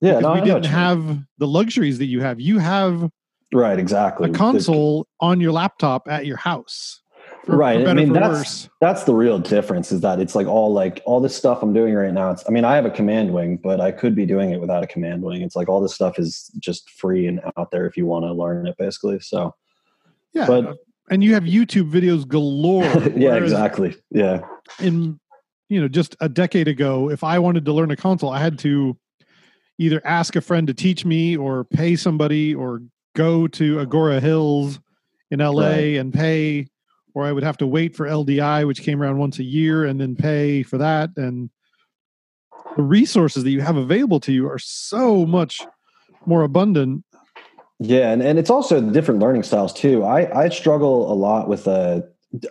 Yeah, 0.00 0.20
no, 0.20 0.34
we 0.34 0.40
didn't 0.42 0.66
have 0.66 1.18
the 1.38 1.48
luxuries 1.48 1.98
that 1.98 2.04
you 2.04 2.20
have. 2.20 2.40
You 2.40 2.60
have 2.60 3.10
right, 3.52 3.76
exactly 3.76 4.30
a 4.30 4.32
console 4.32 5.08
on 5.18 5.40
your 5.40 5.50
laptop 5.50 6.06
at 6.08 6.26
your 6.26 6.36
house. 6.36 7.00
For, 7.46 7.56
right. 7.56 7.84
For 7.84 7.90
I 7.90 7.94
mean, 7.94 8.12
that's 8.12 8.38
worse. 8.38 8.68
that's 8.80 9.04
the 9.04 9.14
real 9.14 9.38
difference 9.38 9.92
is 9.92 10.00
that 10.00 10.18
it's 10.18 10.34
like 10.34 10.48
all 10.48 10.72
like 10.72 11.00
all 11.06 11.20
this 11.20 11.34
stuff 11.34 11.62
I'm 11.62 11.72
doing 11.72 11.94
right 11.94 12.12
now. 12.12 12.32
It's 12.32 12.44
I 12.48 12.50
mean, 12.50 12.64
I 12.64 12.74
have 12.74 12.84
a 12.84 12.90
command 12.90 13.32
wing, 13.32 13.56
but 13.56 13.80
I 13.80 13.92
could 13.92 14.16
be 14.16 14.26
doing 14.26 14.50
it 14.50 14.60
without 14.60 14.82
a 14.82 14.86
command 14.88 15.22
wing. 15.22 15.42
It's 15.42 15.54
like 15.54 15.68
all 15.68 15.80
this 15.80 15.94
stuff 15.94 16.18
is 16.18 16.50
just 16.58 16.90
free 16.90 17.28
and 17.28 17.40
out 17.56 17.70
there 17.70 17.86
if 17.86 17.96
you 17.96 18.04
want 18.04 18.24
to 18.24 18.32
learn 18.32 18.66
it, 18.66 18.76
basically. 18.76 19.20
So 19.20 19.54
yeah, 20.32 20.46
but 20.46 20.66
uh, 20.66 20.74
and 21.08 21.22
you 21.22 21.34
have 21.34 21.44
YouTube 21.44 21.88
videos 21.88 22.26
galore. 22.26 22.82
yeah, 23.16 23.36
exactly. 23.36 23.96
Yeah. 24.10 24.40
In 24.80 25.20
you 25.68 25.80
know, 25.80 25.86
just 25.86 26.16
a 26.20 26.28
decade 26.28 26.66
ago, 26.66 27.10
if 27.10 27.22
I 27.22 27.38
wanted 27.38 27.64
to 27.66 27.72
learn 27.72 27.92
a 27.92 27.96
console, 27.96 28.30
I 28.30 28.40
had 28.40 28.58
to 28.60 28.98
either 29.78 30.04
ask 30.04 30.34
a 30.34 30.40
friend 30.40 30.66
to 30.66 30.74
teach 30.74 31.04
me 31.04 31.36
or 31.36 31.62
pay 31.62 31.94
somebody 31.94 32.56
or 32.56 32.82
go 33.14 33.46
to 33.46 33.76
Agoura 33.76 34.20
Hills 34.20 34.80
in 35.30 35.38
LA 35.38 35.68
right. 35.68 35.76
and 35.96 36.12
pay 36.12 36.66
or 37.16 37.24
I 37.24 37.32
would 37.32 37.44
have 37.44 37.56
to 37.56 37.66
wait 37.66 37.96
for 37.96 38.06
LDI, 38.06 38.66
which 38.66 38.82
came 38.82 39.02
around 39.02 39.16
once 39.16 39.38
a 39.38 39.42
year, 39.42 39.86
and 39.86 39.98
then 39.98 40.14
pay 40.14 40.62
for 40.62 40.76
that. 40.76 41.08
And 41.16 41.48
the 42.76 42.82
resources 42.82 43.42
that 43.42 43.50
you 43.50 43.62
have 43.62 43.78
available 43.78 44.20
to 44.20 44.32
you 44.32 44.46
are 44.50 44.58
so 44.58 45.24
much 45.24 45.62
more 46.26 46.42
abundant. 46.42 47.04
Yeah, 47.78 48.12
and, 48.12 48.22
and 48.22 48.38
it's 48.38 48.50
also 48.50 48.82
different 48.82 49.20
learning 49.20 49.44
styles 49.44 49.72
too. 49.72 50.04
I 50.04 50.44
I 50.44 50.48
struggle 50.50 51.10
a 51.10 51.14
lot 51.14 51.48
with 51.48 51.66
uh 51.66 52.02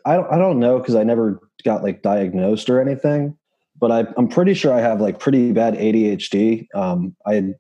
I 0.04 0.15
don't 0.15 0.34
I 0.34 0.39
don't 0.39 0.60
know 0.60 0.80
because 0.80 0.95
I 0.95 1.04
never 1.04 1.39
got 1.63 1.84
like 1.84 2.01
diagnosed 2.01 2.67
or 2.67 2.82
anything, 2.82 3.38
but 3.80 3.91
I 3.91 4.08
I'm 4.17 4.28
pretty 4.28 4.56
sure 4.56 4.73
I 4.73 4.82
have 4.82 4.99
like 4.99 5.19
pretty 5.19 5.51
bad 5.51 5.75
ADHD. 5.75 6.65
Um, 6.73 7.15
I 7.28 7.54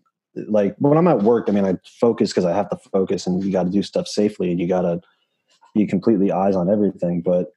like 0.47 0.75
when 0.79 0.97
I'm 0.97 1.07
at 1.07 1.21
work. 1.21 1.49
I 1.49 1.51
mean, 1.51 1.65
I 1.65 1.75
focus 1.99 2.31
because 2.31 2.45
I 2.45 2.55
have 2.55 2.71
to 2.71 2.77
focus, 2.91 3.27
and 3.27 3.43
you 3.43 3.51
got 3.51 3.65
to 3.65 3.69
do 3.69 3.83
stuff 3.83 4.07
safely, 4.07 4.49
and 4.49 4.59
you 4.59 4.67
got 4.67 4.81
to 4.81 5.01
be 5.75 5.85
completely 5.85 6.31
eyes 6.31 6.55
on 6.55 6.69
everything. 6.69 7.21
But 7.21 7.53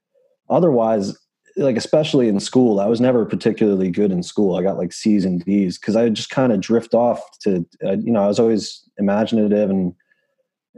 otherwise, 0.50 1.16
like 1.56 1.76
especially 1.76 2.28
in 2.28 2.40
school, 2.40 2.80
I 2.80 2.86
was 2.86 3.00
never 3.00 3.24
particularly 3.24 3.90
good 3.90 4.12
in 4.12 4.22
school. 4.22 4.56
I 4.56 4.62
got 4.62 4.76
like 4.76 4.92
C's 4.92 5.24
and 5.24 5.42
D's 5.44 5.78
because 5.78 5.96
I 5.96 6.08
just 6.10 6.28
kind 6.28 6.52
of 6.52 6.60
drift 6.60 6.92
off 6.92 7.22
to, 7.40 7.64
uh, 7.84 7.92
you 7.92 8.12
know, 8.12 8.22
I 8.22 8.26
was 8.26 8.38
always 8.38 8.82
imaginative 8.98 9.70
and 9.70 9.94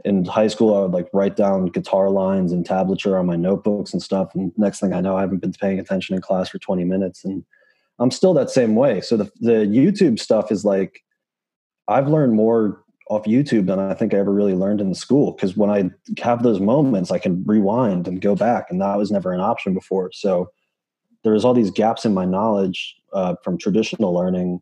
in 0.05 0.25
high 0.25 0.47
school, 0.47 0.75
I 0.75 0.81
would 0.81 0.91
like 0.91 1.07
write 1.13 1.35
down 1.35 1.67
guitar 1.67 2.09
lines 2.09 2.51
and 2.51 2.65
tablature 2.65 3.19
on 3.19 3.25
my 3.25 3.35
notebooks 3.35 3.93
and 3.93 4.01
stuff. 4.01 4.33
And 4.33 4.51
next 4.57 4.79
thing 4.79 4.93
I 4.93 5.01
know, 5.01 5.17
I 5.17 5.21
haven't 5.21 5.41
been 5.41 5.53
paying 5.53 5.79
attention 5.79 6.15
in 6.15 6.21
class 6.21 6.49
for 6.49 6.57
20 6.57 6.83
minutes. 6.85 7.23
And 7.23 7.43
I'm 7.99 8.09
still 8.09 8.33
that 8.33 8.49
same 8.49 8.75
way. 8.75 9.01
So 9.01 9.17
the, 9.17 9.31
the 9.39 9.65
YouTube 9.67 10.19
stuff 10.19 10.51
is 10.51 10.65
like, 10.65 11.03
I've 11.87 12.07
learned 12.07 12.33
more 12.33 12.83
off 13.11 13.25
YouTube 13.25 13.65
than 13.65 13.77
I 13.77 13.93
think 13.93 14.13
I 14.13 14.17
ever 14.17 14.31
really 14.31 14.53
learned 14.53 14.79
in 14.79 14.87
the 14.87 14.95
school. 14.95 15.33
Because 15.33 15.57
when 15.57 15.69
I 15.69 15.91
have 16.23 16.43
those 16.43 16.61
moments, 16.61 17.11
I 17.11 17.19
can 17.19 17.43
rewind 17.45 18.07
and 18.07 18.21
go 18.21 18.35
back, 18.35 18.67
and 18.69 18.81
that 18.81 18.97
was 18.97 19.11
never 19.11 19.33
an 19.33 19.41
option 19.41 19.73
before. 19.73 20.11
So 20.13 20.49
there's 21.23 21.43
all 21.43 21.53
these 21.53 21.71
gaps 21.71 22.05
in 22.05 22.13
my 22.13 22.23
knowledge 22.23 22.95
uh, 23.11 23.35
from 23.43 23.57
traditional 23.57 24.13
learning, 24.13 24.61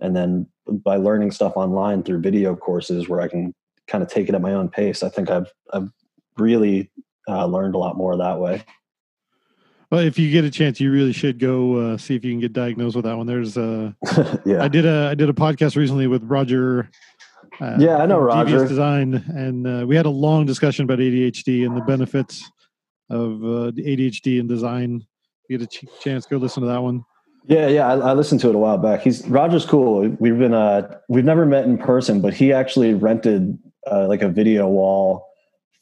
and 0.00 0.16
then 0.16 0.48
by 0.66 0.96
learning 0.96 1.30
stuff 1.30 1.52
online 1.54 2.02
through 2.02 2.20
video 2.20 2.56
courses 2.56 3.08
where 3.08 3.20
I 3.20 3.28
can 3.28 3.54
kind 3.86 4.02
of 4.02 4.10
take 4.10 4.28
it 4.28 4.34
at 4.34 4.42
my 4.42 4.52
own 4.52 4.68
pace, 4.68 5.04
I 5.04 5.08
think 5.08 5.30
I've 5.30 5.52
I've 5.72 5.90
really 6.38 6.90
uh, 7.28 7.46
learned 7.46 7.76
a 7.76 7.78
lot 7.78 7.96
more 7.96 8.16
that 8.16 8.40
way. 8.40 8.64
Well, 9.92 10.00
if 10.00 10.18
you 10.18 10.30
get 10.30 10.44
a 10.44 10.50
chance, 10.50 10.80
you 10.80 10.90
really 10.90 11.12
should 11.12 11.38
go 11.38 11.76
uh, 11.76 11.98
see 11.98 12.16
if 12.16 12.24
you 12.24 12.32
can 12.32 12.40
get 12.40 12.52
diagnosed 12.52 12.96
with 12.96 13.04
that 13.04 13.16
one. 13.16 13.26
There's 13.26 13.56
uh, 13.56 13.92
yeah. 14.44 14.62
I 14.62 14.66
did 14.66 14.86
a 14.86 15.08
I 15.12 15.14
did 15.14 15.28
a 15.28 15.32
podcast 15.32 15.76
recently 15.76 16.08
with 16.08 16.24
Roger 16.24 16.90
uh, 17.60 17.76
yeah, 17.78 17.98
I 17.98 18.06
know 18.06 18.18
Roger. 18.18 18.66
Design, 18.66 19.14
and 19.34 19.66
uh, 19.66 19.86
we 19.86 19.96
had 19.96 20.06
a 20.06 20.10
long 20.10 20.46
discussion 20.46 20.84
about 20.84 20.98
ADHD 20.98 21.66
and 21.66 21.76
the 21.76 21.82
benefits 21.82 22.42
of 23.10 23.42
uh, 23.42 23.72
ADHD 23.72 24.40
and 24.40 24.48
design. 24.48 25.04
You 25.48 25.58
get 25.58 25.64
a 25.64 25.66
ch- 25.66 25.84
chance, 26.00 26.26
go 26.26 26.36
listen 26.36 26.62
to 26.62 26.68
that 26.68 26.82
one. 26.82 27.04
Yeah, 27.46 27.68
yeah, 27.68 27.88
I, 27.88 27.96
I, 27.96 28.12
listened 28.12 28.40
to 28.42 28.48
it 28.48 28.54
a 28.54 28.58
while 28.58 28.78
back. 28.78 29.02
He's 29.02 29.26
Roger's 29.26 29.64
cool. 29.64 30.08
We've 30.20 30.38
been 30.38 30.54
uh, 30.54 30.98
we've 31.08 31.24
never 31.24 31.46
met 31.46 31.64
in 31.64 31.78
person, 31.78 32.20
but 32.20 32.34
he 32.34 32.52
actually 32.52 32.94
rented 32.94 33.58
uh, 33.90 34.06
like 34.06 34.22
a 34.22 34.28
video 34.28 34.68
wall 34.68 35.26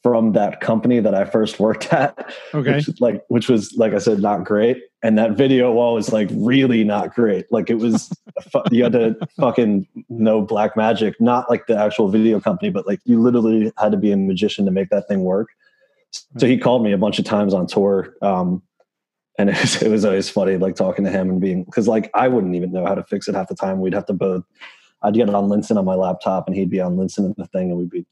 from 0.03 0.33
that 0.33 0.61
company 0.61 1.01
that 1.01 1.15
I 1.15 1.25
first 1.25 1.61
worked 1.61 1.93
at. 1.93 2.33
Okay. 2.55 2.77
Which, 2.77 3.01
like, 3.01 3.25
which 3.29 3.49
was 3.49 3.75
like 3.75 3.93
I 3.93 3.99
said, 3.99 4.21
not 4.21 4.45
great. 4.45 4.83
And 5.03 5.17
that 5.17 5.37
video 5.37 5.71
wall 5.73 5.95
was 5.95 6.13
like 6.13 6.29
really 6.33 6.83
not 6.83 7.15
great. 7.15 7.51
Like 7.53 7.71
it 7.71 7.77
was, 7.77 8.13
you 8.73 8.83
had 8.83 8.93
to 8.93 9.17
fucking 9.39 9.87
know 10.09 10.41
black 10.43 10.77
magic, 10.77 11.21
not 11.21 11.49
like 11.49 11.67
the 11.67 11.79
actual 11.79 12.09
video 12.09 12.41
company, 12.41 12.71
but 12.71 12.87
like 12.87 13.01
you 13.05 13.21
literally 13.21 13.73
had 13.79 13.93
to 13.93 13.99
be 13.99 14.11
a 14.11 14.17
magician 14.17 14.65
to 14.65 14.73
make 14.73 14.91
that 14.91 15.07
thing 15.07 15.23
work. 15.23 15.51
So 16.39 16.47
he 16.47 16.59
called 16.59 16.83
me 16.83 16.93
a 16.93 16.99
bunch 16.99 17.19
of 17.19 17.25
times 17.25 17.55
on 17.55 17.67
tour. 17.67 18.15
Um, 18.23 18.63
and 19.39 19.51
it 19.51 19.61
was, 19.61 19.83
it 19.83 19.89
was 19.89 20.05
always 20.05 20.29
funny, 20.29 20.57
like 20.57 20.75
talking 20.75 21.05
to 21.05 21.11
him 21.11 21.31
and 21.31 21.41
being, 21.41 21.65
cause 21.67 21.87
like 21.87 22.11
I 22.15 22.27
wouldn't 22.27 22.57
even 22.57 22.73
know 22.73 22.85
how 22.85 22.97
to 22.97 23.05
fix 23.05 23.29
it 23.29 23.37
half 23.37 23.49
the 23.49 23.55
time. 23.55 23.81
We'd 23.81 23.95
have 23.95 24.07
to 24.07 24.15
both, 24.15 24.45
I'd 25.03 25.15
get 25.15 25.29
it 25.29 25.35
on 25.35 25.49
Linsn 25.49 25.77
on 25.77 25.85
my 25.85 25.95
laptop 25.95 26.49
and 26.49 26.57
he'd 26.57 26.71
be 26.71 26.81
on 26.81 26.97
Linsn 26.97 27.19
and 27.19 27.35
the 27.37 27.47
thing 27.47 27.71
and 27.71 27.79
we'd 27.79 27.91
be 27.91 28.05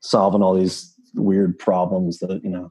solving 0.00 0.42
all 0.42 0.54
these 0.54 0.92
weird 1.14 1.58
problems 1.58 2.18
that 2.18 2.40
you 2.44 2.50
know 2.50 2.70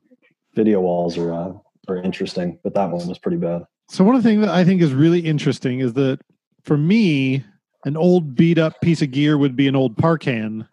video 0.53 0.81
walls 0.81 1.17
are 1.17 1.33
uh, 1.33 1.53
are 1.89 2.01
interesting, 2.01 2.59
but 2.63 2.73
that 2.73 2.89
one 2.89 3.07
was 3.07 3.17
pretty 3.17 3.37
bad. 3.37 3.65
So 3.89 4.03
one 4.03 4.15
of 4.15 4.23
the 4.23 4.29
things 4.29 4.41
that 4.41 4.53
I 4.53 4.63
think 4.63 4.81
is 4.81 4.93
really 4.93 5.19
interesting 5.19 5.79
is 5.79 5.93
that 5.93 6.19
for 6.63 6.77
me, 6.77 7.43
an 7.85 7.95
old 7.95 8.35
beat 8.35 8.57
up 8.57 8.81
piece 8.81 9.01
of 9.01 9.11
gear 9.11 9.37
would 9.37 9.55
be 9.55 9.67
an 9.67 9.75
old 9.75 9.97
Parcan, 9.97 10.67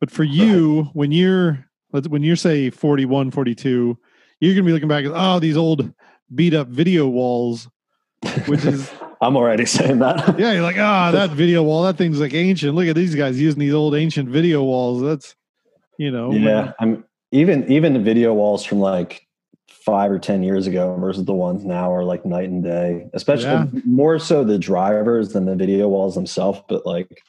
but 0.00 0.10
for 0.10 0.24
you, 0.24 0.82
right. 0.82 0.90
when 0.94 1.12
you're 1.12 1.66
when 1.90 2.22
you're 2.22 2.36
say 2.36 2.70
41, 2.70 3.30
42, 3.30 3.98
you're 4.40 4.54
gonna 4.54 4.64
be 4.64 4.72
looking 4.72 4.88
back 4.88 5.04
at 5.04 5.12
oh 5.14 5.38
these 5.38 5.56
old 5.56 5.92
beat 6.34 6.54
up 6.54 6.68
video 6.68 7.06
walls, 7.06 7.68
which 8.46 8.64
is 8.64 8.90
I'm 9.20 9.36
already 9.36 9.66
saying 9.66 9.98
that. 9.98 10.38
yeah, 10.38 10.52
you're 10.52 10.62
like, 10.62 10.76
ah, 10.78 11.08
oh, 11.08 11.12
that 11.12 11.30
video 11.30 11.62
wall, 11.62 11.82
that 11.82 11.96
thing's 11.98 12.20
like 12.20 12.34
ancient. 12.34 12.74
Look 12.74 12.86
at 12.86 12.96
these 12.96 13.14
guys 13.14 13.38
using 13.40 13.60
these 13.60 13.74
old 13.74 13.94
ancient 13.94 14.28
video 14.28 14.62
walls. 14.62 15.02
That's 15.02 15.34
you 15.98 16.10
know 16.10 16.32
yeah 16.32 16.72
i'm 16.78 17.04
even 17.32 17.70
even 17.70 17.92
the 17.92 18.00
video 18.00 18.32
walls 18.32 18.64
from 18.64 18.78
like 18.78 19.26
five 19.88 20.10
or 20.10 20.18
ten 20.18 20.42
years 20.42 20.66
ago 20.66 20.94
versus 21.00 21.24
the 21.24 21.32
ones 21.32 21.64
now 21.64 21.90
are 21.90 22.04
like 22.04 22.26
night 22.26 22.50
and 22.50 22.62
day. 22.62 23.08
Especially 23.14 23.48
Yeah. 23.48 23.66
more 23.86 24.18
so 24.18 24.44
the 24.44 24.58
drivers 24.58 25.32
than 25.32 25.46
the 25.46 25.56
video 25.56 25.88
walls 25.88 26.14
themselves. 26.14 26.60
But 26.68 26.84
like 26.84 27.22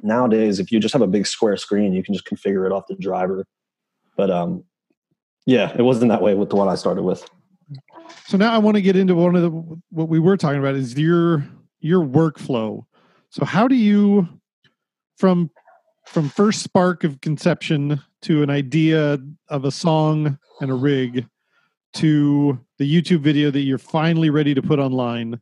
nowadays, 0.00 0.60
if 0.60 0.70
you 0.70 0.78
just 0.78 0.92
have 0.92 1.02
a 1.02 1.08
big 1.08 1.26
square 1.26 1.56
screen, 1.56 1.92
you 1.92 2.04
can 2.04 2.14
just 2.14 2.24
configure 2.24 2.66
it 2.66 2.70
off 2.70 2.84
the 2.88 2.94
driver. 2.94 3.44
But 4.16 4.30
um, 4.30 4.62
yeah, 5.44 5.74
it 5.76 5.82
wasn't 5.82 6.10
that 6.10 6.22
way 6.22 6.34
with 6.34 6.50
the 6.50 6.56
one 6.56 6.68
I 6.68 6.76
started 6.76 7.02
with. 7.02 7.28
So 8.26 8.36
now 8.36 8.52
I 8.52 8.58
want 8.58 8.76
to 8.76 8.80
get 8.80 8.94
into 8.94 9.16
one 9.16 9.34
of 9.34 9.42
the 9.42 9.50
what 9.90 10.08
we 10.08 10.20
were 10.20 10.36
talking 10.36 10.60
about 10.60 10.76
is 10.76 10.96
your 10.96 11.44
your 11.80 12.04
workflow. 12.04 12.84
So 13.30 13.44
how 13.44 13.66
do 13.66 13.74
you 13.74 14.28
from 15.16 15.50
from 16.06 16.28
first 16.28 16.62
spark 16.62 17.02
of 17.02 17.20
conception 17.20 18.00
to 18.20 18.44
an 18.44 18.50
idea 18.50 19.18
of 19.48 19.64
a 19.64 19.72
song 19.72 20.38
and 20.60 20.70
a 20.70 20.74
rig 20.74 21.26
to 21.94 22.58
the 22.78 22.90
YouTube 22.90 23.20
video 23.20 23.50
that 23.50 23.60
you're 23.60 23.78
finally 23.78 24.30
ready 24.30 24.54
to 24.54 24.62
put 24.62 24.78
online? 24.78 25.40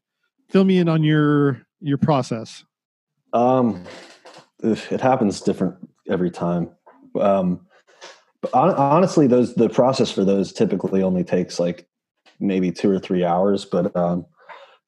Fill 0.48 0.64
me 0.64 0.78
in 0.78 0.88
on 0.88 1.02
your 1.02 1.62
your 1.80 1.98
process. 1.98 2.64
Um, 3.32 3.84
it 4.62 5.00
happens 5.00 5.40
different 5.40 5.76
every 6.08 6.30
time. 6.30 6.70
Um, 7.18 7.66
but 8.42 8.52
hon- 8.52 8.74
honestly, 8.74 9.26
those 9.26 9.54
the 9.54 9.68
process 9.68 10.10
for 10.10 10.24
those 10.24 10.52
typically 10.52 11.02
only 11.02 11.24
takes 11.24 11.60
like 11.60 11.88
maybe 12.38 12.72
two 12.72 12.90
or 12.90 12.98
three 12.98 13.24
hours. 13.24 13.64
But 13.64 13.94
um, 13.96 14.26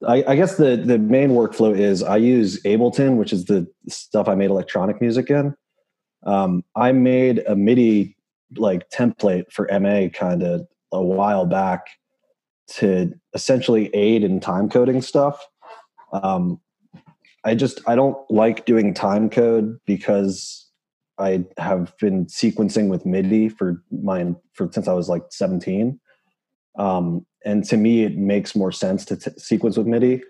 I, 0.07 0.25
I 0.27 0.37
guess 0.37 0.57
the 0.57 0.77
the 0.77 0.99
main 0.99 1.31
workflow 1.31 1.77
is 1.77 2.03
I 2.03 2.17
use 2.17 2.61
Ableton, 2.63 3.17
which 3.17 3.33
is 3.33 3.45
the 3.47 3.67
stuff 3.89 4.29
I 4.29 4.35
made 4.35 4.51
electronic 4.51 5.01
music 5.01 5.31
in. 5.31 5.55
Um, 6.25 6.65
I 6.77 6.93
made 6.93 7.43
a 7.47 7.57
MIDI 7.57 8.17
like 8.57 8.89
template 8.91 9.51
for 9.51 9.69
MA 9.81 10.09
kind 10.09 10.43
of 10.43 10.67
a 10.93 11.03
while 11.03 11.47
back 11.47 11.87
to 12.69 13.13
essentially 13.35 13.89
aid 13.95 14.25
in 14.25 14.41
time 14.41 14.69
coding 14.69 15.03
stuff. 15.03 15.45
Um, 16.13 16.61
I 17.45 17.55
just 17.55 17.81
I 17.87 17.97
don't 17.97 18.19
like 18.31 18.67
doing 18.67 18.95
time 18.95 19.29
code 19.29 19.79
because 19.87 20.71
I 21.19 21.45
have 21.59 21.97
been 21.99 22.27
sequencing 22.27 22.89
with 22.89 23.05
MIDI 23.05 23.49
for 23.49 23.83
mine 23.91 24.37
for 24.55 24.69
since 24.73 24.89
I 24.89 24.93
was 24.93 25.09
like 25.09 25.25
17. 25.31 25.99
Um, 26.79 27.27
and 27.45 27.65
to 27.65 27.77
me, 27.77 28.05
it 28.05 28.17
makes 28.17 28.55
more 28.55 28.73
sense 28.73 29.05
to 29.07 29.17
t- 29.17 29.31
sequence 29.39 29.77
with 29.77 29.87
MIDI. 29.87 30.23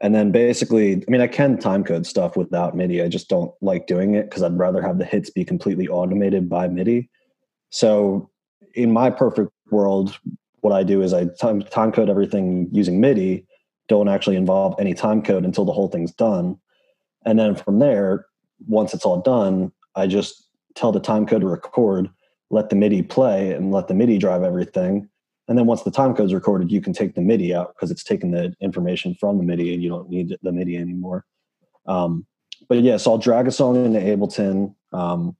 And 0.00 0.14
then 0.14 0.32
basically, 0.32 0.94
I 0.94 1.10
mean, 1.10 1.20
I 1.20 1.26
can 1.26 1.58
time 1.58 1.84
code 1.84 2.06
stuff 2.06 2.36
without 2.36 2.76
MIDI. 2.76 3.02
I 3.02 3.08
just 3.08 3.28
don't 3.28 3.52
like 3.60 3.86
doing 3.86 4.14
it 4.14 4.28
because 4.28 4.42
I'd 4.42 4.58
rather 4.58 4.82
have 4.82 4.98
the 4.98 5.04
hits 5.04 5.30
be 5.30 5.44
completely 5.44 5.88
automated 5.88 6.48
by 6.48 6.68
MIDI. 6.68 7.10
So, 7.70 8.30
in 8.74 8.92
my 8.92 9.10
perfect 9.10 9.50
world, 9.70 10.18
what 10.60 10.72
I 10.72 10.82
do 10.82 11.02
is 11.02 11.12
I 11.12 11.26
time, 11.40 11.62
time 11.62 11.92
code 11.92 12.08
everything 12.08 12.68
using 12.72 13.00
MIDI, 13.00 13.46
don't 13.88 14.08
actually 14.08 14.36
involve 14.36 14.74
any 14.78 14.94
time 14.94 15.22
code 15.22 15.44
until 15.44 15.64
the 15.64 15.72
whole 15.72 15.88
thing's 15.88 16.12
done. 16.12 16.58
And 17.26 17.38
then 17.38 17.54
from 17.54 17.78
there, 17.78 18.26
once 18.66 18.94
it's 18.94 19.04
all 19.04 19.20
done, 19.20 19.72
I 19.94 20.06
just 20.06 20.48
tell 20.74 20.92
the 20.92 21.00
time 21.00 21.26
code 21.26 21.42
to 21.42 21.46
record, 21.46 22.10
let 22.50 22.70
the 22.70 22.76
MIDI 22.76 23.02
play, 23.02 23.52
and 23.52 23.72
let 23.72 23.88
the 23.88 23.94
MIDI 23.94 24.18
drive 24.18 24.42
everything. 24.42 25.08
And 25.48 25.58
then 25.58 25.66
once 25.66 25.82
the 25.82 25.90
time 25.90 26.14
code's 26.14 26.32
recorded, 26.32 26.72
you 26.72 26.80
can 26.80 26.92
take 26.92 27.14
the 27.14 27.20
MIDI 27.20 27.54
out 27.54 27.74
because 27.74 27.90
it's 27.90 28.04
taking 28.04 28.30
the 28.30 28.54
information 28.60 29.14
from 29.20 29.36
the 29.36 29.44
MIDI 29.44 29.74
and 29.74 29.82
you 29.82 29.90
don't 29.90 30.08
need 30.08 30.34
the 30.42 30.52
MIDI 30.52 30.78
anymore. 30.78 31.26
Um, 31.86 32.26
but 32.68 32.80
yeah, 32.80 32.96
so 32.96 33.12
I'll 33.12 33.18
drag 33.18 33.46
a 33.46 33.50
song 33.50 33.84
into 33.84 34.00
Ableton. 34.00 34.74
Um, 34.92 35.36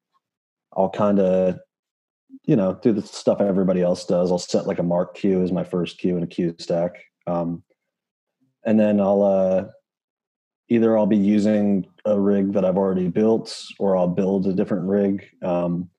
I'll 0.76 0.90
kind 0.90 1.20
of, 1.20 1.58
you 2.44 2.56
know, 2.56 2.78
do 2.82 2.92
the 2.92 3.02
stuff 3.02 3.40
everybody 3.40 3.82
else 3.82 4.04
does. 4.04 4.30
I'll 4.30 4.38
set 4.38 4.66
like 4.66 4.78
a 4.78 4.82
mark 4.82 5.16
cue 5.16 5.42
as 5.42 5.52
my 5.52 5.64
first 5.64 5.98
cue 5.98 6.16
in 6.16 6.22
a 6.22 6.26
cue 6.26 6.54
stack. 6.58 7.02
Um, 7.26 7.62
and 8.64 8.78
then 8.78 9.00
I'll 9.00 9.22
uh, 9.22 9.64
either 10.68 10.96
I'll 10.96 11.06
be 11.06 11.16
using 11.16 11.86
a 12.04 12.18
rig 12.18 12.52
that 12.52 12.64
I've 12.64 12.76
already 12.76 13.08
built 13.08 13.56
or 13.78 13.96
I'll 13.96 14.08
build 14.08 14.46
a 14.46 14.52
different 14.52 14.88
rig. 14.88 15.24
Um, 15.42 15.90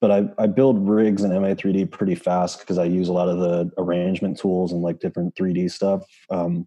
but 0.00 0.10
I, 0.10 0.28
I 0.36 0.48
build 0.48 0.88
rigs 0.88 1.22
in 1.22 1.30
MA3D 1.30 1.90
pretty 1.90 2.16
fast 2.16 2.58
because 2.58 2.76
I 2.76 2.84
use 2.84 3.08
a 3.08 3.12
lot 3.12 3.28
of 3.28 3.38
the 3.38 3.70
arrangement 3.78 4.38
tools 4.38 4.72
and 4.72 4.82
like 4.82 4.98
different 4.98 5.34
3D 5.36 5.70
stuff. 5.70 6.02
Um, 6.28 6.66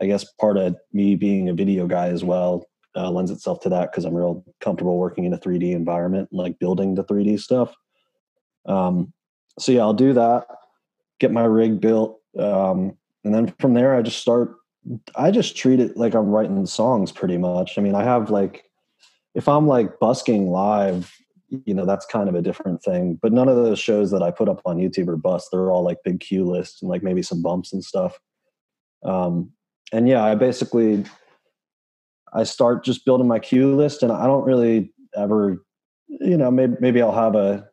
I 0.00 0.06
guess 0.06 0.24
part 0.40 0.56
of 0.56 0.76
me 0.92 1.14
being 1.14 1.48
a 1.48 1.54
video 1.54 1.86
guy 1.86 2.08
as 2.08 2.24
well 2.24 2.66
uh, 2.96 3.10
lends 3.10 3.30
itself 3.30 3.60
to 3.60 3.68
that 3.68 3.92
because 3.92 4.04
I'm 4.04 4.14
real 4.14 4.44
comfortable 4.60 4.98
working 4.98 5.24
in 5.24 5.32
a 5.32 5.38
3D 5.38 5.72
environment, 5.72 6.28
like 6.32 6.58
building 6.58 6.96
the 6.96 7.04
3D 7.04 7.40
stuff. 7.40 7.72
Um, 8.66 9.12
so 9.58 9.72
yeah, 9.72 9.80
I'll 9.80 9.94
do 9.94 10.12
that, 10.14 10.46
get 11.20 11.30
my 11.32 11.44
rig 11.44 11.80
built, 11.80 12.20
um, 12.38 12.96
and 13.24 13.34
then 13.34 13.54
from 13.58 13.74
there 13.74 13.94
I 13.94 14.02
just 14.02 14.18
start. 14.18 14.56
I 15.16 15.30
just 15.30 15.56
treat 15.56 15.80
it 15.80 15.96
like 15.96 16.14
I'm 16.14 16.28
writing 16.28 16.66
songs 16.66 17.10
pretty 17.10 17.38
much. 17.38 17.78
I 17.78 17.80
mean, 17.80 17.94
I 17.94 18.04
have 18.04 18.28
like, 18.28 18.64
if 19.34 19.48
I'm 19.48 19.66
like 19.66 19.98
busking 19.98 20.50
live, 20.50 21.10
you 21.64 21.72
know, 21.72 21.86
that's 21.86 22.04
kind 22.04 22.28
of 22.28 22.34
a 22.34 22.42
different 22.42 22.82
thing. 22.82 23.18
But 23.22 23.32
none 23.32 23.48
of 23.48 23.56
those 23.56 23.78
shows 23.78 24.10
that 24.10 24.22
I 24.22 24.30
put 24.30 24.48
up 24.48 24.60
on 24.66 24.76
YouTube 24.76 25.08
are 25.08 25.16
bust. 25.16 25.48
They're 25.50 25.70
all 25.70 25.82
like 25.82 26.02
big 26.04 26.20
cue 26.20 26.44
lists 26.44 26.82
and 26.82 26.90
like 26.90 27.02
maybe 27.02 27.22
some 27.22 27.40
bumps 27.40 27.72
and 27.72 27.82
stuff. 27.82 28.18
Um, 29.02 29.52
and 29.90 30.06
yeah, 30.06 30.22
I 30.22 30.34
basically 30.34 31.04
I 32.34 32.44
start 32.44 32.84
just 32.84 33.06
building 33.06 33.28
my 33.28 33.38
cue 33.38 33.74
list, 33.74 34.02
and 34.02 34.12
I 34.12 34.26
don't 34.26 34.44
really 34.44 34.92
ever, 35.16 35.64
you 36.08 36.36
know, 36.36 36.50
maybe 36.50 36.74
maybe 36.80 37.00
I'll 37.00 37.12
have 37.12 37.36
a, 37.36 37.68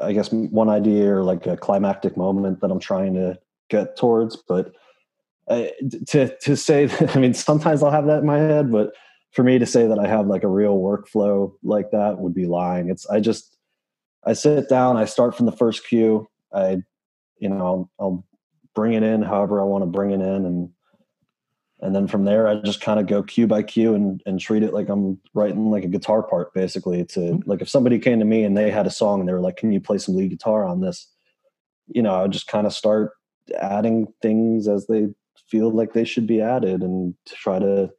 I 0.00 0.12
guess 0.12 0.30
one 0.30 0.68
idea 0.68 1.14
or 1.14 1.22
like 1.22 1.46
a 1.46 1.56
climactic 1.56 2.16
moment 2.16 2.60
that 2.60 2.70
I'm 2.70 2.80
trying 2.80 3.14
to 3.14 3.38
get 3.68 3.96
towards, 3.96 4.36
but 4.36 4.72
uh, 5.48 5.66
to 6.08 6.36
to 6.38 6.56
say 6.56 6.86
that, 6.86 7.16
I 7.16 7.20
mean 7.20 7.34
sometimes 7.34 7.82
I'll 7.82 7.90
have 7.90 8.06
that 8.06 8.20
in 8.20 8.26
my 8.26 8.38
head, 8.38 8.70
but 8.70 8.92
for 9.32 9.42
me 9.42 9.58
to 9.58 9.66
say 9.66 9.86
that 9.86 9.98
I 9.98 10.06
have 10.06 10.26
like 10.26 10.42
a 10.42 10.48
real 10.48 10.78
workflow 10.78 11.52
like 11.62 11.90
that 11.90 12.18
would 12.18 12.34
be 12.34 12.46
lying. 12.46 12.90
It's 12.90 13.08
I 13.08 13.20
just 13.20 13.56
I 14.24 14.32
sit 14.32 14.68
down, 14.68 14.96
I 14.96 15.04
start 15.04 15.36
from 15.36 15.46
the 15.46 15.52
first 15.52 15.86
cue, 15.86 16.28
I 16.52 16.82
you 17.38 17.48
know 17.48 17.58
I'll, 17.58 17.90
I'll 18.00 18.24
bring 18.74 18.92
it 18.92 19.02
in 19.02 19.22
however 19.22 19.60
I 19.60 19.64
want 19.64 19.82
to 19.82 19.86
bring 19.86 20.10
it 20.10 20.20
in, 20.20 20.46
and 20.46 20.70
and 21.80 21.94
then 21.94 22.06
from 22.06 22.24
there 22.24 22.48
I 22.48 22.56
just 22.56 22.80
kind 22.80 22.98
of 22.98 23.06
go 23.06 23.22
cue 23.22 23.46
by 23.46 23.62
cue 23.62 23.94
and 23.94 24.22
and 24.26 24.40
treat 24.40 24.62
it 24.62 24.74
like 24.74 24.88
I'm 24.88 25.18
writing 25.34 25.70
like 25.70 25.84
a 25.84 25.88
guitar 25.88 26.22
part 26.22 26.52
basically. 26.54 27.04
To 27.06 27.40
like 27.46 27.62
if 27.62 27.68
somebody 27.68 27.98
came 27.98 28.18
to 28.18 28.24
me 28.24 28.44
and 28.44 28.56
they 28.56 28.70
had 28.70 28.86
a 28.86 28.90
song 28.90 29.20
and 29.20 29.28
they 29.28 29.32
were 29.32 29.40
like, 29.40 29.56
"Can 29.56 29.72
you 29.72 29.80
play 29.80 29.98
some 29.98 30.16
lead 30.16 30.30
guitar 30.30 30.64
on 30.64 30.80
this?" 30.80 31.08
You 31.86 32.02
know, 32.02 32.14
I 32.14 32.22
would 32.22 32.32
just 32.32 32.48
kind 32.48 32.66
of 32.66 32.72
start 32.72 33.12
adding 33.60 34.08
things 34.22 34.68
as 34.68 34.86
they 34.86 35.08
feel 35.48 35.70
like 35.70 35.92
they 35.92 36.04
should 36.04 36.26
be 36.26 36.40
added 36.40 36.82
and 36.82 37.14
to 37.26 37.34
try 37.34 37.58
to 37.58 37.90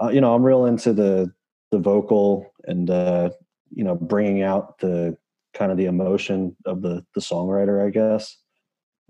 uh, 0.00 0.08
you 0.08 0.20
know 0.20 0.34
i'm 0.34 0.42
real 0.42 0.66
into 0.66 0.92
the 0.92 1.32
the 1.70 1.78
vocal 1.78 2.52
and 2.64 2.90
uh 2.90 3.30
you 3.70 3.84
know 3.84 3.94
bringing 3.94 4.42
out 4.42 4.78
the 4.78 5.16
kind 5.54 5.72
of 5.72 5.78
the 5.78 5.86
emotion 5.86 6.56
of 6.64 6.82
the 6.82 7.04
the 7.14 7.20
songwriter 7.20 7.84
i 7.84 7.90
guess 7.90 8.36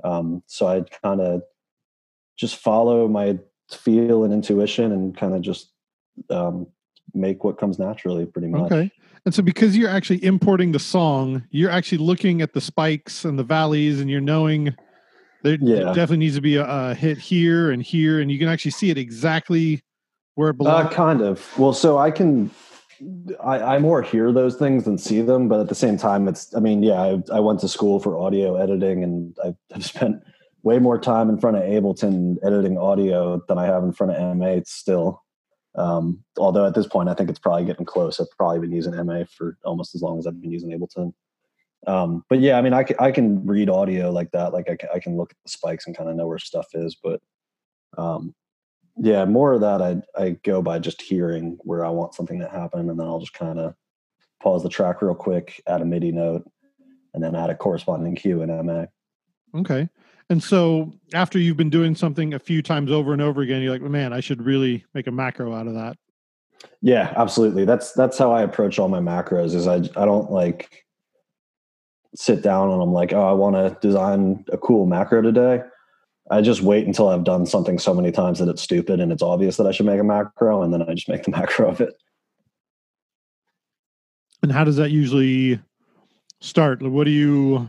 um 0.05 0.43
so 0.47 0.67
i 0.67 0.81
kind 1.03 1.21
of 1.21 1.43
just 2.39 2.57
follow 2.57 3.07
my 3.07 3.39
feel 3.75 4.25
and 4.25 4.33
intuition 4.33 4.93
and 4.93 5.17
kind 5.17 5.35
of 5.35 5.43
just 5.43 5.73
um 6.31 6.67
make 7.15 7.43
what 7.45 7.59
comes 7.59 7.79
naturally 7.79 8.25
pretty 8.27 8.49
much 8.49 8.71
Okay. 8.73 8.91
And 9.27 9.35
so 9.35 9.43
because 9.43 9.77
you're 9.77 9.91
actually 9.91 10.25
importing 10.25 10.73
the 10.73 10.79
song, 10.79 11.43
you're 11.51 11.71
actually 11.71 11.99
looking 11.99 12.41
at 12.41 12.53
the 12.55 12.61
spikes 12.61 13.25
and 13.25 13.39
the 13.39 13.43
valleys 13.45 14.01
and 14.01 14.09
you're 14.09 14.21
knowing 14.21 14.75
there 15.43 15.59
Yeah. 15.61 15.93
definitely 15.93 16.19
needs 16.19 16.37
to 16.37 16.41
be 16.41 16.57
a, 16.57 16.65
a 16.67 16.95
hit 16.95 17.19
here 17.19 17.71
and 17.71 17.83
here 17.83 18.21
and 18.21 18.31
you 18.31 18.39
can 18.39 18.49
actually 18.49 18.71
see 18.71 18.91
it 18.91 18.97
exactly 18.99 19.83
where 20.37 20.51
it 20.51 20.55
Uh, 20.55 20.57
belongs. 20.59 20.95
kind 20.95 21.21
of. 21.21 21.59
Well, 21.59 21.73
so 21.73 21.99
I 21.99 22.11
can, 22.11 22.51
I, 23.43 23.77
I 23.77 23.79
more 23.79 24.01
hear 24.03 24.33
those 24.33 24.57
things 24.57 24.85
than 24.85 24.97
see 24.99 25.21
them, 25.23 25.49
but 25.49 25.61
at 25.61 25.69
the 25.69 25.75
same 25.75 25.97
time, 25.97 26.29
it's. 26.29 26.55
I 26.55 26.61
mean, 26.61 26.83
yeah, 26.83 27.01
I, 27.01 27.23
I 27.33 27.41
went 27.41 27.61
to 27.61 27.69
school 27.69 27.99
for 28.01 28.17
audio 28.19 28.57
editing, 28.57 29.03
and 29.03 29.37
I've, 29.45 29.57
I've 29.75 29.85
spent 29.85 30.23
way 30.63 30.79
more 30.79 30.99
time 30.99 31.29
in 31.29 31.39
front 31.39 31.57
of 31.57 31.63
Ableton 31.63 32.37
editing 32.45 32.79
audio 32.79 33.43
than 33.49 33.59
I 33.59 33.67
have 33.67 33.83
in 33.83 33.93
front 33.93 34.13
of 34.13 34.37
MA. 34.37 34.61
Still, 34.65 35.23
um, 35.77 36.23
although 36.39 36.67
at 36.67 36.75
this 36.75 36.87
point, 36.87 37.09
I 37.09 37.15
think 37.15 37.31
it's 37.31 37.39
probably 37.39 37.65
getting 37.65 37.87
close. 37.87 38.21
I've 38.21 38.31
probably 38.37 38.61
been 38.61 38.73
using 38.73 38.95
MA 39.05 39.25
for 39.37 39.57
almost 39.65 39.95
as 39.95 40.03
long 40.03 40.19
as 40.19 40.27
I've 40.27 40.41
been 40.41 40.51
using 40.51 40.71
Ableton. 40.71 41.13
Um, 41.87 42.25
but 42.29 42.41
yeah, 42.41 42.59
I 42.59 42.63
mean, 42.63 42.75
I 42.75 42.83
can, 42.83 42.97
I 42.99 43.11
can 43.11 43.47
read 43.47 43.71
audio 43.71 44.11
like 44.11 44.31
that. 44.33 44.53
Like 44.53 44.69
I 44.69 44.77
can, 44.77 44.89
I 44.95 44.99
can 44.99 45.17
look 45.17 45.31
at 45.31 45.37
the 45.45 45.51
spikes 45.51 45.87
and 45.87 45.97
kind 45.97 46.11
of 46.11 46.17
know 46.17 46.27
where 46.27 46.39
stuff 46.39 46.67
is, 46.75 46.97
but 47.03 47.21
um, 47.97 48.35
yeah, 48.97 49.25
more 49.25 49.55
of 49.55 49.61
that 49.63 49.81
I 49.81 50.03
I 50.21 50.31
go 50.43 50.61
by 50.61 50.79
just 50.79 51.01
hearing 51.01 51.59
where 51.63 51.85
I 51.85 51.89
want 51.89 52.15
something 52.15 52.39
to 52.41 52.49
happen, 52.49 52.91
and 52.91 53.01
then 53.01 53.07
I'll 53.07 53.21
just 53.21 53.33
kind 53.33 53.59
of 53.59 53.75
pause 54.43 54.63
the 54.63 54.69
track 54.69 55.01
real 55.01 55.15
quick, 55.15 55.63
add 55.67 55.81
a 55.81 55.85
MIDI 55.85 56.13
note, 56.13 56.51
and 57.15 57.23
then 57.23 57.35
add 57.35 57.51
a 57.51 57.55
corresponding 57.55 58.15
cue 58.15 58.43
in 58.43 58.67
MA. 58.67 58.85
Okay. 59.55 59.89
And 60.31 60.43
so 60.43 60.93
after 61.13 61.41
you've 61.41 61.57
been 61.57 61.71
doing 61.71 61.97
something 61.97 62.35
a 62.35 62.39
few 62.39 62.63
times 62.63 62.93
over 62.93 63.13
and 63.13 63.21
over 63.21 63.43
again, 63.43 63.63
you're 63.63 63.73
like, 63.73 63.83
man, 63.83 64.13
I 64.13 64.21
should 64.21 64.41
really 64.41 64.85
make 64.95 65.09
a 65.09 65.11
macro 65.11 65.53
out 65.53 65.67
of 65.67 65.75
that. 65.75 65.97
Yeah, 66.81 67.13
absolutely. 67.17 67.65
That's 67.65 67.93
that's 67.93 68.17
how 68.17 68.33
I 68.33 68.43
approach 68.43 68.79
all 68.79 68.89
my 68.89 69.01
macros. 69.01 69.55
Is 69.55 69.67
I 69.67 69.77
I 70.01 70.05
don't 70.05 70.31
like 70.31 70.85
sit 72.15 72.43
down 72.43 72.71
and 72.71 72.81
I'm 72.81 72.93
like, 72.93 73.13
oh, 73.13 73.29
I 73.29 73.33
want 73.33 73.57
to 73.57 73.77
design 73.87 74.45
a 74.53 74.59
cool 74.59 74.87
macro 74.87 75.21
today. 75.21 75.63
I 76.31 76.43
just 76.43 76.63
wait 76.63 76.87
until 76.87 77.09
I've 77.09 77.25
done 77.25 77.45
something 77.45 77.79
so 77.79 77.93
many 77.93 78.13
times 78.13 78.39
that 78.39 78.49
it's 78.49 78.63
stupid 78.63 79.01
and 79.01 79.11
it's 79.11 79.23
obvious 79.23 79.57
that 79.57 79.67
I 79.67 79.73
should 79.73 79.87
make 79.87 79.99
a 79.99 80.05
macro, 80.05 80.63
and 80.63 80.73
then 80.73 80.83
I 80.83 80.95
just 80.95 81.09
make 81.09 81.25
the 81.25 81.31
macro 81.37 81.71
of 81.71 81.81
it. 81.81 81.95
And 84.43 84.53
how 84.53 84.63
does 84.65 84.77
that 84.77 84.91
usually 84.91 85.61
start? 86.41 86.83
What 86.83 87.05
do 87.05 87.11
you? 87.11 87.69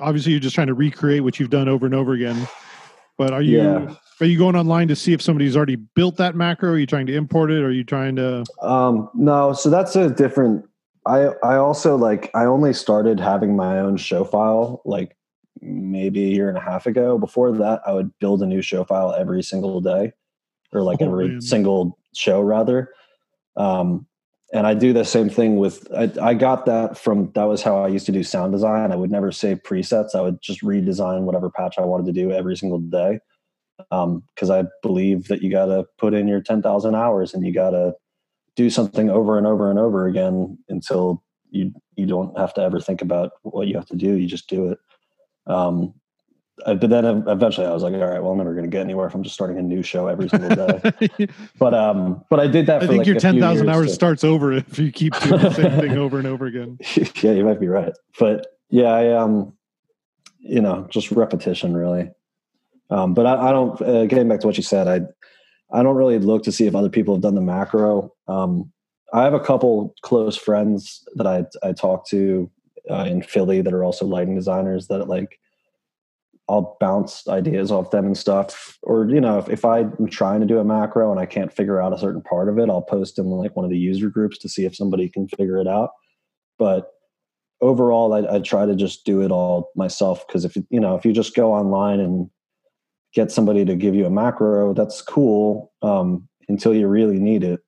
Obviously, 0.00 0.32
you're 0.32 0.40
just 0.40 0.54
trying 0.54 0.66
to 0.68 0.74
recreate 0.74 1.22
what 1.22 1.38
you've 1.40 1.50
done 1.50 1.68
over 1.68 1.86
and 1.86 1.94
over 1.94 2.12
again. 2.12 2.46
But 3.16 3.32
are 3.32 3.42
you 3.42 3.58
Yeah. 3.58 3.94
are 4.20 4.26
you 4.26 4.38
going 4.38 4.56
online 4.56 4.88
to 4.88 4.96
see 4.96 5.12
if 5.12 5.22
somebody's 5.22 5.56
already 5.56 5.76
built 5.76 6.16
that 6.16 6.34
macro? 6.34 6.72
Are 6.72 6.78
you 6.78 6.86
trying 6.86 7.06
to 7.06 7.14
import 7.14 7.50
it? 7.50 7.62
Or 7.62 7.66
are 7.66 7.70
you 7.72 7.84
trying 7.84 8.16
to? 8.16 8.44
Um, 8.62 9.08
no, 9.14 9.52
so 9.52 9.70
that's 9.70 9.96
a 9.96 10.10
different. 10.10 10.64
I 11.06 11.28
I 11.42 11.56
also 11.56 11.96
like 11.96 12.30
I 12.34 12.44
only 12.44 12.72
started 12.72 13.18
having 13.18 13.56
my 13.56 13.80
own 13.80 13.96
show 13.96 14.24
file 14.24 14.82
like 14.84 15.16
maybe 15.60 16.24
a 16.24 16.28
year 16.28 16.48
and 16.48 16.56
a 16.58 16.60
half 16.60 16.86
ago. 16.86 17.18
Before 17.18 17.50
that, 17.52 17.80
I 17.86 17.92
would 17.92 18.16
build 18.20 18.42
a 18.42 18.46
new 18.46 18.62
show 18.62 18.84
file 18.84 19.12
every 19.18 19.42
single 19.42 19.80
day, 19.80 20.12
or 20.72 20.82
like 20.82 20.98
Oh, 21.00 21.06
every 21.06 21.28
man. 21.28 21.40
single 21.40 21.98
show 22.14 22.40
rather. 22.40 22.90
Um, 23.56 24.06
and 24.52 24.66
I 24.66 24.74
do 24.74 24.92
the 24.92 25.04
same 25.04 25.28
thing 25.28 25.56
with. 25.56 25.86
I, 25.94 26.10
I 26.20 26.34
got 26.34 26.66
that 26.66 26.96
from 26.96 27.30
that 27.34 27.44
was 27.44 27.62
how 27.62 27.82
I 27.82 27.88
used 27.88 28.06
to 28.06 28.12
do 28.12 28.22
sound 28.22 28.52
design. 28.52 28.92
I 28.92 28.96
would 28.96 29.10
never 29.10 29.30
save 29.30 29.58
presets. 29.62 30.14
I 30.14 30.22
would 30.22 30.40
just 30.40 30.62
redesign 30.62 31.22
whatever 31.22 31.50
patch 31.50 31.76
I 31.78 31.84
wanted 31.84 32.06
to 32.06 32.12
do 32.12 32.32
every 32.32 32.56
single 32.56 32.78
day. 32.78 33.20
Because 33.90 34.50
I 34.50 34.64
believe 34.82 35.28
that 35.28 35.42
you 35.42 35.50
got 35.50 35.66
to 35.66 35.84
put 35.98 36.14
in 36.14 36.26
your 36.26 36.40
ten 36.40 36.62
thousand 36.62 36.94
hours 36.94 37.34
and 37.34 37.46
you 37.46 37.52
got 37.52 37.70
to 37.70 37.94
do 38.56 38.70
something 38.70 39.10
over 39.10 39.38
and 39.38 39.46
over 39.46 39.70
and 39.70 39.78
over 39.78 40.06
again 40.06 40.58
until 40.68 41.22
you 41.50 41.72
you 41.96 42.06
don't 42.06 42.36
have 42.38 42.54
to 42.54 42.62
ever 42.62 42.80
think 42.80 43.02
about 43.02 43.32
what 43.42 43.68
you 43.68 43.74
have 43.76 43.86
to 43.86 43.96
do. 43.96 44.14
You 44.14 44.26
just 44.26 44.48
do 44.48 44.70
it. 44.70 44.78
Um, 45.46 45.94
uh, 46.66 46.74
but 46.74 46.90
then 46.90 47.04
eventually 47.04 47.66
I 47.66 47.72
was 47.72 47.82
like, 47.82 47.94
all 47.94 48.00
right, 48.00 48.22
well, 48.22 48.32
I'm 48.32 48.38
never 48.38 48.52
going 48.52 48.64
to 48.64 48.70
get 48.70 48.80
anywhere 48.80 49.06
if 49.06 49.14
I'm 49.14 49.22
just 49.22 49.34
starting 49.34 49.58
a 49.58 49.62
new 49.62 49.82
show 49.82 50.06
every 50.06 50.28
single 50.28 50.50
day. 50.50 51.28
but 51.58 51.74
um, 51.74 52.24
but 52.28 52.40
I 52.40 52.46
did 52.46 52.66
that. 52.66 52.78
I 52.78 52.80
for 52.80 52.86
think 52.88 52.98
like 52.98 53.06
your 53.06 53.20
ten 53.20 53.40
thousand 53.40 53.68
hours 53.68 53.88
to- 53.88 53.94
starts 53.94 54.24
over 54.24 54.52
if 54.52 54.78
you 54.78 54.90
keep 54.90 55.14
doing 55.20 55.40
the 55.40 55.52
same 55.52 55.80
thing 55.80 55.92
over 55.98 56.18
and 56.18 56.26
over 56.26 56.46
again. 56.46 56.78
yeah, 57.22 57.32
you 57.32 57.44
might 57.44 57.60
be 57.60 57.68
right. 57.68 57.92
But 58.18 58.46
yeah, 58.70 58.88
I 58.88 59.12
um, 59.12 59.52
you 60.38 60.60
know, 60.60 60.86
just 60.90 61.10
repetition 61.10 61.76
really. 61.76 62.10
Um, 62.90 63.14
but 63.14 63.26
I, 63.26 63.48
I 63.48 63.52
don't. 63.52 63.80
Uh, 63.80 64.06
getting 64.06 64.28
back 64.28 64.40
to 64.40 64.46
what 64.46 64.56
you 64.56 64.62
said, 64.62 64.88
I 64.88 65.00
I 65.76 65.82
don't 65.82 65.96
really 65.96 66.18
look 66.18 66.42
to 66.44 66.52
see 66.52 66.66
if 66.66 66.74
other 66.74 66.90
people 66.90 67.14
have 67.14 67.22
done 67.22 67.34
the 67.34 67.40
macro. 67.40 68.12
Um, 68.26 68.72
I 69.12 69.22
have 69.24 69.34
a 69.34 69.40
couple 69.40 69.94
close 70.02 70.36
friends 70.36 71.04
that 71.14 71.26
I 71.26 71.44
I 71.62 71.72
talk 71.72 72.06
to 72.08 72.50
uh, 72.90 73.04
in 73.08 73.22
Philly 73.22 73.62
that 73.62 73.72
are 73.72 73.84
also 73.84 74.06
lighting 74.06 74.34
designers 74.34 74.88
that 74.88 75.08
like 75.08 75.38
I'll 76.48 76.76
bounce 76.80 77.28
ideas 77.28 77.70
off 77.70 77.90
them 77.90 78.06
and 78.06 78.16
stuff. 78.16 78.78
Or 78.82 79.08
you 79.08 79.20
know, 79.20 79.38
if, 79.38 79.48
if 79.48 79.64
I'm 79.64 80.08
trying 80.08 80.40
to 80.40 80.46
do 80.46 80.58
a 80.58 80.64
macro 80.64 81.10
and 81.10 81.20
I 81.20 81.26
can't 81.26 81.52
figure 81.52 81.80
out 81.80 81.92
a 81.92 81.98
certain 81.98 82.22
part 82.22 82.48
of 82.48 82.58
it, 82.58 82.70
I'll 82.70 82.82
post 82.82 83.18
in 83.18 83.26
like 83.26 83.54
one 83.54 83.64
of 83.64 83.70
the 83.70 83.78
user 83.78 84.08
groups 84.08 84.38
to 84.38 84.48
see 84.48 84.64
if 84.64 84.74
somebody 84.74 85.08
can 85.08 85.28
figure 85.28 85.58
it 85.58 85.68
out. 85.68 85.90
But 86.58 86.90
overall, 87.60 88.14
I, 88.14 88.36
I 88.36 88.38
try 88.40 88.66
to 88.66 88.74
just 88.74 89.04
do 89.04 89.20
it 89.20 89.30
all 89.30 89.70
myself 89.76 90.26
because 90.26 90.44
if 90.44 90.56
you 90.56 90.80
know 90.80 90.94
if 90.94 91.04
you 91.04 91.12
just 91.12 91.34
go 91.34 91.52
online 91.52 92.00
and 92.00 92.30
get 93.14 93.30
somebody 93.30 93.64
to 93.64 93.74
give 93.74 93.94
you 93.94 94.06
a 94.06 94.10
macro, 94.10 94.74
that's 94.74 95.02
cool 95.02 95.72
um, 95.82 96.28
until 96.48 96.74
you 96.74 96.86
really 96.86 97.18
need 97.18 97.44
it, 97.44 97.60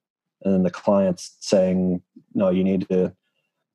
and 0.43 0.53
then 0.53 0.63
the 0.63 0.71
client's 0.71 1.35
saying, 1.39 2.01
"No, 2.33 2.49
you 2.49 2.63
need 2.63 2.87
to 2.89 3.13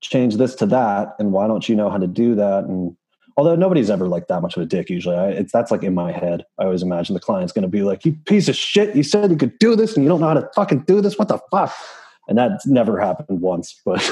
change 0.01 0.37
this 0.37 0.57
to 0.57 0.67
that," 0.67 1.15
and 1.21 1.33
why 1.33 1.47
don't 1.47 1.69
you 1.69 1.77
know 1.77 1.91
how 1.91 1.99
to 1.99 2.09
do 2.09 2.35
that? 2.35 2.65
And 2.65 2.97
although 3.37 3.57
nobody's 3.57 3.91
ever 3.91 4.09
like 4.09 4.29
that 4.29 4.43
much 4.43 4.57
of 4.57 4.63
a 4.63 4.67
dick, 4.67 4.89
usually 4.91 5.17
I, 5.17 5.29
it's 5.29 5.53
that's 5.53 5.71
like 5.71 5.83
in 5.83 5.95
my 5.95 6.13
head. 6.13 6.45
I 6.59 6.65
always 6.65 6.83
imagine 6.83 7.15
the 7.15 7.21
client's 7.21 7.53
going 7.53 7.63
to 7.63 7.69
be 7.69 7.83
like, 7.83 8.05
"You 8.05 8.13
piece 8.27 8.49
of 8.49 8.57
shit! 8.57 8.97
You 8.97 9.03
said 9.03 9.31
you 9.31 9.37
could 9.37 9.59
do 9.59 9.77
this, 9.77 9.95
and 9.95 10.05
you 10.05 10.09
don't 10.09 10.21
know 10.21 10.29
how 10.29 10.35
to 10.35 10.49
fucking 10.55 10.81
do 10.81 11.01
this. 11.01 11.19
What 11.19 11.29
the 11.29 11.39
fuck?" 11.51 11.73
And 12.29 12.37
that's 12.37 12.67
never 12.67 12.99
happened 12.99 13.41
once, 13.41 13.81
but 13.85 14.11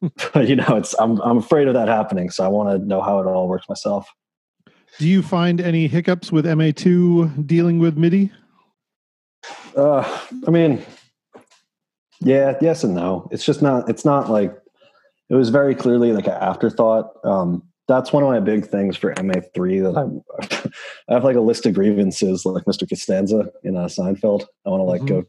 but 0.32 0.48
you 0.48 0.56
know, 0.56 0.76
it's 0.76 0.94
I'm 0.98 1.20
I'm 1.20 1.38
afraid 1.38 1.68
of 1.68 1.74
that 1.74 1.88
happening, 1.88 2.30
so 2.30 2.44
I 2.44 2.48
want 2.48 2.70
to 2.70 2.86
know 2.86 3.00
how 3.00 3.20
it 3.20 3.26
all 3.26 3.48
works 3.48 3.68
myself. 3.68 4.08
Do 4.98 5.06
you 5.06 5.22
find 5.22 5.60
any 5.60 5.86
hiccups 5.86 6.32
with 6.32 6.44
MA2 6.44 7.46
dealing 7.46 7.78
with 7.78 7.96
MIDI? 7.96 8.32
Uh, 9.76 10.20
I 10.46 10.50
mean, 10.50 10.84
yeah, 12.20 12.56
yes 12.60 12.82
and 12.82 12.94
no. 12.94 13.28
It's 13.30 13.44
just 13.44 13.62
not. 13.62 13.88
It's 13.88 14.04
not 14.04 14.30
like 14.30 14.56
it 15.30 15.34
was 15.34 15.50
very 15.50 15.74
clearly 15.74 16.12
like 16.12 16.26
an 16.26 16.32
afterthought. 16.32 17.12
Um, 17.24 17.62
that's 17.88 18.12
one 18.12 18.22
of 18.22 18.28
my 18.28 18.38
big 18.38 18.66
things 18.66 18.96
for 18.96 19.14
MA3 19.14 19.82
that 19.82 19.98
I'm. 19.98 20.22
I 21.08 21.14
have 21.14 21.24
like 21.24 21.36
a 21.36 21.40
list 21.40 21.66
of 21.66 21.74
grievances, 21.74 22.44
like 22.44 22.64
Mr. 22.64 22.88
Costanza 22.88 23.50
in 23.64 23.76
uh, 23.76 23.86
Seinfeld. 23.86 24.44
I 24.66 24.70
want 24.70 24.80
to 24.80 24.84
like 24.84 25.04
go 25.06 25.24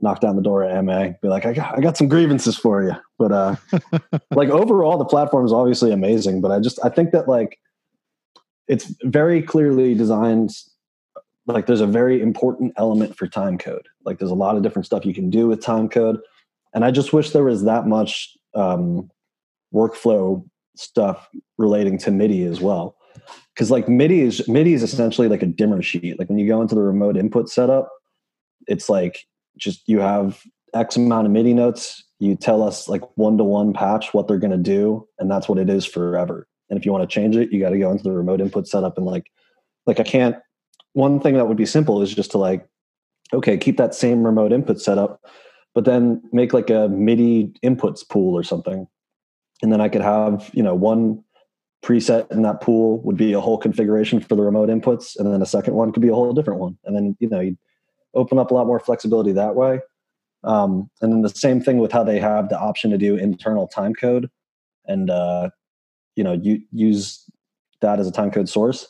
knock 0.00 0.20
down 0.20 0.36
the 0.36 0.42
door 0.42 0.62
at 0.62 0.84
MA, 0.84 1.08
be 1.20 1.28
like, 1.28 1.44
I 1.44 1.52
got, 1.52 1.76
I 1.76 1.80
got 1.80 1.96
some 1.96 2.08
grievances 2.08 2.56
for 2.56 2.84
you. 2.84 2.92
But 3.18 3.32
uh, 3.32 3.56
like 4.30 4.48
overall, 4.50 4.98
the 4.98 5.04
platform 5.04 5.44
is 5.44 5.52
obviously 5.52 5.90
amazing. 5.90 6.40
But 6.40 6.52
I 6.52 6.60
just, 6.60 6.78
I 6.84 6.90
think 6.90 7.10
that 7.10 7.28
like 7.28 7.58
it's 8.68 8.94
very 9.02 9.42
clearly 9.42 9.94
designed 9.94 10.50
like 11.46 11.66
there's 11.66 11.80
a 11.80 11.86
very 11.86 12.20
important 12.20 12.72
element 12.76 13.16
for 13.16 13.28
time 13.28 13.56
code 13.56 13.86
like 14.04 14.18
there's 14.18 14.32
a 14.32 14.34
lot 14.34 14.56
of 14.56 14.62
different 14.62 14.84
stuff 14.84 15.06
you 15.06 15.14
can 15.14 15.30
do 15.30 15.46
with 15.46 15.62
time 15.62 15.88
code 15.88 16.18
and 16.74 16.84
i 16.84 16.90
just 16.90 17.12
wish 17.12 17.30
there 17.30 17.44
was 17.44 17.62
that 17.62 17.86
much 17.86 18.36
um, 18.54 19.08
workflow 19.72 20.44
stuff 20.78 21.28
relating 21.58 21.98
to 21.98 22.10
midi 22.10 22.44
as 22.44 22.60
well. 22.60 22.96
Because 23.54 23.70
like 23.70 23.88
midi 23.88 24.20
is 24.20 24.46
midi 24.48 24.74
is 24.74 24.82
essentially 24.82 25.28
like 25.28 25.42
a 25.42 25.46
dimmer 25.46 25.82
sheet. 25.82 26.18
Like 26.18 26.28
when 26.28 26.38
you 26.38 26.46
go 26.46 26.60
into 26.60 26.74
the 26.74 26.82
remote 26.82 27.16
input 27.16 27.48
setup 27.48 27.90
it's 28.66 28.88
like 28.88 29.26
just 29.56 29.88
you 29.88 30.00
have 30.00 30.42
x 30.74 30.96
amount 30.96 31.26
of 31.26 31.32
midi 31.32 31.54
notes. 31.54 32.02
You 32.18 32.34
tell 32.34 32.62
us 32.62 32.88
like 32.88 33.02
one 33.16 33.38
to 33.38 33.44
one 33.44 33.72
patch 33.72 34.12
what 34.14 34.26
they're 34.26 34.38
going 34.38 34.50
to 34.50 34.56
do 34.56 35.06
and 35.18 35.30
that's 35.30 35.48
what 35.48 35.58
it 35.58 35.68
is 35.68 35.84
forever. 35.84 36.46
And 36.68 36.78
if 36.78 36.84
you 36.84 36.92
want 36.92 37.08
to 37.08 37.14
change 37.14 37.36
it 37.36 37.52
you 37.52 37.60
got 37.60 37.70
to 37.70 37.78
go 37.78 37.90
into 37.90 38.04
the 38.04 38.12
remote 38.12 38.40
input 38.40 38.66
setup 38.66 38.96
and 38.96 39.06
like 39.06 39.30
like 39.86 40.00
i 40.00 40.02
can't 40.02 40.36
one 40.92 41.20
thing 41.20 41.34
that 41.34 41.46
would 41.46 41.56
be 41.56 41.66
simple 41.66 42.02
is 42.02 42.14
just 42.14 42.32
to 42.32 42.38
like 42.38 42.66
okay 43.32 43.56
keep 43.56 43.76
that 43.76 43.94
same 43.94 44.24
remote 44.24 44.52
input 44.52 44.80
setup 44.80 45.20
but 45.74 45.84
then 45.84 46.22
make 46.32 46.52
like 46.52 46.70
a 46.70 46.88
midi 46.88 47.52
inputs 47.64 48.06
pool 48.08 48.36
or 48.36 48.42
something 48.42 48.86
and 49.62 49.72
then 49.72 49.80
i 49.80 49.88
could 49.88 50.02
have 50.02 50.50
you 50.52 50.62
know 50.62 50.74
one 50.74 51.22
preset 51.86 52.30
in 52.32 52.42
that 52.42 52.60
pool 52.60 53.00
would 53.02 53.16
be 53.16 53.32
a 53.32 53.40
whole 53.40 53.58
configuration 53.58 54.18
for 54.20 54.34
the 54.34 54.42
remote 54.42 54.68
inputs 54.68 55.16
and 55.16 55.32
then 55.32 55.40
a 55.40 55.46
second 55.46 55.74
one 55.74 55.92
could 55.92 56.02
be 56.02 56.08
a 56.08 56.14
whole 56.14 56.32
different 56.32 56.58
one. 56.58 56.76
And 56.84 56.96
then 56.96 57.16
you 57.20 57.28
know 57.28 57.40
you 57.40 57.56
open 58.14 58.38
up 58.38 58.50
a 58.50 58.54
lot 58.54 58.66
more 58.66 58.80
flexibility 58.80 59.32
that 59.32 59.54
way. 59.54 59.80
Um, 60.42 60.90
and 61.00 61.12
then 61.12 61.22
the 61.22 61.28
same 61.28 61.60
thing 61.60 61.78
with 61.78 61.92
how 61.92 62.02
they 62.02 62.18
have 62.18 62.48
the 62.48 62.58
option 62.58 62.90
to 62.90 62.98
do 62.98 63.16
internal 63.16 63.68
time 63.68 63.94
code 63.94 64.28
and 64.86 65.10
uh, 65.10 65.50
you 66.16 66.24
know 66.24 66.32
you 66.32 66.60
use 66.72 67.24
that 67.82 68.00
as 68.00 68.08
a 68.08 68.12
time 68.12 68.30
code 68.32 68.48
source. 68.48 68.88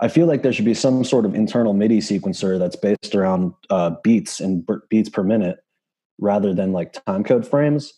I 0.00 0.08
feel 0.08 0.26
like 0.26 0.42
there 0.42 0.52
should 0.52 0.64
be 0.64 0.72
some 0.72 1.04
sort 1.04 1.26
of 1.26 1.34
internal 1.34 1.74
MIDI 1.74 1.98
sequencer 1.98 2.58
that's 2.58 2.76
based 2.76 3.14
around 3.14 3.52
uh, 3.68 3.96
beats 4.02 4.40
and 4.40 4.66
beats 4.88 5.10
per 5.10 5.22
minute 5.22 5.58
rather 6.18 6.54
than 6.54 6.72
like 6.72 7.04
time 7.04 7.22
code 7.22 7.46
frames. 7.46 7.92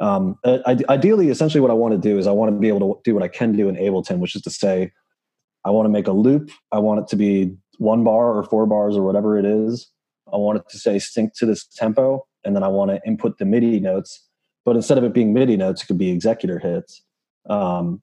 Um, 0.00 0.38
I, 0.44 0.78
ideally, 0.88 1.28
essentially, 1.28 1.60
what 1.60 1.70
I 1.70 1.74
want 1.74 1.92
to 1.92 1.98
do 1.98 2.18
is 2.18 2.26
I 2.26 2.32
want 2.32 2.52
to 2.52 2.58
be 2.58 2.68
able 2.68 2.80
to 2.80 3.00
do 3.04 3.14
what 3.14 3.22
I 3.22 3.28
can 3.28 3.54
do 3.54 3.68
in 3.68 3.76
Ableton, 3.76 4.18
which 4.18 4.34
is 4.34 4.42
to 4.42 4.50
say, 4.50 4.92
I 5.64 5.70
want 5.70 5.84
to 5.84 5.90
make 5.90 6.06
a 6.06 6.12
loop. 6.12 6.50
I 6.72 6.78
want 6.78 7.00
it 7.00 7.08
to 7.08 7.16
be 7.16 7.54
one 7.78 8.02
bar 8.02 8.34
or 8.34 8.42
four 8.44 8.66
bars 8.66 8.96
or 8.96 9.02
whatever 9.02 9.38
it 9.38 9.44
is. 9.44 9.90
I 10.32 10.36
want 10.36 10.58
it 10.58 10.64
to 10.70 10.78
say 10.78 10.98
sync 10.98 11.34
to 11.36 11.46
this 11.46 11.66
tempo, 11.66 12.26
and 12.44 12.56
then 12.56 12.62
I 12.62 12.68
want 12.68 12.90
to 12.90 13.00
input 13.06 13.38
the 13.38 13.44
MIDI 13.44 13.78
notes. 13.78 14.26
But 14.64 14.76
instead 14.76 14.96
of 14.96 15.04
it 15.04 15.12
being 15.12 15.34
MIDI 15.34 15.56
notes, 15.56 15.82
it 15.82 15.86
could 15.86 15.98
be 15.98 16.10
executor 16.10 16.58
hits. 16.58 17.02
Um, 17.48 18.02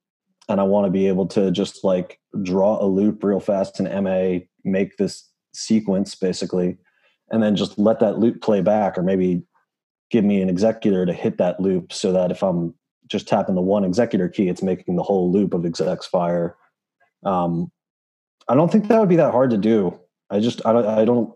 and 0.49 0.59
I 0.59 0.63
want 0.63 0.85
to 0.85 0.91
be 0.91 1.07
able 1.07 1.27
to 1.27 1.51
just 1.51 1.83
like 1.83 2.19
draw 2.43 2.83
a 2.83 2.85
loop 2.85 3.23
real 3.23 3.39
fast 3.39 3.79
in 3.79 4.03
MA, 4.03 4.45
make 4.63 4.97
this 4.97 5.29
sequence 5.53 6.15
basically, 6.15 6.77
and 7.29 7.41
then 7.41 7.55
just 7.55 7.77
let 7.77 7.99
that 7.99 8.19
loop 8.19 8.41
play 8.41 8.61
back, 8.61 8.97
or 8.97 9.03
maybe 9.03 9.43
give 10.09 10.23
me 10.23 10.41
an 10.41 10.49
executor 10.49 11.05
to 11.05 11.13
hit 11.13 11.37
that 11.37 11.59
loop 11.59 11.91
so 11.91 12.11
that 12.11 12.31
if 12.31 12.43
I'm 12.43 12.73
just 13.07 13.27
tapping 13.27 13.55
the 13.55 13.61
one 13.61 13.83
executor 13.83 14.29
key, 14.29 14.49
it's 14.49 14.63
making 14.63 14.95
the 14.95 15.03
whole 15.03 15.31
loop 15.31 15.53
of 15.53 15.65
execs 15.65 16.05
fire. 16.05 16.55
Um, 17.23 17.71
I 18.47 18.55
don't 18.55 18.71
think 18.71 18.87
that 18.87 18.99
would 18.99 19.09
be 19.09 19.17
that 19.17 19.31
hard 19.31 19.49
to 19.51 19.57
do. 19.57 19.99
I 20.29 20.39
just 20.39 20.65
I 20.65 20.73
don't 20.73 20.85
I 20.85 21.05
don't 21.05 21.33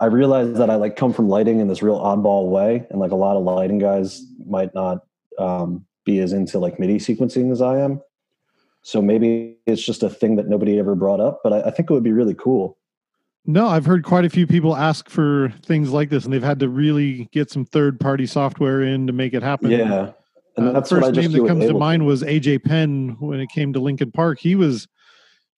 I 0.00 0.06
realize 0.06 0.56
that 0.58 0.70
I 0.70 0.76
like 0.76 0.96
come 0.96 1.12
from 1.12 1.28
lighting 1.28 1.60
in 1.60 1.68
this 1.68 1.82
real 1.82 1.98
oddball 1.98 2.50
way, 2.50 2.86
and 2.90 3.00
like 3.00 3.12
a 3.12 3.16
lot 3.16 3.36
of 3.36 3.44
lighting 3.44 3.78
guys 3.78 4.22
might 4.46 4.74
not 4.74 4.98
um, 5.38 5.86
be 6.04 6.18
as 6.18 6.32
into 6.32 6.58
like 6.58 6.78
MIDI 6.78 6.96
sequencing 6.96 7.52
as 7.52 7.62
I 7.62 7.78
am. 7.78 8.00
So 8.82 9.00
maybe 9.00 9.56
it's 9.66 9.82
just 9.82 10.02
a 10.02 10.10
thing 10.10 10.36
that 10.36 10.48
nobody 10.48 10.78
ever 10.78 10.94
brought 10.94 11.20
up, 11.20 11.40
but 11.42 11.52
I, 11.52 11.60
I 11.62 11.70
think 11.70 11.88
it 11.88 11.94
would 11.94 12.02
be 12.02 12.12
really 12.12 12.34
cool. 12.34 12.76
No, 13.46 13.66
I've 13.66 13.84
heard 13.84 14.04
quite 14.04 14.24
a 14.24 14.30
few 14.30 14.46
people 14.46 14.74
ask 14.74 15.10
for 15.10 15.52
things 15.64 15.90
like 15.90 16.08
this, 16.08 16.24
and 16.24 16.32
they've 16.32 16.42
had 16.42 16.60
to 16.60 16.68
really 16.68 17.28
get 17.30 17.50
some 17.50 17.64
third 17.64 18.00
party 18.00 18.26
software 18.26 18.82
in 18.82 19.06
to 19.06 19.12
make 19.12 19.34
it 19.34 19.42
happen. 19.42 19.70
Yeah. 19.70 20.12
And 20.56 20.66
Uh, 20.66 20.68
the 20.68 20.72
that's 20.72 20.90
what 20.90 21.02
I 21.02 21.06
first 21.08 21.20
name 21.20 21.32
that 21.32 21.46
comes 21.46 21.66
to 21.66 21.74
mind 21.74 22.06
was 22.06 22.22
AJ 22.22 22.64
Penn 22.64 23.16
when 23.20 23.40
it 23.40 23.50
came 23.50 23.72
to 23.74 23.80
Linkin 23.80 24.12
Park. 24.12 24.38
He 24.38 24.54
was, 24.54 24.88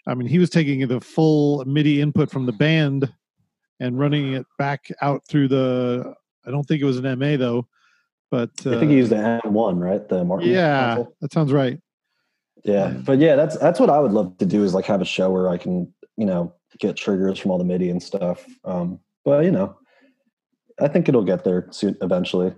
I 0.07 0.15
mean, 0.15 0.27
he 0.27 0.39
was 0.39 0.51
taking 0.51 0.87
the 0.89 1.01
full 1.01 1.65
MIDI 1.65 2.01
input 2.01 2.31
from 2.31 2.47
the 2.47 2.53
band 2.53 3.13
and 3.79 3.99
running 3.99 4.33
it 4.33 4.47
back 4.59 4.89
out 5.01 5.23
through 5.29 5.49
the. 5.49 6.15
I 6.45 6.51
don't 6.51 6.65
think 6.65 6.81
it 6.81 6.87
was 6.87 6.99
an 6.99 7.19
MA 7.19 7.37
though, 7.37 7.67
but 8.31 8.51
uh, 8.65 8.77
I 8.77 8.79
think 8.81 8.91
he 8.91 8.97
used 8.97 9.11
the 9.13 9.41
M1, 9.45 9.81
right? 9.81 10.09
The 10.09 10.25
Martin. 10.25 10.49
yeah, 10.49 10.95
console? 10.97 11.15
that 11.21 11.33
sounds 11.33 11.53
right. 11.53 11.79
Yeah, 12.65 12.89
but 13.05 13.19
yeah, 13.19 13.37
that's 13.37 13.57
that's 13.59 13.79
what 13.79 13.91
I 13.91 14.01
would 14.01 14.13
love 14.13 14.39
to 14.39 14.47
do 14.47 14.65
is 14.65 14.75
like 14.75 14.87
have 14.87 15.01
a 15.01 15.05
show 15.05 15.31
where 15.31 15.49
I 15.49 15.57
can 15.57 15.93
you 16.17 16.27
know 16.27 16.53
get 16.79 16.97
triggers 16.97 17.39
from 17.39 17.51
all 17.51 17.59
the 17.59 17.65
MIDI 17.65 17.91
and 17.91 18.03
stuff. 18.03 18.45
Um, 18.65 19.01
but 19.25 19.45
you 19.45 19.51
know, 19.51 19.77
I 20.81 20.89
think 20.89 21.09
it'll 21.09 21.25
get 21.25 21.45
there 21.45 21.67
soon 21.71 21.97
eventually. 22.03 22.55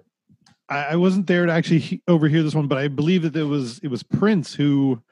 I, 0.68 0.78
I 0.84 0.96
wasn't 0.96 1.26
there 1.26 1.46
to 1.46 1.52
actually 1.52 1.78
he- 1.78 2.02
overhear 2.08 2.42
this 2.42 2.54
one, 2.54 2.68
but 2.68 2.78
I 2.78 2.88
believe 2.88 3.22
that 3.22 3.36
it 3.36 3.44
was 3.44 3.78
it 3.80 3.88
was 3.88 4.02
Prince 4.02 4.54
who 4.54 5.02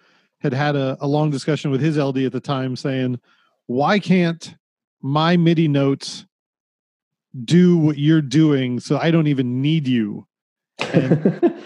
had 0.41 0.53
had 0.53 0.77
a, 0.77 0.97
a 1.01 1.07
long 1.07 1.31
discussion 1.31 1.71
with 1.71 1.81
his 1.81 1.97
LD 1.97 2.19
at 2.19 2.33
the 2.33 2.41
time, 2.41 2.77
saying, 2.77 3.19
"Why 3.67 3.99
can't 3.99 4.55
my 5.03 5.37
MIDI 5.37 5.69
notes 5.69 6.27
do 7.45 7.77
what 7.79 7.99
you're 7.99 8.23
doing, 8.23 8.81
so 8.81 8.99
I 8.99 9.11
don't 9.11 9.27
even 9.29 9.61
need 9.63 9.87
you?" 9.89 10.27
that 10.79 11.63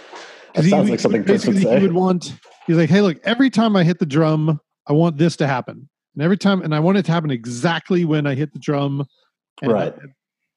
'Cause 0.54 0.64
he- 0.64 0.70
sounds 0.70 0.86
he 0.86 0.90
like 0.92 1.00
something 1.00 1.24
Prince 1.24 1.46
would 1.46 1.54
basically 1.54 1.62
say. 1.72 1.80
he 1.80 1.86
would 1.86 1.94
want. 1.94 2.34
He's 2.66 2.76
like, 2.76 2.90
"Hey, 2.90 3.00
look! 3.00 3.18
Every 3.24 3.50
time 3.50 3.74
I 3.76 3.82
hit 3.84 3.98
the 3.98 4.06
drum, 4.06 4.60
I 4.86 4.92
want 4.92 5.16
this 5.16 5.36
to 5.36 5.46
happen, 5.46 5.88
and 6.14 6.22
every 6.22 6.36
time, 6.36 6.62
and 6.62 6.74
I 6.74 6.80
want 6.80 6.98
it 6.98 7.04
to 7.06 7.12
happen 7.12 7.30
exactly 7.30 8.04
when 8.04 8.26
I 8.26 8.34
hit 8.34 8.52
the 8.52 8.58
drum." 8.58 9.06
And 9.62 9.72
Right. 9.72 9.92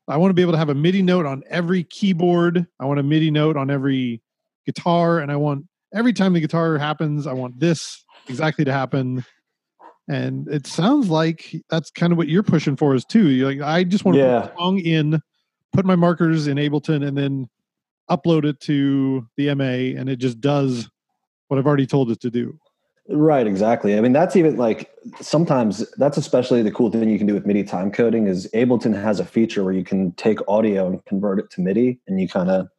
I, 0.07 0.13
I 0.13 0.17
want 0.17 0.31
to 0.31 0.33
be 0.33 0.41
able 0.41 0.51
to 0.53 0.57
have 0.57 0.69
a 0.69 0.75
MIDI 0.75 1.01
note 1.01 1.25
on 1.25 1.43
every 1.49 1.83
keyboard. 1.85 2.65
I 2.79 2.85
want 2.85 2.99
a 2.99 3.03
MIDI 3.03 3.31
note 3.31 3.55
on 3.57 3.69
every 3.69 4.21
guitar, 4.65 5.19
and 5.19 5.31
I 5.31 5.35
want 5.35 5.65
every 5.93 6.13
time 6.13 6.33
the 6.33 6.39
guitar 6.41 6.77
happens, 6.77 7.27
I 7.27 7.33
want 7.33 7.59
this 7.59 8.03
exactly 8.27 8.65
to 8.65 8.73
happen. 8.73 9.23
And 10.09 10.47
it 10.49 10.67
sounds 10.67 11.09
like 11.09 11.55
that's 11.69 11.89
kind 11.91 12.11
of 12.11 12.17
what 12.17 12.27
you're 12.27 12.43
pushing 12.43 12.75
for, 12.75 12.93
is 12.95 13.05
too. 13.05 13.29
You're 13.29 13.53
like, 13.53 13.61
I 13.61 13.83
just 13.83 14.03
want 14.03 14.17
to 14.17 14.23
Yeah. 14.25 14.41
put 14.41 14.51
song 14.57 14.79
in, 14.79 15.21
put 15.71 15.85
my 15.85 15.95
markers 15.95 16.47
in 16.47 16.57
Ableton, 16.57 17.07
and 17.07 17.17
then 17.17 17.49
upload 18.09 18.43
it 18.43 18.59
to 18.61 19.25
the 19.37 19.55
MA, 19.55 19.97
and 19.97 20.09
it 20.09 20.17
just 20.17 20.41
does 20.41 20.89
what 21.47 21.57
I've 21.57 21.67
already 21.67 21.87
told 21.87 22.11
it 22.11 22.19
to 22.21 22.29
do. 22.29 22.59
Right, 23.09 23.45
exactly. 23.45 23.97
I 23.97 24.01
mean, 24.01 24.13
that's 24.13 24.35
even 24.37 24.55
like 24.55 24.89
sometimes 25.19 25.89
that's 25.97 26.17
especially 26.17 26.61
the 26.61 26.71
cool 26.71 26.89
thing 26.89 27.09
you 27.09 27.17
can 27.17 27.27
do 27.27 27.33
with 27.33 27.45
MIDI 27.45 27.63
time 27.63 27.91
coding 27.91 28.27
is 28.27 28.47
Ableton 28.53 28.93
has 28.99 29.19
a 29.19 29.25
feature 29.25 29.63
where 29.63 29.73
you 29.73 29.83
can 29.83 30.13
take 30.13 30.39
audio 30.47 30.87
and 30.87 31.03
convert 31.05 31.39
it 31.39 31.49
to 31.51 31.61
MIDI, 31.61 31.99
and 32.07 32.21
you 32.21 32.29
kind 32.29 32.49
of 32.49 32.69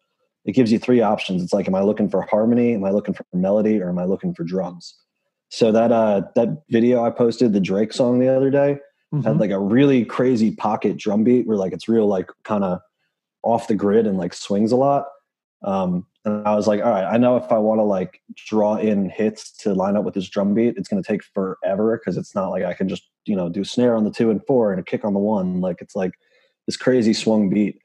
it 0.46 0.52
gives 0.52 0.72
you 0.72 0.78
three 0.78 1.00
options. 1.02 1.42
It's 1.42 1.52
like, 1.52 1.68
am 1.68 1.74
I 1.74 1.82
looking 1.82 2.08
for 2.08 2.22
harmony? 2.22 2.72
Am 2.74 2.84
I 2.84 2.90
looking 2.90 3.12
for 3.14 3.24
melody? 3.34 3.80
Or 3.80 3.90
am 3.90 3.98
I 3.98 4.04
looking 4.04 4.34
for 4.34 4.44
drums? 4.44 4.94
So 5.50 5.70
that 5.72 5.92
uh 5.92 6.22
that 6.36 6.62
video 6.70 7.04
I 7.04 7.10
posted, 7.10 7.52
the 7.52 7.60
Drake 7.60 7.92
song 7.92 8.18
the 8.18 8.28
other 8.34 8.50
day, 8.50 8.78
Mhm. 9.12 9.24
had 9.24 9.38
like 9.38 9.50
a 9.50 9.60
really 9.60 10.06
crazy 10.06 10.52
pocket 10.56 10.96
drum 10.96 11.22
beat 11.24 11.46
where 11.46 11.58
like 11.58 11.74
it's 11.74 11.86
real 11.88 12.06
like 12.06 12.30
kind 12.44 12.64
of 12.64 12.80
off 13.42 13.68
the 13.68 13.74
grid 13.74 14.06
and 14.06 14.16
like 14.16 14.32
swings 14.32 14.72
a 14.72 14.76
lot. 14.76 15.04
Um, 15.62 16.06
and 16.24 16.46
I 16.46 16.54
was 16.54 16.66
like, 16.66 16.82
all 16.82 16.90
right, 16.90 17.04
I 17.04 17.18
know 17.18 17.36
if 17.36 17.52
I 17.52 17.58
want 17.58 17.80
to 17.80 17.84
like 17.84 18.20
draw 18.34 18.76
in 18.76 19.10
hits 19.10 19.52
to 19.58 19.74
line 19.74 19.96
up 19.96 20.04
with 20.04 20.14
this 20.14 20.28
drum 20.28 20.54
beat, 20.54 20.76
it's 20.76 20.88
going 20.88 21.02
to 21.02 21.06
take 21.06 21.22
forever 21.22 21.98
because 21.98 22.16
it's 22.16 22.34
not 22.34 22.48
like 22.48 22.64
I 22.64 22.72
can 22.72 22.88
just 22.88 23.08
you 23.26 23.36
know 23.36 23.48
do 23.48 23.64
snare 23.64 23.96
on 23.96 24.04
the 24.04 24.10
two 24.10 24.30
and 24.30 24.44
four 24.46 24.70
and 24.70 24.80
a 24.80 24.84
kick 24.84 25.04
on 25.04 25.12
the 25.12 25.20
one. 25.20 25.60
Like 25.60 25.80
it's 25.80 25.94
like 25.94 26.12
this 26.66 26.76
crazy 26.76 27.12
swung 27.12 27.50
beat. 27.50 27.78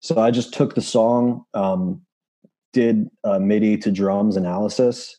So 0.00 0.18
I 0.18 0.30
just 0.30 0.52
took 0.52 0.74
the 0.74 0.82
song, 0.82 1.44
um, 1.54 2.02
did 2.72 3.08
a 3.22 3.38
MIDI 3.38 3.76
to 3.78 3.90
drums 3.90 4.36
analysis, 4.36 5.16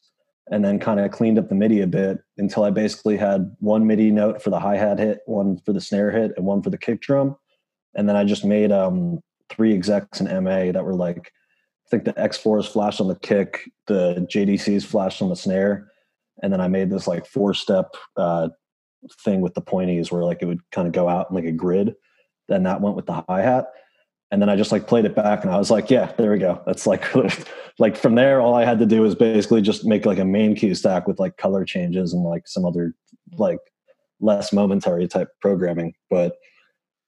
and 0.51 0.63
then 0.63 0.79
kind 0.79 0.99
of 0.99 1.11
cleaned 1.11 1.37
up 1.37 1.49
the 1.49 1.55
MIDI 1.55 1.81
a 1.81 1.87
bit 1.87 2.19
until 2.37 2.63
I 2.63 2.71
basically 2.71 3.17
had 3.17 3.55
one 3.59 3.85
MIDI 3.85 4.11
note 4.11 4.41
for 4.41 4.49
the 4.49 4.59
hi 4.59 4.75
hat 4.75 4.99
hit, 4.99 5.19
one 5.25 5.59
for 5.65 5.73
the 5.73 5.81
snare 5.81 6.11
hit, 6.11 6.33
and 6.35 6.45
one 6.45 6.61
for 6.63 6.71
the 6.71 6.77
kick 6.77 7.01
drum. 7.01 7.35
And 7.95 8.09
then 8.09 8.15
I 8.15 8.23
just 8.23 8.43
made 8.43 8.71
um, 8.71 9.19
three 9.49 9.73
execs 9.73 10.19
in 10.19 10.43
MA 10.43 10.71
that 10.71 10.83
were 10.83 10.95
like, 10.95 11.31
I 11.85 11.89
think 11.89 12.05
the 12.05 12.13
X4s 12.13 12.67
flashed 12.67 12.99
on 12.99 13.07
the 13.07 13.15
kick, 13.15 13.69
the 13.87 14.27
JDCs 14.31 14.83
flashed 14.83 15.21
on 15.21 15.29
the 15.29 15.35
snare, 15.35 15.91
and 16.41 16.51
then 16.51 16.59
I 16.59 16.67
made 16.67 16.89
this 16.89 17.07
like 17.07 17.25
four 17.25 17.53
step 17.53 17.93
uh, 18.17 18.49
thing 19.23 19.41
with 19.41 19.53
the 19.53 19.61
pointies 19.61 20.11
where 20.11 20.23
like 20.23 20.41
it 20.41 20.45
would 20.45 20.61
kind 20.71 20.87
of 20.87 20.93
go 20.93 21.07
out 21.07 21.27
in 21.29 21.35
like 21.35 21.45
a 21.45 21.51
grid. 21.51 21.95
Then 22.47 22.63
that 22.63 22.81
went 22.81 22.95
with 22.95 23.05
the 23.05 23.23
hi 23.27 23.41
hat 23.41 23.67
and 24.31 24.41
then 24.41 24.49
I 24.49 24.55
just 24.55 24.71
like 24.71 24.87
played 24.87 25.05
it 25.05 25.15
back 25.15 25.43
and 25.43 25.53
I 25.53 25.57
was 25.57 25.71
like, 25.71 25.89
yeah, 25.89 26.11
there 26.17 26.31
we 26.31 26.39
go. 26.39 26.61
That's 26.65 26.87
like 26.87 27.05
like 27.79 27.95
from 27.95 28.15
there 28.15 28.41
all 28.41 28.55
I 28.55 28.65
had 28.65 28.79
to 28.79 28.85
do 28.85 29.01
was 29.01 29.15
basically 29.15 29.61
just 29.61 29.85
make 29.85 30.05
like 30.05 30.17
a 30.17 30.25
main 30.25 30.55
cue 30.55 30.75
stack 30.75 31.07
with 31.07 31.19
like 31.19 31.37
color 31.37 31.63
changes 31.63 32.13
and 32.13 32.23
like 32.23 32.47
some 32.47 32.65
other 32.65 32.93
like 33.37 33.59
less 34.19 34.51
momentary 34.51 35.07
type 35.07 35.29
programming. 35.41 35.93
But 36.09 36.35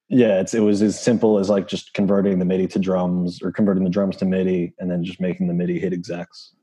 yeah, 0.09 0.39
it's 0.39 0.53
it 0.53 0.61
was 0.61 0.81
as 0.81 0.99
simple 0.99 1.37
as 1.37 1.49
like 1.49 1.67
just 1.67 1.93
converting 1.93 2.39
the 2.39 2.45
MIDI 2.45 2.67
to 2.67 2.79
drums 2.79 3.41
or 3.41 3.51
converting 3.51 3.83
the 3.83 3.89
drums 3.89 4.15
to 4.17 4.25
MIDI 4.25 4.73
and 4.79 4.89
then 4.89 5.03
just 5.03 5.19
making 5.19 5.47
the 5.47 5.53
MIDI 5.53 5.79
hit 5.79 5.93
execs. 5.93 6.53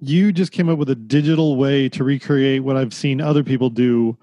you 0.00 0.32
just 0.32 0.52
came 0.52 0.68
up 0.68 0.78
with 0.78 0.90
a 0.90 0.94
digital 0.94 1.56
way 1.56 1.88
to 1.90 2.04
recreate 2.04 2.62
what 2.64 2.76
I've 2.76 2.94
seen 2.94 3.20
other 3.20 3.44
people 3.44 3.70
do 3.70 4.16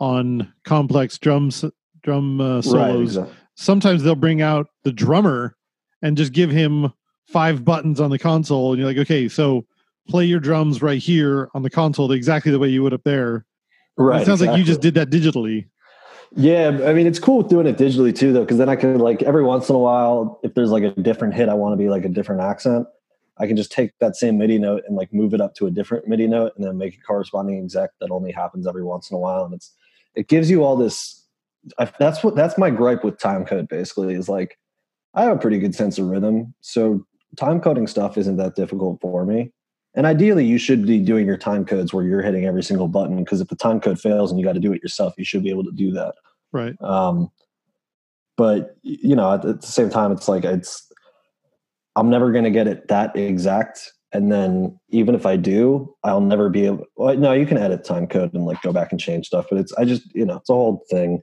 on 0.00 0.52
complex 0.64 1.18
drums 1.18 1.64
drum 2.02 2.40
uh, 2.40 2.62
solos. 2.62 3.16
exactly. 3.16 3.34
Sometimes 3.56 4.02
they'll 4.02 4.14
bring 4.14 4.40
out 4.40 4.68
the 4.84 4.92
drummer 4.92 5.56
and 6.00 6.16
just 6.16 6.32
give 6.32 6.50
him 6.50 6.92
five 7.26 7.64
buttons 7.64 8.00
on 8.00 8.10
the 8.10 8.18
console, 8.18 8.72
and 8.72 8.78
you're 8.78 8.88
like, 8.88 8.98
okay, 8.98 9.28
so 9.28 9.66
play 10.08 10.24
your 10.24 10.40
drums 10.40 10.80
right 10.80 11.00
here 11.00 11.50
on 11.54 11.62
the 11.62 11.70
console 11.70 12.10
exactly 12.12 12.50
the 12.50 12.58
way 12.58 12.68
you 12.68 12.82
would 12.82 12.94
up 12.94 13.02
there. 13.04 13.44
Right. 13.96 14.22
it 14.22 14.26
sounds 14.26 14.40
like 14.40 14.56
you 14.56 14.64
just 14.64 14.80
did 14.80 14.94
that 14.94 15.10
digitally. 15.10 15.66
Yeah, 16.36 16.80
I 16.84 16.92
mean 16.92 17.06
it's 17.06 17.18
cool 17.18 17.42
doing 17.42 17.66
it 17.66 17.78
digitally 17.78 18.14
too, 18.14 18.32
though, 18.32 18.42
because 18.42 18.58
then 18.58 18.68
I 18.68 18.76
can 18.76 18.98
like 18.98 19.22
every 19.22 19.42
once 19.42 19.68
in 19.68 19.74
a 19.74 19.78
while, 19.78 20.38
if 20.42 20.54
there's 20.54 20.70
like 20.70 20.82
a 20.82 20.90
different 20.90 21.34
hit, 21.34 21.48
I 21.48 21.54
want 21.54 21.72
to 21.72 21.76
be 21.76 21.88
like 21.88 22.04
a 22.04 22.08
different 22.08 22.42
accent. 22.42 22.86
I 23.38 23.46
can 23.46 23.56
just 23.56 23.70
take 23.72 23.92
that 24.00 24.16
same 24.16 24.36
MIDI 24.36 24.58
note 24.58 24.82
and 24.86 24.96
like 24.96 25.12
move 25.12 25.32
it 25.32 25.40
up 25.40 25.54
to 25.56 25.66
a 25.66 25.70
different 25.70 26.06
MIDI 26.06 26.26
note, 26.26 26.52
and 26.56 26.64
then 26.64 26.76
make 26.76 26.96
a 26.96 27.00
corresponding 27.00 27.62
exec 27.62 27.90
that 28.00 28.10
only 28.10 28.32
happens 28.32 28.66
every 28.66 28.84
once 28.84 29.10
in 29.10 29.16
a 29.16 29.18
while, 29.18 29.44
and 29.44 29.54
it's 29.54 29.72
it 30.14 30.28
gives 30.28 30.50
you 30.50 30.64
all 30.64 30.76
this. 30.76 31.24
I, 31.78 31.90
that's 31.98 32.22
what 32.22 32.34
that's 32.34 32.58
my 32.58 32.70
gripe 32.70 33.04
with 33.04 33.18
time 33.18 33.44
code. 33.44 33.68
Basically, 33.68 34.14
is 34.14 34.28
like 34.28 34.58
I 35.14 35.24
have 35.24 35.36
a 35.36 35.40
pretty 35.40 35.58
good 35.58 35.74
sense 35.74 35.98
of 35.98 36.06
rhythm, 36.06 36.54
so 36.60 37.06
time 37.36 37.60
coding 37.60 37.86
stuff 37.86 38.18
isn't 38.18 38.36
that 38.36 38.54
difficult 38.54 39.00
for 39.00 39.24
me. 39.24 39.52
And 39.98 40.06
ideally, 40.06 40.44
you 40.44 40.58
should 40.58 40.86
be 40.86 41.00
doing 41.00 41.26
your 41.26 41.36
time 41.36 41.64
codes 41.64 41.92
where 41.92 42.04
you're 42.04 42.22
hitting 42.22 42.44
every 42.46 42.62
single 42.62 42.86
button 42.86 43.16
because 43.24 43.40
if 43.40 43.48
the 43.48 43.56
time 43.56 43.80
code 43.80 44.00
fails 44.00 44.30
and 44.30 44.38
you 44.38 44.46
got 44.46 44.52
to 44.52 44.60
do 44.60 44.72
it 44.72 44.80
yourself, 44.80 45.12
you 45.18 45.24
should 45.24 45.42
be 45.42 45.50
able 45.50 45.64
to 45.64 45.72
do 45.72 45.90
that. 45.90 46.14
Right. 46.52 46.80
Um, 46.80 47.32
but 48.36 48.76
you 48.82 49.16
know, 49.16 49.34
at, 49.34 49.44
at 49.44 49.60
the 49.60 49.66
same 49.66 49.90
time, 49.90 50.12
it's 50.12 50.28
like 50.28 50.44
it's 50.44 50.88
I'm 51.96 52.08
never 52.10 52.30
going 52.30 52.44
to 52.44 52.50
get 52.52 52.68
it 52.68 52.86
that 52.86 53.16
exact. 53.16 53.92
And 54.12 54.30
then 54.30 54.78
even 54.90 55.16
if 55.16 55.26
I 55.26 55.34
do, 55.34 55.92
I'll 56.04 56.20
never 56.20 56.48
be 56.48 56.66
able. 56.66 56.84
Well, 56.94 57.16
no, 57.16 57.32
you 57.32 57.44
can 57.44 57.58
edit 57.58 57.82
time 57.84 58.06
code 58.06 58.32
and 58.34 58.46
like 58.46 58.62
go 58.62 58.72
back 58.72 58.92
and 58.92 59.00
change 59.00 59.26
stuff, 59.26 59.46
but 59.50 59.58
it's 59.58 59.72
I 59.74 59.84
just 59.84 60.14
you 60.14 60.24
know 60.24 60.36
it's 60.36 60.48
a 60.48 60.54
whole 60.54 60.84
thing, 60.88 61.22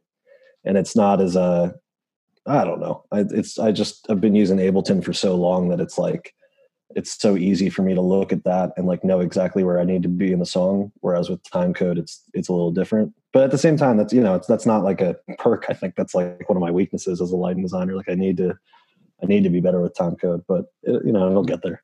and 0.66 0.78
it's 0.78 0.98
not 0.98 1.22
as 1.22 1.38
a 1.38 1.74
I 2.46 2.66
don't 2.66 2.82
know. 2.82 3.06
I, 3.10 3.24
it's 3.32 3.58
I 3.58 3.72
just 3.72 4.06
I've 4.10 4.20
been 4.20 4.36
using 4.36 4.58
Ableton 4.58 5.02
for 5.02 5.14
so 5.14 5.34
long 5.36 5.70
that 5.70 5.80
it's 5.80 5.98
like 5.98 6.35
it's 6.96 7.22
so 7.22 7.36
easy 7.36 7.70
for 7.70 7.82
me 7.82 7.94
to 7.94 8.02
look 8.02 8.32
at 8.32 8.46
that 8.46 8.72
and 8.78 8.88
like 8.88 9.04
know 9.04 9.20
exactly 9.20 9.64
where 9.64 9.80
I 9.80 9.84
need 9.84 10.02
to 10.04 10.10
be 10.10 10.32
in 10.32 10.40
the 10.40 10.46
song. 10.46 10.92
Whereas 11.02 11.30
with 11.30 11.44
time 11.44 11.74
code, 11.74 11.98
it's 11.98 12.24
it's 12.34 12.48
a 12.48 12.54
little 12.54 12.72
different. 12.72 13.14
But 13.34 13.44
at 13.44 13.52
the 13.52 13.58
same 13.58 13.76
time, 13.76 13.98
that's 13.98 14.14
you 14.14 14.22
know 14.22 14.34
it's 14.34 14.48
that's 14.48 14.66
not 14.66 14.84
like 14.84 15.02
a 15.02 15.18
perk. 15.38 15.66
I 15.70 15.74
think 15.74 15.96
that's 15.96 16.16
like 16.16 16.48
one 16.50 16.56
of 16.56 16.62
my 16.62 16.72
weaknesses 16.72 17.22
as 17.22 17.32
a 17.32 17.36
lighting 17.36 17.62
designer. 17.62 17.96
Like 17.96 18.10
I 18.10 18.16
need 18.16 18.38
to 18.38 18.58
I 19.22 19.26
need 19.26 19.44
to 19.44 19.50
be 19.50 19.60
better 19.60 19.82
with 19.82 19.96
time 19.96 20.16
code, 20.16 20.44
but 20.48 20.66
it, 20.84 21.06
you 21.06 21.12
know 21.12 21.30
it'll 21.30 21.44
get 21.44 21.62
there. 21.62 21.84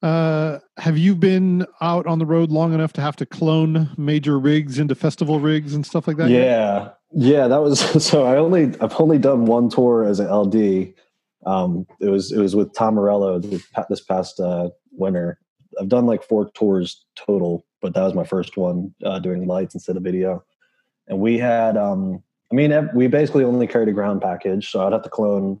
Uh, 0.00 0.60
have 0.76 0.96
you 0.96 1.16
been 1.16 1.66
out 1.80 2.06
on 2.06 2.20
the 2.20 2.26
road 2.26 2.52
long 2.52 2.72
enough 2.72 2.92
to 2.92 3.00
have 3.00 3.16
to 3.16 3.26
clone 3.26 3.90
major 3.96 4.38
rigs 4.38 4.78
into 4.78 4.94
festival 4.94 5.40
rigs 5.40 5.74
and 5.74 5.84
stuff 5.84 6.06
like 6.06 6.16
that? 6.18 6.30
yet? 6.30 6.44
Yeah, 6.44 6.90
yeah, 7.12 7.48
that 7.48 7.60
was 7.60 7.80
so. 8.04 8.24
I 8.24 8.36
only 8.36 8.74
I've 8.80 8.98
only 9.00 9.18
done 9.18 9.46
one 9.46 9.68
tour 9.68 10.04
as 10.04 10.20
an 10.20 10.30
LD. 10.30 10.94
Um, 11.48 11.86
it 11.98 12.10
was 12.10 12.30
it 12.30 12.38
was 12.38 12.54
with 12.54 12.74
Tom 12.74 12.94
Morello 12.94 13.38
this 13.38 14.02
past 14.02 14.38
uh, 14.38 14.68
winter. 14.92 15.38
I've 15.80 15.88
done 15.88 16.04
like 16.04 16.22
four 16.22 16.50
tours 16.52 17.06
total, 17.16 17.64
but 17.80 17.94
that 17.94 18.02
was 18.02 18.14
my 18.14 18.24
first 18.24 18.58
one 18.58 18.94
uh, 19.02 19.18
doing 19.18 19.46
lights 19.46 19.74
instead 19.74 19.96
of 19.96 20.02
video. 20.02 20.44
And 21.06 21.20
we 21.20 21.38
had, 21.38 21.78
um, 21.78 22.22
I 22.52 22.54
mean, 22.54 22.90
we 22.94 23.06
basically 23.06 23.44
only 23.44 23.66
carried 23.66 23.88
a 23.88 23.92
ground 23.92 24.20
package, 24.20 24.70
so 24.70 24.86
I'd 24.86 24.92
have 24.92 25.04
to 25.04 25.08
clone. 25.08 25.58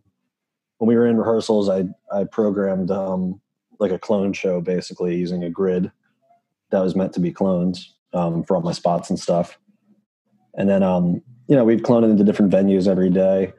When 0.76 0.88
we 0.88 0.94
were 0.94 1.06
in 1.06 1.16
rehearsals, 1.16 1.70
I 1.70 1.84
I 2.12 2.24
programmed 2.24 2.90
um, 2.90 3.40
like 3.78 3.90
a 3.90 3.98
clone 3.98 4.34
show 4.34 4.60
basically 4.60 5.16
using 5.16 5.42
a 5.42 5.50
grid 5.50 5.90
that 6.70 6.82
was 6.82 6.94
meant 6.94 7.14
to 7.14 7.20
be 7.20 7.32
clones 7.32 7.94
um, 8.12 8.44
for 8.44 8.56
all 8.56 8.62
my 8.62 8.72
spots 8.72 9.08
and 9.08 9.18
stuff. 9.18 9.58
And 10.54 10.68
then, 10.68 10.82
um, 10.82 11.22
you 11.46 11.56
know, 11.56 11.64
we'd 11.64 11.82
clone 11.82 12.04
it 12.04 12.08
into 12.08 12.24
different 12.24 12.52
venues 12.52 12.86
every 12.86 13.08
day. 13.08 13.54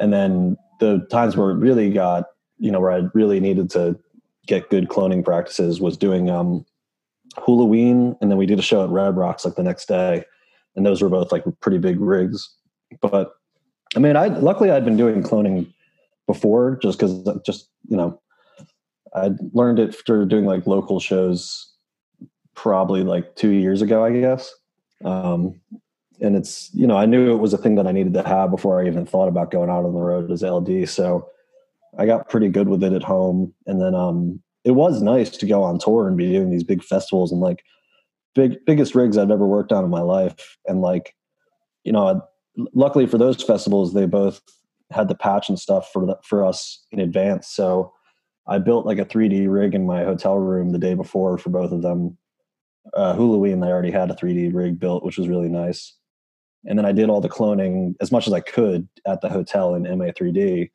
And 0.00 0.12
then 0.14 0.56
the 0.78 1.06
times 1.10 1.36
where 1.36 1.50
it 1.50 1.56
really 1.56 1.90
got, 1.90 2.24
you 2.58 2.70
know, 2.70 2.80
where 2.80 2.92
I 2.92 3.02
really 3.14 3.40
needed 3.40 3.70
to 3.70 3.98
get 4.46 4.70
good 4.70 4.88
cloning 4.88 5.24
practices 5.24 5.80
was 5.80 5.96
doing 5.96 6.30
um, 6.30 6.64
Halloween, 7.36 8.16
and 8.20 8.30
then 8.30 8.38
we 8.38 8.46
did 8.46 8.58
a 8.58 8.62
show 8.62 8.82
at 8.82 8.90
Red 8.90 9.16
Rocks 9.16 9.44
like 9.44 9.54
the 9.54 9.62
next 9.62 9.86
day, 9.86 10.24
and 10.76 10.84
those 10.84 11.02
were 11.02 11.08
both 11.08 11.32
like 11.32 11.44
pretty 11.60 11.78
big 11.78 12.00
rigs. 12.00 12.48
But 13.00 13.32
I 13.94 13.98
mean, 13.98 14.16
I 14.16 14.28
luckily 14.28 14.70
I'd 14.70 14.84
been 14.84 14.96
doing 14.96 15.22
cloning 15.22 15.72
before, 16.26 16.78
just 16.82 16.98
because 16.98 17.28
just 17.44 17.68
you 17.88 17.96
know 17.96 18.20
I 19.14 19.30
learned 19.52 19.78
it 19.78 19.94
through 20.06 20.26
doing 20.26 20.44
like 20.44 20.66
local 20.66 21.00
shows, 21.00 21.72
probably 22.54 23.02
like 23.02 23.36
two 23.36 23.50
years 23.50 23.82
ago, 23.82 24.04
I 24.04 24.12
guess. 24.18 24.54
Um, 25.04 25.60
and 26.20 26.36
it's 26.36 26.70
you 26.74 26.86
know 26.86 26.96
I 26.96 27.06
knew 27.06 27.32
it 27.32 27.38
was 27.38 27.54
a 27.54 27.58
thing 27.58 27.76
that 27.76 27.86
I 27.86 27.92
needed 27.92 28.14
to 28.14 28.26
have 28.26 28.50
before 28.50 28.80
I 28.80 28.86
even 28.86 29.06
thought 29.06 29.28
about 29.28 29.50
going 29.50 29.70
out 29.70 29.84
on 29.84 29.94
the 29.94 30.00
road 30.00 30.30
as 30.30 30.42
LD. 30.42 30.88
So 30.88 31.28
I 31.98 32.06
got 32.06 32.28
pretty 32.28 32.48
good 32.48 32.68
with 32.68 32.82
it 32.82 32.92
at 32.92 33.02
home, 33.02 33.54
and 33.66 33.80
then 33.80 33.94
um, 33.94 34.40
it 34.64 34.72
was 34.72 35.02
nice 35.02 35.30
to 35.30 35.46
go 35.46 35.62
on 35.62 35.78
tour 35.78 36.08
and 36.08 36.16
be 36.16 36.30
doing 36.30 36.50
these 36.50 36.64
big 36.64 36.82
festivals 36.82 37.32
and 37.32 37.40
like 37.40 37.64
big 38.34 38.64
biggest 38.66 38.94
rigs 38.94 39.16
I've 39.16 39.30
ever 39.30 39.46
worked 39.46 39.72
on 39.72 39.84
in 39.84 39.90
my 39.90 40.02
life. 40.02 40.56
And 40.66 40.80
like, 40.80 41.14
you 41.84 41.92
know, 41.92 42.22
luckily 42.74 43.06
for 43.06 43.18
those 43.18 43.42
festivals, 43.42 43.94
they 43.94 44.06
both 44.06 44.40
had 44.90 45.08
the 45.08 45.14
patch 45.14 45.48
and 45.48 45.58
stuff 45.58 45.90
for 45.92 46.06
the, 46.06 46.16
for 46.22 46.44
us 46.44 46.84
in 46.92 47.00
advance. 47.00 47.48
So 47.48 47.92
I 48.46 48.58
built 48.58 48.86
like 48.86 48.98
a 48.98 49.04
3D 49.04 49.52
rig 49.52 49.74
in 49.74 49.86
my 49.86 50.04
hotel 50.04 50.36
room 50.36 50.70
the 50.70 50.78
day 50.78 50.94
before 50.94 51.36
for 51.38 51.50
both 51.50 51.72
of 51.72 51.82
them. 51.82 52.16
Uh, 52.94 53.12
Halloween, 53.12 53.60
they 53.60 53.68
already 53.68 53.90
had 53.90 54.10
a 54.10 54.14
3D 54.14 54.54
rig 54.54 54.80
built, 54.80 55.04
which 55.04 55.18
was 55.18 55.28
really 55.28 55.50
nice. 55.50 55.97
And 56.66 56.78
then 56.78 56.84
I 56.84 56.92
did 56.92 57.08
all 57.08 57.20
the 57.20 57.28
cloning 57.28 57.94
as 58.00 58.10
much 58.10 58.26
as 58.26 58.32
I 58.32 58.40
could 58.40 58.88
at 59.06 59.20
the 59.20 59.28
hotel 59.28 59.74
in 59.74 59.84
MA3D 59.84 60.70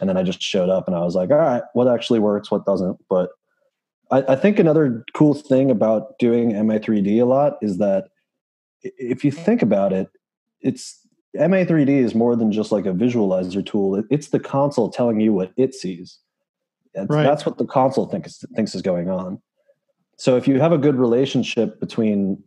and 0.00 0.08
then 0.08 0.16
I 0.16 0.22
just 0.22 0.42
showed 0.42 0.68
up 0.68 0.86
and 0.86 0.96
I 0.96 1.00
was 1.00 1.14
like, 1.14 1.30
all 1.30 1.38
right, 1.38 1.62
what 1.74 1.88
actually 1.88 2.20
works, 2.20 2.50
what 2.50 2.64
doesn't. 2.64 2.98
But 3.08 3.30
I, 4.10 4.22
I 4.28 4.36
think 4.36 4.58
another 4.58 5.04
cool 5.14 5.34
thing 5.34 5.70
about 5.70 6.18
doing 6.18 6.52
MA3D 6.52 7.20
a 7.20 7.24
lot 7.24 7.58
is 7.62 7.78
that 7.78 8.08
if 8.82 9.24
you 9.24 9.32
think 9.32 9.62
about 9.62 9.92
it, 9.92 10.08
it's 10.60 11.06
MA3D 11.36 11.88
is 11.88 12.14
more 12.14 12.36
than 12.36 12.52
just 12.52 12.72
like 12.72 12.86
a 12.86 12.92
visualizer 12.92 13.64
tool. 13.64 14.02
It's 14.10 14.28
the 14.28 14.40
console 14.40 14.90
telling 14.90 15.20
you 15.20 15.32
what 15.32 15.52
it 15.56 15.74
sees. 15.74 16.18
That's, 16.94 17.10
right. 17.10 17.22
that's 17.22 17.44
what 17.44 17.58
the 17.58 17.66
console 17.66 18.06
thinks 18.06 18.44
thinks 18.56 18.74
is 18.74 18.82
going 18.82 19.10
on. 19.10 19.40
So 20.16 20.36
if 20.36 20.48
you 20.48 20.58
have 20.58 20.72
a 20.72 20.78
good 20.78 20.96
relationship 20.96 21.78
between 21.80 22.42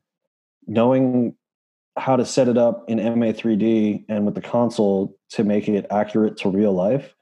knowing 0.68 1.36
how 1.98 2.16
to 2.16 2.26
set 2.26 2.48
it 2.48 2.58
up 2.58 2.86
in 2.88 3.00
MA3D 3.00 4.06
and 4.08 4.26
with 4.26 4.36
the 4.36 4.42
console 4.42 5.18
to 5.30 5.44
make 5.44 5.68
it 5.68 5.86
accurate 5.92 6.38
to 6.38 6.50
real 6.50 6.74
life, 6.74 7.14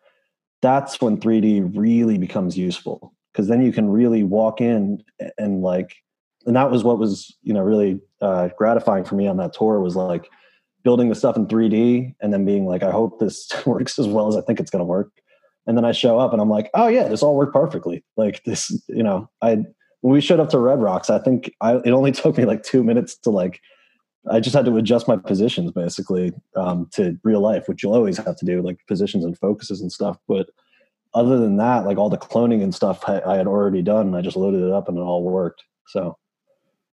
that's 0.61 1.01
when 1.01 1.17
3D 1.17 1.75
really 1.77 2.17
becomes 2.17 2.57
useful. 2.57 3.13
Because 3.31 3.47
then 3.47 3.61
you 3.61 3.71
can 3.71 3.89
really 3.89 4.23
walk 4.23 4.61
in 4.61 5.03
and 5.37 5.61
like 5.61 5.95
and 6.45 6.55
that 6.55 6.71
was 6.71 6.83
what 6.83 6.97
was 6.97 7.35
you 7.43 7.53
know 7.53 7.61
really 7.61 7.99
uh, 8.21 8.49
gratifying 8.57 9.03
for 9.03 9.15
me 9.15 9.27
on 9.27 9.37
that 9.37 9.53
tour 9.53 9.79
was 9.79 9.95
like 9.95 10.29
building 10.83 11.09
the 11.09 11.15
stuff 11.15 11.35
in 11.35 11.45
3D 11.45 12.15
and 12.21 12.33
then 12.33 12.45
being 12.45 12.65
like 12.65 12.83
I 12.83 12.91
hope 12.91 13.19
this 13.19 13.49
works 13.65 13.99
as 13.99 14.07
well 14.07 14.27
as 14.27 14.35
I 14.35 14.41
think 14.41 14.59
it's 14.59 14.71
going 14.71 14.79
to 14.79 14.85
work. 14.85 15.11
And 15.67 15.77
then 15.77 15.85
I 15.85 15.91
show 15.91 16.17
up 16.17 16.33
and 16.33 16.41
I'm 16.41 16.49
like 16.49 16.69
oh 16.73 16.87
yeah 16.87 17.07
this 17.07 17.23
all 17.23 17.35
worked 17.35 17.53
perfectly. 17.53 18.03
Like 18.17 18.43
this 18.45 18.71
you 18.87 19.03
know 19.03 19.29
I 19.41 19.63
when 20.01 20.13
we 20.13 20.21
showed 20.21 20.39
up 20.39 20.49
to 20.49 20.59
Red 20.59 20.81
Rocks. 20.81 21.09
I 21.09 21.19
think 21.19 21.53
I 21.61 21.75
it 21.75 21.91
only 21.91 22.11
took 22.13 22.37
me 22.37 22.45
like 22.45 22.63
2 22.63 22.83
minutes 22.83 23.17
to 23.19 23.29
like 23.29 23.61
I 24.27 24.39
just 24.39 24.55
had 24.55 24.65
to 24.65 24.77
adjust 24.77 25.07
my 25.07 25.17
positions 25.17 25.71
basically 25.71 26.33
um, 26.55 26.89
to 26.93 27.17
real 27.23 27.41
life, 27.41 27.67
which 27.67 27.83
you'll 27.83 27.93
always 27.93 28.17
have 28.17 28.35
to 28.37 28.45
do, 28.45 28.61
like 28.61 28.77
positions 28.87 29.23
and 29.23 29.37
focuses 29.37 29.81
and 29.81 29.91
stuff. 29.91 30.17
But 30.27 30.49
other 31.13 31.37
than 31.37 31.57
that, 31.57 31.85
like 31.85 31.97
all 31.97 32.09
the 32.09 32.17
cloning 32.17 32.61
and 32.61 32.75
stuff 32.75 33.07
I, 33.07 33.21
I 33.21 33.37
had 33.37 33.47
already 33.47 33.81
done, 33.81 34.13
I 34.15 34.21
just 34.21 34.37
loaded 34.37 34.61
it 34.61 34.71
up 34.71 34.87
and 34.87 34.97
it 34.97 35.01
all 35.01 35.23
worked. 35.23 35.63
So 35.87 36.17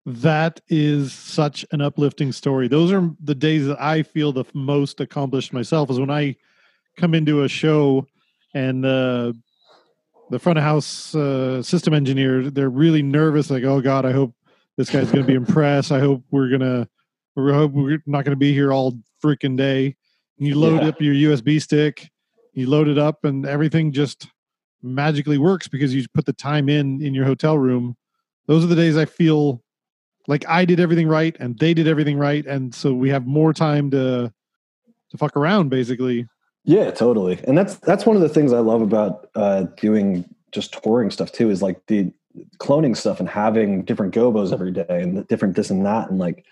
that 0.06 0.60
is 0.68 1.12
such 1.12 1.66
an 1.72 1.80
uplifting 1.80 2.32
story. 2.32 2.68
Those 2.68 2.92
are 2.92 3.10
the 3.20 3.34
days 3.34 3.66
that 3.66 3.80
I 3.82 4.02
feel 4.02 4.32
the 4.32 4.44
most 4.54 5.00
accomplished 5.00 5.52
myself 5.52 5.90
is 5.90 5.98
when 5.98 6.10
I 6.10 6.36
come 6.96 7.12
into 7.12 7.42
a 7.42 7.48
show 7.48 8.06
and 8.54 8.86
uh, 8.86 9.32
the 10.30 10.38
front 10.38 10.58
of 10.58 10.64
house 10.64 11.14
uh, 11.14 11.62
system 11.62 11.92
engineer, 11.92 12.50
they're 12.50 12.70
really 12.70 13.02
nervous. 13.02 13.50
Like, 13.50 13.64
oh 13.64 13.80
God, 13.80 14.06
I 14.06 14.12
hope 14.12 14.32
this 14.76 14.90
guy's 14.90 15.10
going 15.10 15.24
to 15.24 15.26
be 15.26 15.34
impressed. 15.46 15.90
I 15.90 15.98
hope 15.98 16.22
we're 16.30 16.48
going 16.48 16.60
to 16.60 16.88
we 17.36 17.52
hope 17.52 17.72
we're 17.72 18.02
not 18.06 18.24
going 18.24 18.32
to 18.32 18.36
be 18.36 18.52
here 18.52 18.72
all 18.72 18.98
freaking 19.22 19.56
day. 19.56 19.96
And 20.38 20.46
you 20.46 20.54
load 20.58 20.82
yeah. 20.82 20.88
up 20.88 21.00
your 21.00 21.14
USB 21.14 21.60
stick, 21.60 22.10
you 22.52 22.68
load 22.68 22.88
it 22.88 22.98
up, 22.98 23.24
and 23.24 23.46
everything 23.46 23.92
just 23.92 24.28
magically 24.82 25.38
works 25.38 25.68
because 25.68 25.94
you 25.94 26.04
put 26.14 26.26
the 26.26 26.32
time 26.32 26.68
in 26.68 27.02
in 27.02 27.14
your 27.14 27.24
hotel 27.24 27.58
room. 27.58 27.96
Those 28.46 28.64
are 28.64 28.68
the 28.68 28.76
days 28.76 28.96
I 28.96 29.04
feel 29.04 29.62
like 30.28 30.46
I 30.48 30.64
did 30.64 30.80
everything 30.80 31.08
right 31.08 31.36
and 31.38 31.58
they 31.58 31.74
did 31.74 31.86
everything 31.88 32.18
right, 32.18 32.44
and 32.46 32.74
so 32.74 32.92
we 32.92 33.10
have 33.10 33.26
more 33.26 33.52
time 33.52 33.90
to 33.92 34.32
to 35.10 35.18
fuck 35.18 35.36
around, 35.36 35.68
basically. 35.68 36.26
Yeah, 36.64 36.90
totally. 36.90 37.38
And 37.46 37.56
that's 37.56 37.76
that's 37.76 38.04
one 38.04 38.16
of 38.16 38.22
the 38.22 38.28
things 38.28 38.52
I 38.52 38.58
love 38.58 38.82
about 38.82 39.28
uh, 39.34 39.66
doing 39.76 40.24
just 40.52 40.72
touring 40.82 41.10
stuff 41.10 41.32
too. 41.32 41.48
Is 41.48 41.62
like 41.62 41.86
the 41.86 42.12
cloning 42.58 42.96
stuff 42.96 43.20
and 43.20 43.28
having 43.28 43.82
different 43.82 44.14
gobos 44.14 44.52
every 44.52 44.72
day 44.72 44.86
and 44.88 45.26
different 45.28 45.56
this 45.56 45.70
and 45.70 45.86
that 45.86 46.10
and 46.10 46.18
like 46.18 46.44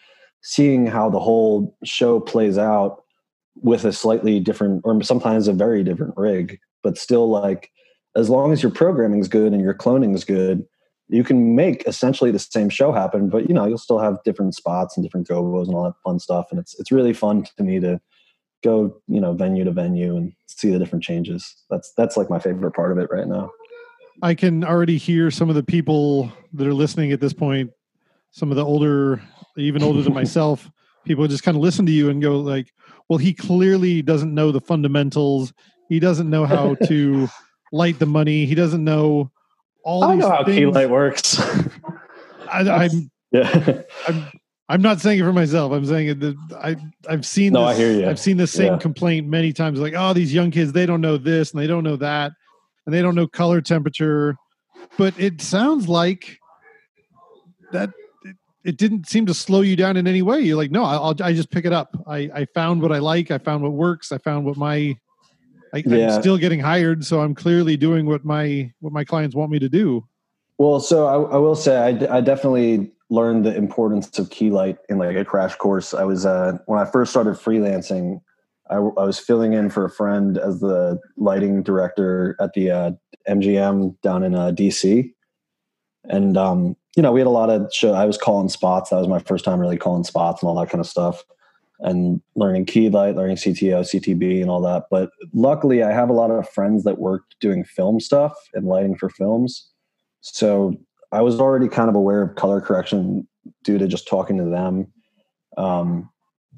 seeing 0.44 0.86
how 0.86 1.10
the 1.10 1.18
whole 1.18 1.76
show 1.84 2.20
plays 2.20 2.58
out 2.58 3.02
with 3.62 3.84
a 3.84 3.92
slightly 3.92 4.38
different 4.38 4.82
or 4.84 5.02
sometimes 5.02 5.48
a 5.48 5.52
very 5.52 5.82
different 5.82 6.14
rig 6.16 6.58
but 6.82 6.98
still 6.98 7.28
like 7.28 7.70
as 8.16 8.28
long 8.28 8.52
as 8.52 8.62
your 8.62 8.70
programming 8.70 9.20
is 9.20 9.28
good 9.28 9.52
and 9.52 9.62
your 9.62 9.74
cloning 9.74 10.14
is 10.14 10.24
good 10.24 10.64
you 11.08 11.22
can 11.22 11.54
make 11.54 11.86
essentially 11.86 12.30
the 12.30 12.38
same 12.38 12.68
show 12.68 12.92
happen 12.92 13.28
but 13.28 13.48
you 13.48 13.54
know 13.54 13.64
you'll 13.64 13.78
still 13.78 13.98
have 13.98 14.22
different 14.24 14.54
spots 14.54 14.96
and 14.96 15.04
different 15.04 15.28
gobos 15.28 15.66
and 15.66 15.74
all 15.74 15.84
that 15.84 15.94
fun 16.04 16.18
stuff 16.18 16.46
and 16.50 16.60
it's 16.60 16.78
it's 16.78 16.92
really 16.92 17.12
fun 17.12 17.44
to 17.56 17.62
me 17.62 17.80
to 17.80 18.00
go 18.64 18.96
you 19.06 19.20
know 19.20 19.32
venue 19.34 19.62
to 19.62 19.70
venue 19.70 20.16
and 20.16 20.32
see 20.46 20.70
the 20.70 20.78
different 20.78 21.04
changes. 21.04 21.54
That's 21.70 21.92
that's 21.96 22.16
like 22.16 22.30
my 22.30 22.38
favorite 22.38 22.72
part 22.72 22.90
of 22.90 22.98
it 22.98 23.08
right 23.10 23.28
now. 23.28 23.50
I 24.22 24.34
can 24.34 24.64
already 24.64 24.96
hear 24.96 25.30
some 25.30 25.48
of 25.48 25.54
the 25.54 25.62
people 25.62 26.32
that 26.54 26.66
are 26.66 26.74
listening 26.74 27.12
at 27.12 27.20
this 27.20 27.32
point 27.32 27.70
some 28.30 28.50
of 28.50 28.56
the 28.56 28.64
older 28.64 29.22
even 29.56 29.82
older 29.82 30.02
than 30.02 30.14
myself, 30.22 30.70
people 31.04 31.26
just 31.26 31.42
kind 31.42 31.56
of 31.56 31.62
listen 31.62 31.86
to 31.86 31.92
you 31.92 32.10
and 32.10 32.22
go 32.22 32.38
like, 32.38 32.72
"Well, 33.08 33.18
he 33.18 33.32
clearly 33.32 34.02
doesn't 34.02 34.34
know 34.34 34.52
the 34.52 34.60
fundamentals. 34.60 35.52
He 35.88 36.00
doesn't 36.00 36.28
know 36.28 36.46
how 36.46 36.74
to 36.86 37.28
light 37.72 37.98
the 37.98 38.06
money. 38.06 38.46
He 38.46 38.54
doesn't 38.54 38.84
know 38.84 39.30
all." 39.84 40.04
I 40.04 40.14
know 40.14 40.30
how 40.30 40.44
key 40.44 40.66
light 40.66 40.90
works. 40.90 41.40
I, 42.50 42.84
am 42.84 43.10
yeah. 43.32 43.82
I'm, 44.08 44.26
I'm 44.68 44.82
not 44.82 45.00
saying 45.00 45.20
it 45.20 45.24
for 45.24 45.32
myself. 45.32 45.72
I'm 45.72 45.84
saying 45.84 46.08
it. 46.08 46.20
That 46.20 46.36
I 46.56 46.76
I've 47.12 47.26
seen. 47.26 47.52
No, 47.52 47.66
this, 47.66 47.76
I 47.76 47.78
hear 47.78 47.92
you. 47.92 48.08
I've 48.08 48.20
seen 48.20 48.36
the 48.36 48.46
same 48.46 48.74
yeah. 48.74 48.78
complaint 48.78 49.28
many 49.28 49.52
times. 49.52 49.78
Like, 49.80 49.94
oh, 49.96 50.12
these 50.12 50.32
young 50.32 50.50
kids, 50.50 50.72
they 50.72 50.86
don't 50.86 51.00
know 51.00 51.16
this 51.16 51.52
and 51.52 51.60
they 51.60 51.66
don't 51.66 51.84
know 51.84 51.96
that, 51.96 52.32
and 52.86 52.94
they 52.94 53.02
don't 53.02 53.14
know 53.14 53.26
color 53.26 53.60
temperature. 53.60 54.36
But 54.96 55.18
it 55.18 55.40
sounds 55.40 55.88
like 55.88 56.38
that 57.72 57.90
it 58.64 58.78
didn't 58.78 59.06
seem 59.06 59.26
to 59.26 59.34
slow 59.34 59.60
you 59.60 59.76
down 59.76 59.96
in 59.96 60.06
any 60.06 60.22
way. 60.22 60.40
You're 60.40 60.56
like, 60.56 60.70
no, 60.70 60.84
I'll, 60.84 61.14
I 61.22 61.34
just 61.34 61.50
pick 61.50 61.66
it 61.66 61.72
up. 61.72 61.96
I, 62.06 62.30
I 62.34 62.44
found 62.46 62.80
what 62.80 62.92
I 62.92 62.98
like. 62.98 63.30
I 63.30 63.38
found 63.38 63.62
what 63.62 63.72
works. 63.72 64.10
I 64.10 64.18
found 64.18 64.46
what 64.46 64.56
my, 64.56 64.96
I, 65.74 65.82
yeah. 65.84 66.14
I'm 66.14 66.20
still 66.22 66.38
getting 66.38 66.60
hired. 66.60 67.04
So 67.04 67.20
I'm 67.20 67.34
clearly 67.34 67.76
doing 67.76 68.06
what 68.06 68.24
my, 68.24 68.72
what 68.80 68.92
my 68.92 69.04
clients 69.04 69.36
want 69.36 69.50
me 69.50 69.58
to 69.58 69.68
do. 69.68 70.06
Well, 70.56 70.80
so 70.80 71.06
I, 71.06 71.34
I 71.34 71.36
will 71.36 71.56
say, 71.56 71.76
I, 71.76 72.16
I 72.16 72.20
definitely 72.22 72.90
learned 73.10 73.44
the 73.44 73.54
importance 73.54 74.18
of 74.18 74.30
key 74.30 74.50
light 74.50 74.78
in 74.88 74.98
like 74.98 75.16
a 75.16 75.24
crash 75.24 75.54
course. 75.56 75.92
I 75.92 76.04
was, 76.04 76.24
uh, 76.24 76.58
when 76.64 76.78
I 76.78 76.86
first 76.86 77.10
started 77.10 77.34
freelancing, 77.34 78.20
I, 78.70 78.76
I 78.76 79.04
was 79.04 79.18
filling 79.18 79.52
in 79.52 79.68
for 79.68 79.84
a 79.84 79.90
friend 79.90 80.38
as 80.38 80.60
the 80.60 80.98
lighting 81.18 81.62
director 81.62 82.34
at 82.40 82.54
the 82.54 82.70
uh, 82.70 82.90
MGM 83.28 84.00
down 84.00 84.22
in 84.22 84.34
uh, 84.34 84.52
DC. 84.52 85.12
And 86.04 86.36
um, 86.38 86.76
you 86.96 87.02
know, 87.02 87.12
we 87.12 87.20
had 87.20 87.26
a 87.26 87.30
lot 87.30 87.50
of 87.50 87.72
show. 87.72 87.92
I 87.92 88.04
was 88.04 88.18
calling 88.18 88.48
spots. 88.48 88.90
That 88.90 88.98
was 88.98 89.08
my 89.08 89.18
first 89.18 89.44
time 89.44 89.60
really 89.60 89.76
calling 89.76 90.04
spots 90.04 90.42
and 90.42 90.48
all 90.48 90.58
that 90.60 90.70
kind 90.70 90.80
of 90.80 90.86
stuff, 90.86 91.24
and 91.80 92.20
learning 92.36 92.66
key 92.66 92.88
light, 92.88 93.16
learning 93.16 93.36
CTO, 93.36 93.80
CTB, 93.80 94.40
and 94.40 94.50
all 94.50 94.60
that. 94.62 94.84
But 94.90 95.10
luckily, 95.32 95.82
I 95.82 95.92
have 95.92 96.08
a 96.08 96.14
lot 96.14 96.30
of 96.30 96.48
friends 96.48 96.84
that 96.84 96.98
worked 96.98 97.36
doing 97.40 97.64
film 97.64 98.00
stuff 98.00 98.32
and 98.54 98.66
lighting 98.66 98.96
for 98.96 99.10
films, 99.10 99.70
so 100.20 100.76
I 101.10 101.20
was 101.22 101.40
already 101.40 101.68
kind 101.68 101.88
of 101.88 101.94
aware 101.94 102.22
of 102.22 102.36
color 102.36 102.60
correction 102.60 103.26
due 103.62 103.78
to 103.78 103.86
just 103.86 104.08
talking 104.08 104.36
to 104.38 104.44
them. 104.44 104.86
Um, 105.56 106.10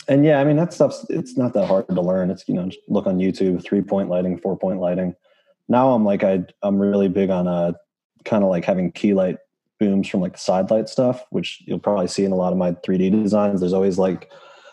and 0.09 0.25
yeah, 0.25 0.41
I 0.41 0.45
mean 0.45 0.57
that 0.57 0.73
stuff's 0.73 1.07
it's 1.09 1.37
not 1.37 1.55
that 1.55 1.67
hard 1.67 1.89
to 1.89 2.01
learn. 2.01 2.31
It's 2.31 2.45
you 2.49 2.55
know 2.55 2.71
look 2.89 3.07
on 3.07 3.19
YouTube, 3.19 3.65
three 3.65 3.83
point 3.83 4.09
lighting, 4.09 4.39
four 4.39 4.57
point 4.59 4.81
lighting. 4.81 5.15
Now 5.69 5.93
I'm 5.93 6.05
like 6.05 6.23
I 6.23 6.45
I'm 6.63 6.79
really 6.79 7.09
big 7.09 7.31
on 7.31 7.49
uh 7.49 7.73
kind 8.25 8.45
of 8.45 8.51
like 8.51 8.65
having 8.65 8.93
key 8.93 9.15
light 9.15 9.37
booms 9.79 10.09
from 10.09 10.21
like 10.21 10.33
the 10.33 10.39
side 10.39 10.71
light 10.71 10.89
stuff, 10.89 11.25
which 11.31 11.63
you'll 11.67 11.79
probably 11.79 12.09
see 12.09 12.25
in 12.25 12.33
a 12.33 12.37
lot 12.37 12.53
of 12.53 12.59
my 12.59 12.73
3D 12.73 13.23
designs. 13.23 13.61
There's 13.61 13.73
always 13.73 13.99
like 13.99 14.31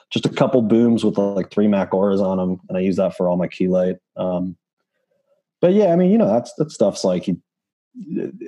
just 0.10 0.26
a 0.26 0.30
couple 0.30 0.62
booms 0.62 1.04
with 1.04 1.18
like 1.18 1.52
three 1.52 1.68
Mac 1.68 1.94
auras 1.94 2.22
on 2.22 2.38
them, 2.38 2.60
and 2.70 2.78
I 2.78 2.82
use 2.82 2.98
that 2.98 3.16
for 3.16 3.28
all 3.28 3.38
my 3.38 3.48
key 3.48 3.68
light. 3.68 3.98
Um, 4.16 4.56
but 5.62 5.74
yeah, 5.74 5.94
I 5.94 5.96
mean, 5.96 6.12
you 6.12 6.18
know, 6.18 6.28
that's 6.28 6.54
that 6.56 6.72
stuff's 6.72 7.04
like 7.04 7.28
you 7.28 7.42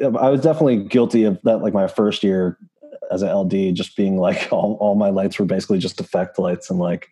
I 0.04 0.30
was 0.30 0.42
definitely 0.42 0.84
guilty 0.86 1.24
of 1.24 1.40
that. 1.44 1.58
Like 1.58 1.74
my 1.74 1.88
first 1.88 2.24
year 2.24 2.58
as 3.12 3.22
an 3.22 3.30
LD, 3.30 3.76
just 3.76 3.96
being 3.96 4.18
like 4.18 4.48
all, 4.52 4.78
all 4.80 4.96
my 4.96 5.10
lights 5.10 5.38
were 5.38 5.46
basically 5.46 5.80
just 5.80 6.02
effect 6.02 6.40
lights 6.40 6.70
and 6.70 6.80
like, 6.80 7.10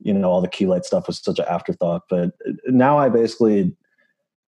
you 0.00 0.12
know, 0.12 0.30
all 0.30 0.40
the 0.40 0.48
key 0.48 0.66
light 0.66 0.84
stuff 0.84 1.06
was 1.06 1.22
such 1.22 1.38
an 1.38 1.46
afterthought. 1.48 2.02
But 2.10 2.32
now 2.66 2.98
I 2.98 3.08
basically, 3.08 3.74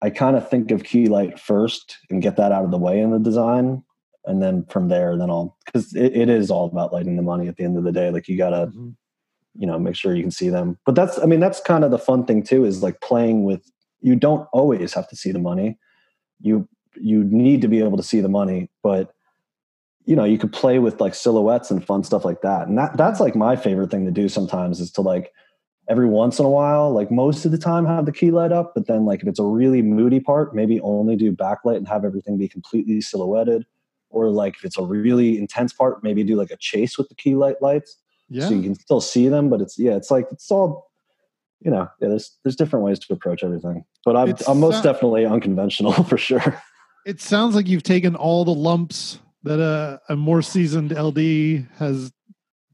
I 0.01 0.09
kind 0.09 0.35
of 0.35 0.49
think 0.49 0.71
of 0.71 0.83
key 0.83 1.07
light 1.07 1.39
first 1.39 1.97
and 2.09 2.21
get 2.21 2.37
that 2.37 2.51
out 2.51 2.65
of 2.65 2.71
the 2.71 2.77
way 2.77 2.99
in 2.99 3.11
the 3.11 3.19
design. 3.19 3.83
And 4.25 4.41
then 4.41 4.65
from 4.65 4.87
there, 4.87 5.17
then 5.17 5.29
I'll, 5.29 5.57
cause 5.71 5.93
it, 5.93 6.15
it 6.15 6.29
is 6.29 6.49
all 6.49 6.65
about 6.65 6.93
lighting 6.93 7.17
the 7.17 7.21
money 7.21 7.47
at 7.47 7.57
the 7.57 7.63
end 7.63 7.77
of 7.77 7.83
the 7.83 7.91
day. 7.91 8.09
Like 8.09 8.27
you 8.27 8.37
gotta, 8.37 8.67
mm-hmm. 8.67 8.89
you 9.55 9.67
know, 9.67 9.77
make 9.77 9.95
sure 9.95 10.15
you 10.15 10.23
can 10.23 10.31
see 10.31 10.49
them. 10.49 10.77
But 10.85 10.95
that's, 10.95 11.19
I 11.19 11.25
mean, 11.25 11.39
that's 11.39 11.59
kind 11.59 11.83
of 11.83 11.91
the 11.91 11.99
fun 11.99 12.25
thing 12.25 12.43
too, 12.43 12.65
is 12.65 12.81
like 12.81 13.01
playing 13.01 13.43
with, 13.43 13.69
you 14.01 14.15
don't 14.15 14.47
always 14.53 14.93
have 14.93 15.09
to 15.09 15.15
see 15.15 15.31
the 15.31 15.39
money. 15.39 15.77
You, 16.41 16.67
you 16.95 17.23
need 17.23 17.61
to 17.61 17.67
be 17.67 17.79
able 17.79 17.97
to 17.97 18.03
see 18.03 18.21
the 18.21 18.29
money, 18.29 18.69
but 18.81 19.13
you 20.05 20.15
know 20.15 20.23
you 20.23 20.37
could 20.37 20.51
play 20.51 20.79
with 20.79 20.99
like 20.99 21.15
silhouettes 21.15 21.71
and 21.71 21.85
fun 21.85 22.03
stuff 22.03 22.25
like 22.25 22.41
that 22.41 22.67
and 22.67 22.77
that 22.77 22.95
that's 22.97 23.19
like 23.19 23.35
my 23.35 23.55
favorite 23.55 23.91
thing 23.91 24.05
to 24.05 24.11
do 24.11 24.27
sometimes 24.27 24.79
is 24.79 24.91
to 24.91 25.01
like 25.01 25.31
every 25.89 26.07
once 26.07 26.39
in 26.39 26.45
a 26.45 26.49
while 26.49 26.91
like 26.91 27.11
most 27.11 27.45
of 27.45 27.51
the 27.51 27.57
time 27.57 27.85
have 27.85 28.05
the 28.05 28.11
key 28.11 28.31
light 28.31 28.51
up 28.51 28.73
but 28.73 28.87
then 28.87 29.05
like 29.05 29.21
if 29.21 29.27
it's 29.27 29.39
a 29.39 29.45
really 29.45 29.81
moody 29.81 30.19
part 30.19 30.55
maybe 30.55 30.79
only 30.81 31.15
do 31.15 31.31
backlight 31.31 31.77
and 31.77 31.87
have 31.87 32.05
everything 32.05 32.37
be 32.37 32.47
completely 32.47 33.01
silhouetted 33.01 33.65
or 34.13 34.29
like 34.29 34.55
if 34.55 34.65
it's 34.65 34.77
a 34.77 34.83
really 34.83 35.37
intense 35.37 35.73
part 35.73 36.03
maybe 36.03 36.23
do 36.23 36.35
like 36.35 36.51
a 36.51 36.57
chase 36.57 36.97
with 36.97 37.09
the 37.09 37.15
key 37.15 37.35
light 37.35 37.61
lights 37.61 37.97
yeah. 38.29 38.47
so 38.47 38.53
you 38.53 38.61
can 38.61 38.75
still 38.75 39.01
see 39.01 39.27
them 39.27 39.49
but 39.49 39.61
it's 39.61 39.77
yeah 39.77 39.95
it's 39.95 40.09
like 40.09 40.27
it's 40.31 40.49
all 40.49 40.89
you 41.61 41.71
know 41.71 41.87
yeah, 41.99 42.07
there's 42.07 42.37
there's 42.43 42.55
different 42.55 42.85
ways 42.85 42.99
to 42.99 43.11
approach 43.13 43.43
everything 43.43 43.83
but 44.05 44.15
i'm, 44.15 44.33
I'm 44.47 44.59
most 44.59 44.83
definitely 44.83 45.25
unconventional 45.25 45.91
for 46.03 46.17
sure 46.17 46.61
it 47.05 47.19
sounds 47.19 47.55
like 47.55 47.67
you've 47.67 47.83
taken 47.83 48.15
all 48.15 48.45
the 48.45 48.53
lumps 48.53 49.19
that 49.43 49.59
a, 49.59 50.01
a 50.09 50.15
more 50.15 50.41
seasoned 50.41 50.91
LD 50.97 51.67
has 51.77 52.11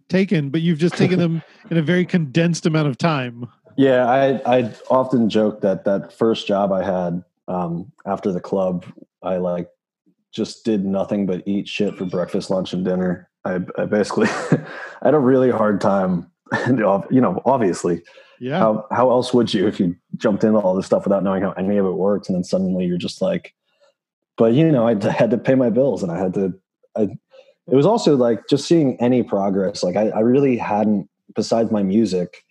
taken, 0.08 0.50
but 0.50 0.62
you've 0.62 0.80
just 0.80 0.96
taken 0.96 1.20
them 1.20 1.42
in 1.72 1.78
a 1.78 1.82
very 1.82 2.06
condensed 2.06 2.66
amount 2.66 2.88
of 2.88 2.98
time. 2.98 3.48
Yeah, 3.76 4.06
I 4.06 4.60
I 4.60 4.74
often 4.90 5.30
joke 5.30 5.62
that 5.62 5.86
that 5.86 6.12
first 6.12 6.48
job 6.48 6.72
I 6.72 6.84
had 6.84 7.24
um, 7.48 7.92
after 8.06 8.32
the 8.32 8.42
club, 8.42 8.86
I 9.24 9.38
like 9.38 9.70
just 10.32 10.64
did 10.66 10.86
nothing 10.86 11.26
but 11.26 11.44
eat 11.46 11.68
shit 11.68 11.98
for 11.98 12.06
breakfast, 12.06 12.50
lunch, 12.50 12.74
and 12.74 12.86
dinner. 12.86 13.30
I, 13.46 13.60
I 13.78 13.86
basically 13.86 14.28
I 14.52 14.66
had 15.04 15.14
a 15.14 15.20
really 15.20 15.52
hard 15.52 15.82
time, 15.82 16.30
you 16.68 16.74
know, 17.22 17.42
obviously, 17.46 18.04
yeah. 18.40 18.60
How 18.60 18.86
how 18.92 19.12
else 19.12 19.34
would 19.34 19.54
you 19.54 19.68
if 19.68 19.80
you 19.80 19.96
jumped 20.16 20.44
into 20.44 20.60
all 20.60 20.74
this 20.74 20.86
stuff 20.86 21.04
without 21.04 21.24
knowing 21.24 21.44
how 21.44 21.52
any 21.52 21.78
of 21.78 21.86
it 21.86 21.92
works, 21.92 22.30
and 22.30 22.36
then 22.36 22.44
suddenly 22.44 22.86
you're 22.86 22.98
just 22.98 23.22
like, 23.22 23.54
but 24.40 24.54
you 24.54 24.72
know, 24.72 24.88
I 24.88 24.96
had 25.12 25.32
to 25.32 25.38
pay 25.38 25.56
my 25.56 25.70
bills 25.70 26.02
and 26.02 26.12
I 26.12 26.18
had 26.18 26.34
to, 26.36 26.54
I, 26.96 27.02
it 27.68 27.76
was 27.76 27.86
also 27.86 28.16
like 28.16 28.48
just 28.48 28.66
seeing 28.68 28.96
any 29.02 29.22
progress. 29.22 29.84
Like 29.84 29.98
I, 29.98 30.10
I 30.10 30.22
really 30.22 30.56
hadn't, 30.56 31.10
besides 31.36 31.72
my 31.72 31.84
music, 31.84 32.46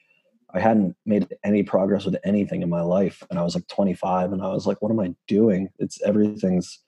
I 0.52 0.60
hadn't 0.60 0.96
made 1.06 1.34
any 1.42 1.62
progress 1.62 2.04
with 2.04 2.16
anything 2.24 2.60
in 2.60 2.68
my 2.68 2.82
life. 2.82 3.22
And 3.30 3.38
I 3.38 3.42
was 3.42 3.54
like 3.54 3.66
25 3.68 4.32
and 4.32 4.42
I 4.42 4.48
was 4.48 4.66
like, 4.66 4.82
what 4.82 4.90
am 4.90 5.00
I 5.00 5.14
doing? 5.26 5.70
It's 5.78 6.00
everything's 6.02 6.78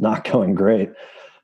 not 0.00 0.24
going 0.24 0.54
great. 0.54 0.90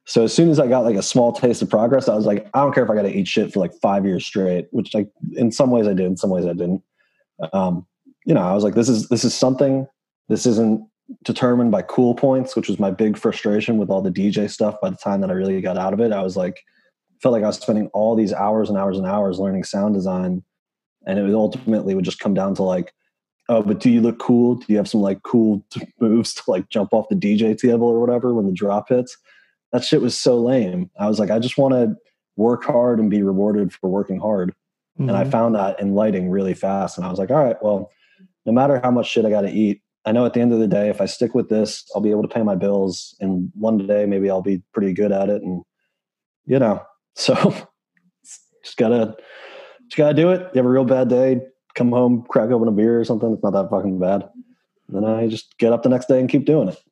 So 0.04 0.22
as 0.22 0.32
soon 0.32 0.50
as 0.50 0.60
I 0.60 0.68
got 0.68 0.84
like 0.84 0.96
a 0.96 1.02
small 1.02 1.32
taste 1.32 1.62
of 1.62 1.70
progress, 1.70 2.08
I 2.08 2.14
was 2.14 2.26
like, 2.26 2.48
I 2.54 2.60
don't 2.60 2.72
care 2.72 2.84
if 2.84 2.90
I 2.90 2.94
got 2.94 3.02
to 3.02 3.12
eat 3.12 3.26
shit 3.26 3.52
for 3.52 3.58
like 3.58 3.74
five 3.82 4.06
years 4.06 4.24
straight, 4.24 4.68
which 4.70 4.94
like 4.94 5.10
in 5.32 5.50
some 5.50 5.70
ways 5.70 5.86
I 5.86 5.94
did, 5.94 6.06
in 6.06 6.16
some 6.16 6.30
ways 6.30 6.46
I 6.46 6.52
didn't. 6.52 6.82
Um, 7.52 7.86
you 8.24 8.32
know, 8.32 8.42
I 8.42 8.54
was 8.54 8.62
like, 8.62 8.74
this 8.74 8.88
is, 8.88 9.08
this 9.08 9.24
is 9.24 9.34
something, 9.34 9.86
this 10.28 10.46
isn't 10.46 10.88
determined 11.24 11.72
by 11.72 11.82
cool 11.82 12.14
points, 12.14 12.54
which 12.54 12.68
was 12.68 12.78
my 12.78 12.90
big 12.90 13.16
frustration 13.16 13.78
with 13.78 13.90
all 13.90 14.00
the 14.00 14.10
DJ 14.10 14.48
stuff. 14.48 14.76
By 14.80 14.90
the 14.90 14.96
time 14.96 15.20
that 15.22 15.30
I 15.30 15.34
really 15.34 15.60
got 15.60 15.76
out 15.76 15.92
of 15.92 16.00
it, 16.00 16.12
I 16.12 16.22
was 16.22 16.36
like, 16.36 16.62
felt 17.20 17.32
like 17.32 17.42
I 17.42 17.48
was 17.48 17.58
spending 17.58 17.88
all 17.88 18.14
these 18.14 18.32
hours 18.32 18.68
and 18.68 18.78
hours 18.78 18.98
and 18.98 19.06
hours 19.06 19.40
learning 19.40 19.64
sound 19.64 19.94
design. 19.94 20.42
And 21.06 21.18
it 21.18 21.34
ultimately 21.34 21.94
would 21.94 22.04
just 22.04 22.20
come 22.20 22.34
down 22.34 22.54
to 22.56 22.62
like, 22.62 22.92
oh, 23.48 23.62
but 23.62 23.80
do 23.80 23.90
you 23.90 24.00
look 24.00 24.18
cool? 24.18 24.56
Do 24.56 24.66
you 24.68 24.76
have 24.76 24.88
some 24.88 25.00
like 25.00 25.22
cool 25.22 25.64
moves 26.00 26.34
to 26.34 26.42
like 26.48 26.68
jump 26.68 26.92
off 26.92 27.08
the 27.08 27.16
DJ 27.16 27.56
table 27.56 27.86
or 27.86 28.00
whatever 28.00 28.34
when 28.34 28.46
the 28.46 28.52
drop 28.52 28.88
hits? 28.88 29.16
That 29.72 29.84
shit 29.84 30.00
was 30.00 30.16
so 30.16 30.38
lame. 30.38 30.90
I 30.98 31.08
was 31.08 31.18
like, 31.18 31.30
I 31.30 31.38
just 31.38 31.58
want 31.58 31.74
to 31.74 31.96
work 32.36 32.64
hard 32.64 32.98
and 32.98 33.10
be 33.10 33.22
rewarded 33.22 33.72
for 33.72 33.88
working 33.88 34.20
hard. 34.20 34.54
Mm-hmm. 34.98 35.08
And 35.08 35.18
I 35.18 35.22
mm-hmm. 35.22 35.30
found 35.30 35.54
that 35.54 35.80
in 35.80 35.94
lighting 35.94 36.30
really 36.30 36.54
fast. 36.54 36.96
And 36.96 37.06
I 37.06 37.10
was 37.10 37.18
like, 37.18 37.30
all 37.30 37.42
right, 37.42 37.56
well, 37.62 37.90
no 38.44 38.52
matter 38.52 38.80
how 38.82 38.90
much 38.90 39.10
shit 39.10 39.24
I 39.24 39.30
got 39.30 39.42
to 39.42 39.50
eat, 39.50 39.82
I 40.04 40.12
know 40.12 40.24
at 40.24 40.34
the 40.34 40.40
end 40.40 40.52
of 40.52 40.60
the 40.60 40.68
day, 40.68 40.88
if 40.88 41.00
I 41.00 41.06
stick 41.06 41.34
with 41.34 41.48
this, 41.48 41.84
I'll 41.94 42.00
be 42.00 42.12
able 42.12 42.22
to 42.22 42.28
pay 42.28 42.42
my 42.42 42.54
bills. 42.54 43.16
And 43.20 43.50
one 43.54 43.86
day, 43.86 44.06
maybe 44.06 44.30
I'll 44.30 44.40
be 44.40 44.62
pretty 44.72 44.92
good 44.92 45.10
at 45.10 45.28
it. 45.28 45.42
And, 45.42 45.64
you 46.46 46.60
know, 46.60 46.82
so 47.16 47.34
just 48.62 48.76
gotta, 48.76 49.16
just 49.88 49.96
gotta 49.96 50.14
do 50.14 50.30
it. 50.30 50.42
You 50.54 50.58
have 50.58 50.66
a 50.66 50.68
real 50.70 50.84
bad 50.84 51.08
day, 51.08 51.40
come 51.76 51.92
home, 51.92 52.24
crack 52.28 52.50
open 52.50 52.66
a 52.66 52.72
beer 52.72 52.98
or 52.98 53.04
something. 53.04 53.32
It's 53.32 53.42
not 53.42 53.52
that 53.52 53.70
fucking 53.70 53.98
bad. 54.00 54.28
And 54.88 54.96
then 54.96 55.04
I 55.04 55.28
just 55.28 55.56
get 55.58 55.72
up 55.72 55.82
the 55.82 55.88
next 55.88 56.06
day 56.06 56.18
and 56.18 56.28
keep 56.28 56.44
doing 56.44 56.68
it. 56.68 56.82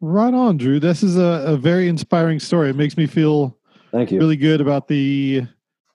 Right 0.00 0.32
on, 0.32 0.56
Drew. 0.56 0.80
This 0.80 1.02
is 1.02 1.16
a, 1.16 1.44
a 1.46 1.56
very 1.56 1.88
inspiring 1.88 2.40
story. 2.40 2.70
It 2.70 2.76
makes 2.76 2.96
me 2.96 3.06
feel 3.06 3.58
thank 3.92 4.10
you 4.10 4.18
really 4.18 4.36
good 4.36 4.60
about 4.60 4.88
the 4.88 5.46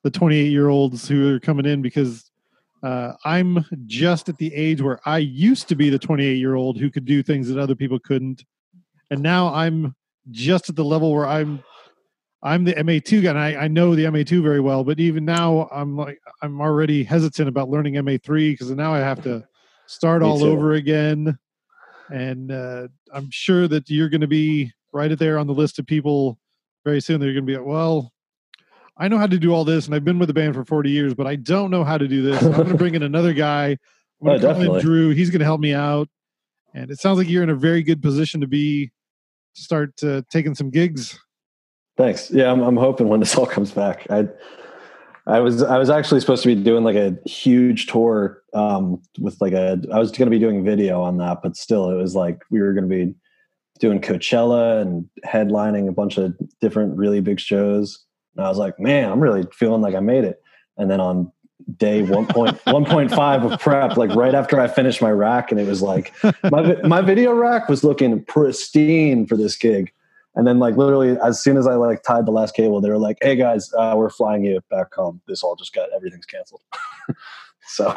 the 0.04 0.12
28 0.12 0.50
year 0.50 0.70
olds 0.70 1.08
who 1.08 1.36
are 1.36 1.40
coming 1.40 1.66
in 1.66 1.82
because 1.82 2.32
uh, 2.84 3.14
I'm 3.26 3.66
just 3.86 4.30
at 4.30 4.38
the 4.38 4.54
age 4.54 4.82
where 4.82 5.00
I 5.06 5.18
used 5.18 5.68
to 5.70 5.76
be 5.76 5.90
the 5.90 6.00
28 6.00 6.38
year 6.38 6.56
old 6.56 6.78
who 6.78 6.90
could 6.90 7.06
do 7.06 7.22
things 7.22 7.50
that 7.50 7.60
other 7.60 7.76
people 7.76 8.00
couldn't, 8.00 8.46
and 9.12 9.22
now 9.22 9.54
I'm 9.54 9.96
just 10.32 10.70
at 10.70 10.76
the 10.76 10.86
level 10.86 11.14
where 11.14 11.28
I'm 11.28 11.64
I'm 12.44 12.64
the 12.64 12.74
MA2 12.74 13.24
guy. 13.24 13.30
And 13.30 13.40
I, 13.40 13.64
I 13.64 13.68
know 13.68 13.96
the 13.96 14.06
MA2 14.06 14.42
very 14.42 14.60
well, 14.60 14.84
but 14.84 15.00
even 15.00 15.26
now 15.26 15.68
I'm 15.72 15.96
like 15.96 16.20
I'm 16.42 16.62
already 16.62 17.04
hesitant 17.04 17.50
about 17.50 17.70
learning 17.70 17.96
MA3 17.96 18.54
because 18.54 18.70
now 18.72 18.94
I 18.94 19.00
have 19.00 19.24
to 19.24 19.44
start 19.88 20.22
all 20.22 20.44
over 20.44 20.74
again. 20.74 21.38
And 22.10 22.52
uh, 22.52 22.88
I'm 23.14 23.30
sure 23.32 23.68
that 23.68 23.90
you're 23.90 24.10
going 24.10 24.22
to 24.22 24.28
be 24.28 24.72
right 24.94 25.18
there 25.18 25.38
on 25.38 25.48
the 25.48 25.54
list 25.54 25.80
of 25.80 25.86
people 25.86 26.38
very 26.86 27.02
soon. 27.02 27.20
They're 27.20 27.34
going 27.34 27.46
to 27.46 27.54
be 27.54 27.58
well. 27.58 28.14
I 28.98 29.08
know 29.08 29.18
how 29.18 29.28
to 29.28 29.38
do 29.38 29.54
all 29.54 29.64
this, 29.64 29.86
and 29.86 29.94
I've 29.94 30.06
been 30.06 30.18
with 30.18 30.28
the 30.28 30.34
band 30.34 30.56
for 30.56 30.66
40 30.66 30.90
years, 30.90 31.14
but 31.14 31.28
I 31.28 31.36
don't 31.36 31.70
know 31.70 31.84
how 31.84 31.98
to 31.98 32.08
do 32.08 32.24
this. 32.24 32.42
I'm 32.42 32.54
going 32.54 32.68
to 32.70 32.74
bring 32.74 32.96
in 32.96 33.04
another 33.04 33.34
guy. 33.34 33.78
I'm 34.22 34.28
going 34.28 34.40
to 34.40 34.48
oh, 34.48 34.54
call 34.54 34.76
him 34.76 34.82
Drew. 34.82 35.10
He's 35.10 35.30
going 35.30 35.40
to 35.40 35.46
help 35.46 35.62
me 35.62 35.74
out. 35.74 36.10
And 36.74 36.90
it 36.90 37.00
sounds 37.00 37.18
like 37.18 37.30
you're 37.30 37.44
in 37.44 37.50
a 37.50 37.56
very 37.56 37.84
good 37.84 38.02
position 38.02 38.42
to 38.42 38.48
be 38.48 38.92
start 39.54 39.92
uh, 40.04 40.22
taking 40.32 40.56
some 40.56 40.70
gigs. 40.70 41.20
Thanks. 41.98 42.30
Yeah, 42.32 42.52
I'm, 42.52 42.62
I'm 42.62 42.78
hoping 42.78 43.08
when 43.08 43.20
this 43.20 43.36
all 43.36 43.48
comes 43.48 43.72
back. 43.72 44.06
I 44.10 44.28
I 45.26 45.42
was 45.42 45.62
I 45.62 45.78
was 45.78 45.90
actually 45.90 46.22
supposed 46.22 46.44
to 46.44 46.56
be 46.56 46.62
doing 46.64 46.84
like 46.84 46.96
a 46.96 47.18
huge 47.28 47.88
tour 47.88 48.42
um, 48.54 49.02
with 49.20 49.40
like 49.42 49.54
a 49.54 49.82
I 49.94 50.00
was 50.00 50.12
going 50.12 50.28
to 50.28 50.32
be 50.32 50.40
doing 50.40 50.64
video 50.64 51.02
on 51.02 51.18
that, 51.18 51.42
but 51.44 51.58
still, 51.58 51.90
it 51.90 51.96
was 51.96 52.16
like 52.16 52.42
we 52.50 52.62
were 52.62 52.74
going 52.74 52.88
to 52.88 53.06
be 53.06 53.14
doing 53.80 54.00
Coachella 54.00 54.82
and 54.82 55.08
headlining 55.26 55.90
a 55.90 55.92
bunch 55.92 56.18
of 56.18 56.34
different 56.62 56.98
really 56.98 57.20
big 57.20 57.40
shows. 57.40 58.06
And 58.36 58.46
I 58.46 58.50
was 58.50 58.58
like, 58.58 58.80
man, 58.80 59.12
I'm 59.12 59.20
really 59.20 59.46
feeling 59.54 59.82
like 59.82 59.94
I 59.96 60.00
made 60.00 60.24
it. 60.24 60.42
And 60.78 60.90
then 60.90 61.00
on 61.00 61.32
day 61.78 62.04
1.1.5 62.04 63.52
of 63.52 63.60
prep, 63.60 63.98
like 63.98 64.16
right 64.16 64.34
after 64.34 64.60
I 64.60 64.68
finished 64.68 65.02
my 65.02 65.12
rack, 65.12 65.52
and 65.52 65.60
it 65.60 65.68
was 65.68 65.82
like 65.82 66.14
my 66.52 66.76
my 66.84 67.02
video 67.02 67.34
rack 67.34 67.68
was 67.68 67.84
looking 67.84 68.24
pristine 68.24 69.26
for 69.26 69.36
this 69.36 69.58
gig. 69.58 69.92
And 70.38 70.46
then 70.46 70.60
like 70.60 70.78
literally 70.78 71.18
as 71.20 71.42
soon 71.42 71.58
as 71.58 71.66
I 71.68 71.74
like 71.74 72.04
tied 72.04 72.28
the 72.28 72.32
last 72.32 72.56
cable, 72.56 72.80
they 72.80 72.90
were 72.90 73.00
like, 73.00 73.18
"Hey 73.22 73.36
guys, 73.36 73.74
uh, 73.74 73.96
we're 73.98 74.12
flying 74.12 74.46
you 74.46 74.62
back 74.70 74.94
home. 74.94 75.20
This 75.28 75.44
all 75.44 75.56
just 75.56 75.74
got 75.74 75.90
everything's 75.94 76.28
canceled." 76.28 76.62
so 77.68 77.88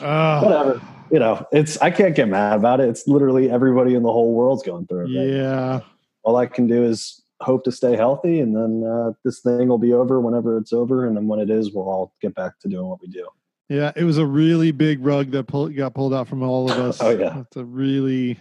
uh, 0.00 0.40
whatever, 0.42 0.80
you 1.10 1.18
know, 1.18 1.44
it's 1.50 1.78
I 1.78 1.90
can't 1.90 2.14
get 2.14 2.28
mad 2.28 2.58
about 2.58 2.80
it. 2.80 2.90
It's 2.90 3.08
literally 3.08 3.50
everybody 3.50 3.94
in 3.94 4.02
the 4.02 4.12
whole 4.12 4.34
world's 4.34 4.62
going 4.62 4.86
through 4.86 5.06
it. 5.06 5.32
Yeah. 5.32 5.80
All 6.22 6.36
I 6.36 6.44
can 6.44 6.66
do 6.66 6.84
is 6.84 7.22
hope 7.40 7.64
to 7.64 7.72
stay 7.72 7.96
healthy 7.96 8.40
and 8.40 8.54
then 8.56 8.88
uh, 8.88 9.12
this 9.24 9.40
thing 9.40 9.68
will 9.68 9.78
be 9.78 9.92
over 9.92 10.20
whenever 10.20 10.58
it's 10.58 10.72
over 10.72 11.06
and 11.06 11.16
then 11.16 11.28
when 11.28 11.38
it 11.38 11.50
is 11.50 11.72
we'll 11.72 11.88
all 11.88 12.12
get 12.20 12.34
back 12.34 12.58
to 12.58 12.68
doing 12.68 12.86
what 12.86 13.00
we 13.00 13.06
do 13.06 13.26
yeah 13.68 13.92
it 13.94 14.02
was 14.02 14.18
a 14.18 14.26
really 14.26 14.72
big 14.72 15.04
rug 15.04 15.30
that 15.30 15.44
pull, 15.44 15.68
got 15.68 15.94
pulled 15.94 16.12
out 16.12 16.26
from 16.26 16.42
all 16.42 16.68
of 16.68 16.76
us 16.86 17.00
oh 17.00 17.10
yeah 17.10 17.38
it's 17.40 17.56
a 17.56 17.64
really 17.64 18.38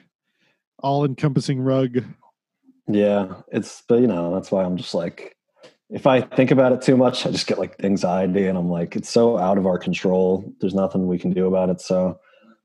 all-encompassing 0.80 1.60
rug 1.60 2.04
yeah 2.88 3.42
it's 3.52 3.84
but 3.88 4.00
you 4.00 4.08
know 4.08 4.34
that's 4.34 4.52
why 4.52 4.64
i'm 4.64 4.78
just 4.78 4.94
like 4.94 5.36
if 5.90 6.08
i 6.08 6.22
think 6.22 6.52
about 6.52 6.72
it 6.72 6.82
too 6.82 6.98
much 6.98 7.26
i 7.26 7.32
just 7.32 7.48
get 7.48 7.60
like 7.60 7.76
anxiety 7.84 8.48
and 8.48 8.58
i'm 8.58 8.70
like 8.70 8.96
it's 8.96 9.10
so 9.10 9.38
out 9.38 9.58
of 9.58 9.66
our 9.66 9.78
control 9.78 10.54
there's 10.60 10.74
nothing 10.74 11.08
we 11.08 11.20
can 11.20 11.32
do 11.32 11.48
about 11.48 11.70
it 11.70 11.82
so 11.82 12.20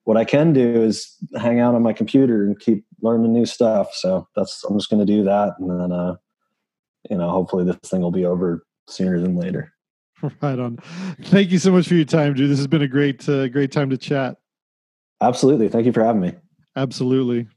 what 0.04 0.16
I 0.16 0.24
can 0.24 0.52
do 0.52 0.82
is 0.82 1.16
hang 1.36 1.60
out 1.60 1.74
on 1.74 1.82
my 1.82 1.92
computer 1.92 2.44
and 2.44 2.58
keep 2.58 2.84
learning 3.02 3.32
new 3.32 3.46
stuff. 3.46 3.94
So 3.94 4.26
that's 4.34 4.64
I'm 4.64 4.78
just 4.78 4.90
going 4.90 5.04
to 5.04 5.10
do 5.10 5.22
that, 5.24 5.54
and 5.58 5.70
then 5.70 5.92
uh, 5.92 6.16
you 7.10 7.16
know, 7.16 7.30
hopefully 7.30 7.64
this 7.64 7.76
thing 7.84 8.00
will 8.00 8.10
be 8.10 8.24
over 8.24 8.64
sooner 8.88 9.20
than 9.20 9.36
later. 9.36 9.72
Right 10.40 10.56
on. 10.56 10.78
Thank 11.22 11.50
you 11.50 11.58
so 11.58 11.72
much 11.72 11.88
for 11.88 11.94
your 11.94 12.04
time, 12.04 12.34
Drew. 12.34 12.46
This 12.46 12.58
has 12.58 12.68
been 12.68 12.82
a 12.82 12.86
great, 12.86 13.28
uh, 13.28 13.48
great 13.48 13.72
time 13.72 13.90
to 13.90 13.96
chat. 13.96 14.36
Absolutely. 15.20 15.68
Thank 15.68 15.84
you 15.84 15.92
for 15.92 16.04
having 16.04 16.20
me. 16.20 16.34
Absolutely. 16.76 17.48